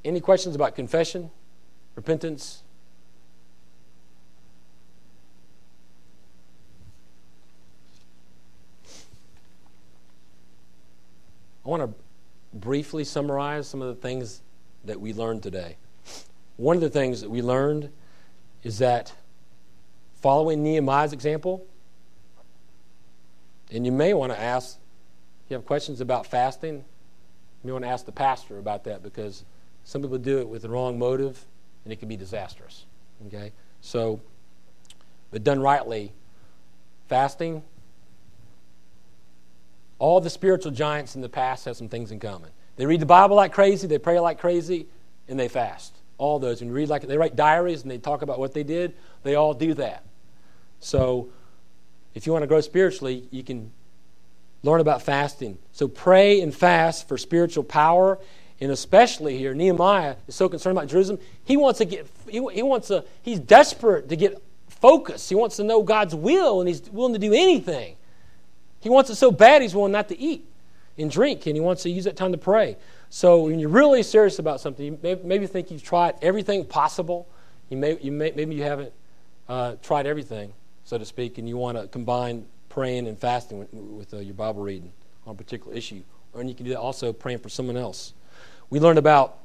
Any 0.03 0.20
questions 0.20 0.55
about 0.55 0.74
confession, 0.74 1.30
repentance? 1.95 2.62
I 11.64 11.68
want 11.68 11.82
to 11.82 12.06
briefly 12.61 13.05
summarize 13.05 13.69
some 13.69 13.83
of 13.83 13.89
the 13.89 14.01
things 14.01 14.43
that 14.85 15.01
we 15.01 15.13
learned 15.13 15.43
today. 15.43 15.77
one 16.57 16.77
of 16.77 16.83
the 16.83 16.91
things 16.91 17.21
that 17.21 17.31
we 17.31 17.43
learned 17.43 17.91
is 18.63 18.79
that 18.79 19.13
following 20.21 20.63
Nehemiah's 20.63 21.13
example, 21.13 21.65
and 23.71 23.85
you 23.85 23.93
may 23.93 24.15
want 24.15 24.33
to 24.33 24.41
ask, 24.41 24.79
you 25.49 25.55
have 25.55 25.67
questions 25.67 26.01
about 26.01 26.27
fasting, 26.27 26.77
you 26.77 26.85
may 27.65 27.73
want 27.73 27.85
to 27.85 27.89
ask 27.89 28.07
the 28.07 28.13
pastor 28.13 28.59
about 28.59 28.85
that 28.85 29.03
because 29.03 29.45
some 29.85 30.03
people 30.03 30.19
do 30.19 30.39
it 30.39 30.49
with 30.49 30.63
the 30.63 30.69
wrong 30.69 30.99
motive 30.99 31.45
and 31.85 31.93
it 31.93 31.97
can 31.97 32.09
be 32.09 32.17
disastrous. 32.17 32.87
Okay? 33.27 33.53
So, 33.81 34.21
but 35.31 35.45
done 35.45 35.61
rightly, 35.61 36.13
fasting, 37.09 37.63
all 39.99 40.21
the 40.21 40.31
spiritual 40.31 40.73
giants 40.73 41.15
in 41.15 41.23
the 41.23 41.29
past 41.29 41.65
have 41.65 41.77
some 41.77 41.89
things 41.89 42.11
in 42.11 42.21
common. 42.21 42.51
They 42.77 42.87
read 42.87 43.01
the 43.01 43.07
Bible 43.07 43.37
like 43.37 43.53
crazy, 43.53 43.87
they 43.87 43.99
pray 43.99 44.21
like 44.21 44.39
crazy, 44.39 44.87
and 45.29 45.39
they 45.39 45.49
fast. 45.49 45.95
All 46.19 46.39
those. 46.39 46.63
And 46.63 46.73
read 46.73 46.89
like 46.89 47.03
they 47.03 47.17
write 47.17 47.37
diaries 47.37 47.83
and 47.83 47.91
they 47.91 47.99
talk 47.99 48.23
about 48.23 48.39
what 48.39 48.53
they 48.55 48.63
did. 48.63 48.95
They 49.23 49.35
all 49.35 49.55
do 49.55 49.75
that. 49.75 50.05
So, 50.81 51.31
if 52.15 52.27
you 52.27 52.33
want 52.33 52.43
to 52.43 52.47
grow 52.47 52.61
spiritually, 52.61 53.29
you 53.31 53.43
can 53.43 53.71
learn 54.63 54.81
about 54.81 55.03
fasting. 55.03 55.59
So 55.73 55.89
pray 55.89 56.41
and 56.41 56.55
fast 56.55 57.09
for 57.09 57.17
spiritual 57.19 57.65
power. 57.65 58.19
And 58.61 58.71
especially 58.71 59.37
here, 59.37 59.55
Nehemiah 59.55 60.17
is 60.27 60.35
so 60.35 60.49
concerned 60.49 60.79
about 60.79 60.89
Jerusalem. 60.89 61.21
He 61.45 61.57
wants 61.57 61.79
to 61.79 61.85
get, 61.85 62.07
he, 62.29 62.45
he 62.53 62.63
wants 62.63 62.89
to, 62.89 63.05
he's 63.23 63.39
desperate 63.39 64.09
to 64.09 64.17
get 64.17 64.43
focused. 64.69 65.29
He 65.29 65.35
wants 65.35 65.57
to 65.57 65.65
know 65.65 65.83
God's 65.83 66.15
will 66.15 66.61
and 66.61 66.69
he's 66.69 66.89
willing 66.91 67.13
to 67.13 67.19
do 67.19 67.33
anything. 67.33 67.96
He 68.87 68.91
wants 68.91 69.11
it 69.11 69.16
so 69.16 69.32
bad 69.32 69.62
he's 69.62 69.74
willing 69.74 69.91
not 69.91 70.07
to 70.11 70.16
eat 70.16 70.47
and 70.97 71.11
drink 71.11 71.47
and 71.47 71.57
he 71.57 71.61
wants 71.61 71.82
to 71.82 71.91
use 71.91 72.05
that 72.05 72.16
time 72.16 72.30
to 72.30 72.39
pray. 72.39 72.76
So 73.11 73.41
when 73.41 73.59
you're 73.59 73.68
really 73.68 74.05
serious 74.05 74.39
about 74.39 74.61
something, 74.61 74.87
you 74.87 74.97
may, 75.03 75.16
maybe 75.24 75.49
think 75.49 75.72
you've 75.72 75.82
tried 75.82 76.14
everything 76.22 76.64
possible. 76.64 77.26
You 77.68 77.78
may, 77.78 77.99
you 78.01 78.12
may, 78.12 78.30
maybe 78.37 78.55
you 78.55 78.62
haven't 78.62 78.93
uh, 79.49 79.74
tried 79.82 80.07
everything 80.07 80.53
so 80.84 80.99
to 80.99 81.05
speak, 81.05 81.39
and 81.39 81.49
you 81.49 81.57
want 81.57 81.76
to 81.76 81.89
combine 81.89 82.47
praying 82.68 83.09
and 83.09 83.18
fasting 83.18 83.59
with, 83.59 83.74
with 83.74 84.14
uh, 84.14 84.18
your 84.18 84.34
Bible 84.34 84.62
reading 84.62 84.93
on 85.26 85.34
a 85.34 85.37
particular 85.37 85.76
issue. 85.76 86.05
Or 86.32 86.45
you 86.45 86.55
can 86.55 86.64
do 86.64 86.70
that 86.70 86.78
also 86.78 87.12
praying 87.12 87.39
for 87.39 87.49
someone 87.49 87.76
else. 87.76 88.14
We 88.70 88.78
learned 88.78 89.01
about 89.01 89.39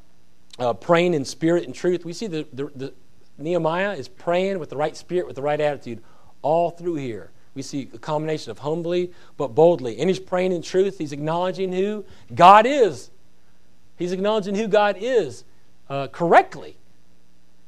uh, 0.59 0.73
praying 0.73 1.15
in 1.15 1.25
spirit 1.25 1.63
and 1.63 1.73
truth. 1.73 2.05
We 2.05 2.13
see 2.13 2.27
the, 2.27 2.45
the, 2.53 2.71
the 2.75 2.93
Nehemiah 3.39 3.93
is 3.93 4.07
praying 4.07 4.59
with 4.59 4.69
the 4.69 4.77
right 4.77 4.95
spirit, 4.95 5.25
with 5.25 5.35
the 5.35 5.41
right 5.41 5.59
attitude, 5.59 6.03
all 6.43 6.69
through 6.69 6.97
here. 6.97 7.31
We 7.53 7.61
see 7.61 7.89
a 7.93 7.97
combination 7.97 8.51
of 8.51 8.59
humbly 8.59 9.11
but 9.37 9.49
boldly. 9.49 9.99
And 9.99 10.09
he's 10.09 10.19
praying 10.19 10.51
in 10.51 10.61
truth. 10.61 10.97
He's 10.97 11.11
acknowledging 11.11 11.73
who 11.73 12.05
God 12.33 12.65
is. 12.65 13.09
He's 13.97 14.11
acknowledging 14.11 14.55
who 14.55 14.67
God 14.67 14.97
is 14.99 15.43
uh, 15.89 16.07
correctly 16.07 16.77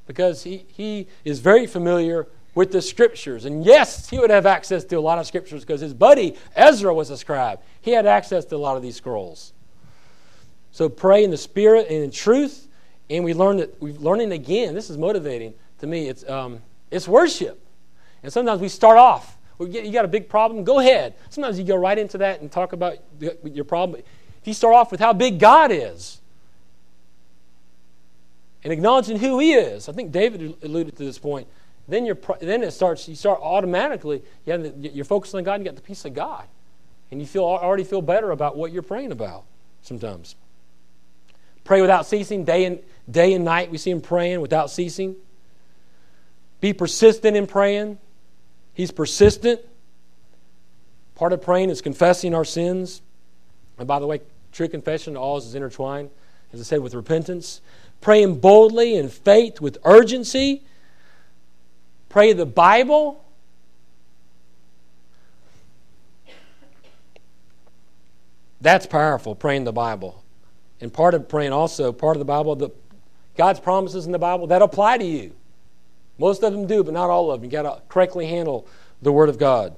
because 0.08 0.44
he, 0.44 0.66
he 0.68 1.08
is 1.24 1.40
very 1.40 1.68
familiar 1.68 2.28
with 2.56 2.72
the 2.72 2.82
scriptures. 2.82 3.46
And 3.46 3.66
yes, 3.66 4.10
he 4.10 4.20
would 4.20 4.30
have 4.30 4.46
access 4.46 4.84
to 4.86 4.96
a 4.96 5.02
lot 5.02 5.18
of 5.18 5.26
scriptures 5.26 5.62
because 5.62 5.82
his 5.82 5.94
buddy 5.94 6.36
Ezra 6.56 6.94
was 6.94 7.10
a 7.10 7.18
scribe. 7.18 7.60
He 7.82 7.92
had 7.92 8.06
access 8.06 8.46
to 8.46 8.56
a 8.56 8.58
lot 8.58 8.78
of 8.78 8.84
these 8.84 8.96
scrolls. 8.96 9.54
So 10.72 10.90
pray 10.90 11.24
in 11.24 11.32
the 11.32 11.38
spirit 11.38 11.88
and 11.90 12.04
in 12.04 12.12
truth. 12.12 12.68
And 13.10 13.24
we 13.24 13.34
learn 13.34 13.58
that 13.58 13.82
we're 13.82 13.94
learning 13.94 14.32
again. 14.32 14.74
This 14.74 14.90
is 14.90 14.98
motivating 14.98 15.54
to 15.80 15.88
me. 15.88 16.08
It's, 16.08 16.28
um, 16.28 16.62
it's 16.90 17.08
worship. 17.08 17.60
And 18.24 18.32
sometimes 18.32 18.62
we 18.62 18.70
start 18.70 18.98
off. 18.98 19.33
You 19.60 19.92
got 19.92 20.06
a 20.06 20.10
big 20.10 20.30
problem? 20.30 20.64
Go 20.64 20.80
ahead. 20.80 21.14
Sometimes 21.30 21.58
you 21.58 21.66
go 21.66 21.76
right 21.76 21.98
into 21.98 22.18
that 22.20 22.42
and 22.42 22.52
talk 22.52 22.74
about 22.74 22.98
your 23.44 23.66
problem. 23.66 24.02
If 24.42 24.48
you 24.48 24.54
start 24.54 24.76
off 24.76 24.92
with 24.92 25.00
how 25.00 25.14
big 25.14 25.40
God 25.40 25.72
is 25.72 26.20
and 28.64 28.74
acknowledging 28.74 29.18
who 29.18 29.40
He 29.40 29.54
is, 29.54 29.88
I 29.88 29.94
think 29.94 30.12
David 30.12 30.56
alluded 30.64 30.98
to 30.98 31.04
this 31.06 31.20
point 31.20 31.48
then 31.88 32.06
you're 32.06 32.18
then 32.40 32.64
it 32.64 32.72
starts 32.72 33.08
you 33.08 33.16
start 33.16 33.40
automatically 33.42 34.22
you 34.46 34.58
the, 34.58 34.90
you're 34.90 35.06
focusing 35.06 35.40
on 35.40 35.44
God 35.44 35.56
and 35.56 35.66
you 35.66 35.72
got 35.72 35.76
the 35.76 35.82
peace 35.82 36.06
of 36.06 36.14
God, 36.14 36.46
and 37.12 37.20
you 37.20 37.28
feel 37.28 37.44
already 37.44 37.84
feel 37.84 38.02
better 38.02 38.32
about 38.32 38.56
what 38.56 38.72
you're 38.72 38.82
praying 38.82 39.12
about. 39.12 39.44
Sometimes 39.82 40.36
pray 41.64 41.82
without 41.82 42.06
ceasing 42.06 42.46
day 42.46 42.66
and 42.66 42.80
day 43.10 43.34
and 43.34 43.44
night. 43.44 43.70
We 43.70 43.78
see 43.78 43.92
him 43.92 44.02
praying 44.02 44.42
without 44.42 44.70
ceasing. 44.70 45.16
Be 46.62 46.72
persistent 46.72 47.36
in 47.36 47.48
praying. 47.48 47.98
He's 48.74 48.92
persistent. 48.92 49.62
Part 51.16 51.34
of 51.34 51.42
praying 51.42 51.70
is 51.70 51.82
confessing 51.82 52.34
our 52.34 52.46
sins. 52.46 53.02
And 53.78 53.88
by 53.88 54.00
the 54.00 54.08
way, 54.08 54.22
true 54.52 54.68
confession 54.68 55.14
to 55.14 55.20
all 55.20 55.38
is 55.38 55.54
intertwined, 55.54 56.10
as 56.52 56.60
I 56.60 56.64
said, 56.64 56.80
with 56.82 56.94
repentance. 56.94 57.62
Praying 58.02 58.40
boldly 58.40 58.96
in 58.96 59.10
faith 59.10 59.62
with 59.62 59.78
urgency 59.86 60.64
Pray 62.14 62.32
the 62.32 62.46
Bible. 62.46 63.26
That's 68.62 68.86
powerful, 68.86 69.34
praying 69.34 69.64
the 69.64 69.74
Bible. 69.74 70.24
And 70.80 70.94
part 70.94 71.16
of 71.16 71.28
praying 71.28 71.54
also, 71.54 71.92
part 71.92 72.16
of 72.16 72.20
the 72.20 72.26
Bible, 72.26 72.56
the, 72.56 72.70
God's 73.36 73.60
promises 73.60 74.06
in 74.06 74.12
the 74.12 74.20
Bible, 74.20 74.46
that 74.46 74.62
apply 74.62 75.00
to 75.00 75.04
you. 75.04 75.34
Most 76.18 76.44
of 76.44 76.54
them 76.54 76.68
do, 76.68 76.84
but 76.84 76.94
not 76.94 77.10
all 77.10 77.32
of 77.32 77.42
them. 77.42 77.46
You 77.46 77.52
got 77.52 77.64
to 77.64 77.82
correctly 77.90 78.28
handle 78.28 78.68
the 79.02 79.12
Word 79.12 79.30
of 79.30 79.38
God. 79.38 79.76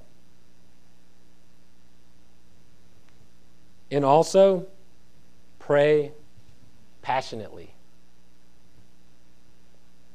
And 3.90 4.04
also, 4.04 4.68
pray 5.60 6.12
passionately. 7.02 7.74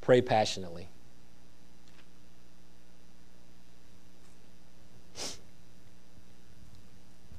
Pray 0.00 0.20
passionately. 0.20 0.88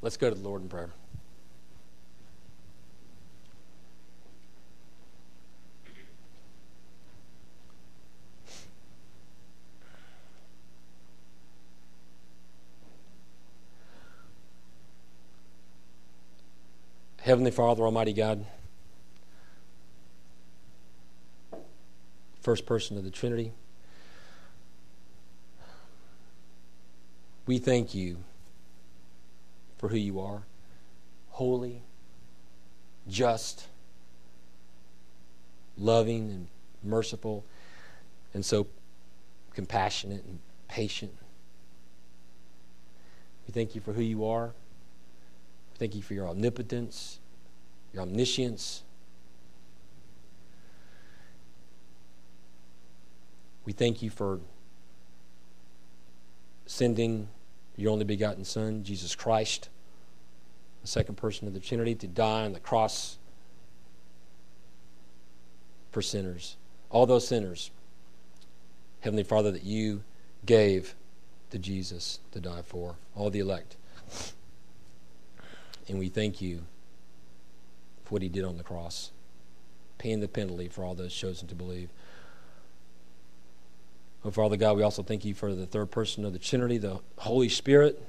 Let's 0.01 0.17
go 0.17 0.29
to 0.29 0.35
the 0.35 0.41
Lord 0.41 0.63
in 0.63 0.69
prayer. 0.69 0.89
Heavenly 17.23 17.51
Father, 17.51 17.83
Almighty 17.83 18.13
God, 18.13 18.45
first 22.41 22.65
person 22.65 22.97
of 22.97 23.03
the 23.03 23.11
Trinity, 23.11 23.51
we 27.45 27.59
thank 27.59 27.93
you 27.93 28.17
for 29.77 29.89
who 29.89 29.97
you 29.97 30.19
are 30.19 30.43
holy, 31.29 31.81
just, 33.07 33.67
loving, 35.77 36.29
and 36.31 36.47
merciful, 36.83 37.45
and 38.33 38.43
so 38.43 38.67
compassionate 39.53 40.23
and 40.25 40.39
patient. 40.67 41.15
We 43.47 43.53
thank 43.53 43.75
you 43.75 43.81
for 43.81 43.93
who 43.93 44.01
you 44.01 44.25
are. 44.25 44.53
Thank 45.81 45.95
you 45.95 46.03
for 46.03 46.13
your 46.13 46.27
omnipotence, 46.27 47.17
your 47.91 48.03
omniscience. 48.03 48.83
We 53.65 53.73
thank 53.73 54.03
you 54.03 54.11
for 54.11 54.41
sending 56.67 57.29
your 57.77 57.91
only 57.93 58.05
begotten 58.05 58.45
Son, 58.45 58.83
Jesus 58.83 59.15
Christ, 59.15 59.69
the 60.83 60.87
second 60.87 61.15
person 61.15 61.47
of 61.47 61.55
the 61.55 61.59
Trinity, 61.59 61.95
to 61.95 62.07
die 62.07 62.45
on 62.45 62.53
the 62.53 62.59
cross 62.59 63.17
for 65.91 66.03
sinners. 66.03 66.57
All 66.91 67.07
those 67.07 67.27
sinners, 67.27 67.71
Heavenly 68.99 69.23
Father, 69.23 69.49
that 69.49 69.63
you 69.63 70.03
gave 70.45 70.93
to 71.49 71.57
Jesus 71.57 72.19
to 72.33 72.39
die 72.39 72.61
for, 72.61 72.97
all 73.15 73.31
the 73.31 73.39
elect. 73.39 73.77
And 75.87 75.99
we 75.99 76.09
thank 76.09 76.41
you 76.41 76.61
for 78.03 78.15
what 78.15 78.21
he 78.21 78.29
did 78.29 78.43
on 78.43 78.57
the 78.57 78.63
cross, 78.63 79.11
paying 79.97 80.19
the 80.19 80.27
penalty 80.27 80.67
for 80.67 80.83
all 80.83 80.95
those 80.95 81.13
chosen 81.13 81.47
to 81.47 81.55
believe. 81.55 81.89
Oh, 84.23 84.31
Father 84.31 84.57
God, 84.57 84.77
we 84.77 84.83
also 84.83 85.01
thank 85.01 85.25
you 85.25 85.33
for 85.33 85.55
the 85.55 85.65
third 85.65 85.89
person 85.89 86.25
of 86.25 86.33
the 86.33 86.39
Trinity, 86.39 86.77
the 86.77 86.99
Holy 87.17 87.49
Spirit, 87.49 88.01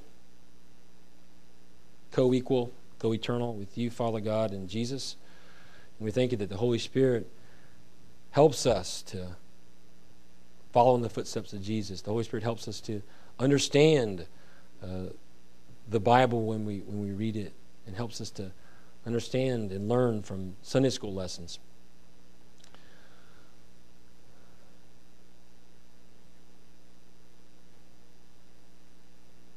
co 2.11 2.33
equal, 2.33 2.71
co 2.99 3.13
eternal 3.13 3.55
with 3.55 3.77
you, 3.77 3.89
Father 3.89 4.19
God, 4.19 4.51
and 4.51 4.69
Jesus. 4.69 5.15
And 5.97 6.05
we 6.05 6.11
thank 6.11 6.31
you 6.31 6.37
that 6.37 6.49
the 6.49 6.57
Holy 6.57 6.77
Spirit 6.77 7.27
helps 8.31 8.65
us 8.65 9.01
to 9.03 9.35
follow 10.71 10.95
in 10.95 11.01
the 11.01 11.09
footsteps 11.09 11.53
of 11.53 11.61
Jesus. 11.61 12.01
The 12.01 12.11
Holy 12.11 12.23
Spirit 12.23 12.43
helps 12.43 12.67
us 12.67 12.79
to 12.81 13.01
understand 13.39 14.27
uh, 14.83 15.07
the 15.89 15.99
Bible 15.99 16.43
when 16.45 16.65
we, 16.65 16.79
when 16.79 17.01
we 17.01 17.11
read 17.11 17.35
it 17.35 17.53
and 17.85 17.95
helps 17.95 18.21
us 18.21 18.31
to 18.31 18.51
understand 19.05 19.71
and 19.71 19.89
learn 19.89 20.23
from 20.23 20.55
Sunday 20.61 20.89
school 20.89 21.13
lessons. 21.13 21.59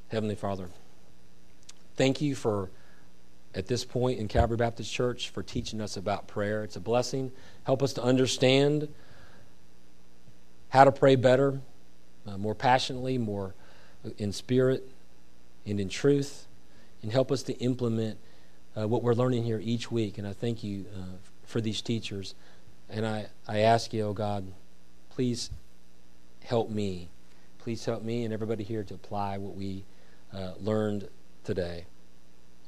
Heavenly 0.09 0.37
Father, 0.37 0.69
thank 1.97 2.21
you 2.21 2.35
for 2.35 2.71
at 3.55 3.67
this 3.67 3.85
point 3.85 4.19
in 4.19 4.29
Calvary 4.29 4.57
Baptist 4.57 4.93
Church 4.93 5.31
for 5.31 5.43
teaching 5.43 5.81
us 5.81 5.97
about 5.97 6.29
prayer. 6.29 6.63
It's 6.63 6.77
a 6.77 6.81
blessing. 6.81 7.33
Help 7.65 7.83
us 7.83 7.93
to 7.95 8.03
understand 8.03 8.89
how 10.69 10.85
to 10.85 10.93
pray 10.93 11.17
better, 11.17 11.61
uh, 12.27 12.37
more 12.37 12.55
passionately, 12.55 13.19
more 13.19 13.55
in 14.19 14.33
spirit 14.33 14.89
and 15.65 15.81
in 15.81 15.89
truth 15.89 16.46
and 17.07 17.13
help 17.13 17.31
us 17.31 17.45
to 17.45 17.53
implement 17.59 18.19
uh, 18.77 18.89
what 18.89 19.01
we're 19.01 19.15
learning 19.15 19.45
here 19.45 19.61
each 19.63 19.93
week. 19.93 20.19
And 20.19 20.27
I 20.27 20.33
thank 20.33 20.65
you 20.65 20.87
uh, 20.93 21.19
for 21.45 21.61
these 21.61 21.81
teachers. 21.81 22.35
And 22.91 23.07
I, 23.07 23.27
I 23.47 23.61
ask 23.61 23.93
you, 23.93 24.07
oh 24.07 24.13
God, 24.13 24.51
please 25.09 25.51
help 26.43 26.69
me. 26.69 27.09
Please 27.59 27.85
help 27.85 28.03
me 28.03 28.25
and 28.25 28.35
everybody 28.35 28.65
here 28.65 28.83
to 28.83 28.95
apply 28.95 29.39
what 29.39 29.55
we 29.55 29.85
uh, 30.35 30.55
learned 30.59 31.09
today. 31.45 31.87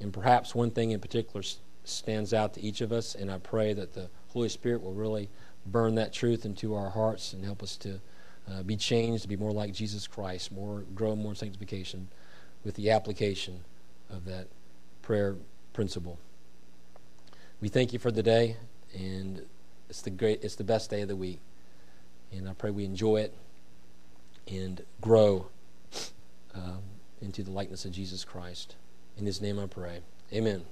And 0.01 0.13
perhaps 0.13 0.55
one 0.55 0.71
thing 0.71 0.93
in 0.93 1.01
particular 1.01 1.43
stands 1.83 2.33
out 2.33 2.55
to 2.55 2.61
each 2.61 2.81
of 2.81 2.93
us, 2.93 3.17
and 3.17 3.33
I 3.33 3.39
pray 3.39 3.73
that 3.73 3.95
the 3.95 4.09
Holy 4.29 4.49
Spirit 4.49 4.85
will 4.85 4.95
really 4.95 5.31
burn 5.67 5.97
that 5.97 6.13
truth 6.13 6.45
into 6.45 6.77
our 6.77 6.91
hearts 6.91 7.33
and 7.33 7.45
help 7.45 7.61
us 7.61 7.77
to 7.79 8.01
uh, 8.49 8.63
be 8.63 8.77
changed 8.77 9.23
to 9.23 9.29
be 9.29 9.37
more 9.37 9.51
like 9.51 9.73
Jesus 9.73 10.07
Christ, 10.07 10.53
more 10.53 10.85
grow 10.95 11.17
more 11.17 11.35
sanctification 11.35 12.07
with 12.63 12.77
the 12.77 12.93
application 12.93 13.65
of 14.11 14.25
that 14.27 14.49
prayer 15.03 15.37
principle. 15.73 16.19
We 17.61 17.69
thank 17.69 17.93
you 17.93 17.99
for 17.99 18.11
the 18.11 18.23
day, 18.23 18.57
and 18.95 19.43
it's 19.89 20.03
the 20.03 20.11
great, 20.11 20.43
it's 20.43 20.55
the 20.55 20.65
best 20.65 20.91
day 20.91 21.03
of 21.03 21.09
the 21.09 21.17
week, 21.17 21.41
and 22.33 22.49
I 22.49 22.53
pray 22.53 22.71
we 22.71 22.85
enjoy 22.85 23.19
it 23.23 23.35
and 24.47 24.83
grow 25.01 25.49
um, 26.55 26.83
into 27.21 27.43
the 27.43 27.51
likeness 27.51 27.85
of 27.85 27.93
Jesus 27.93 28.25
Christ. 28.25 28.77
In 29.17 29.27
His 29.27 29.41
name, 29.41 29.59
I 29.59 29.67
pray. 29.67 30.01
Amen. 30.33 30.65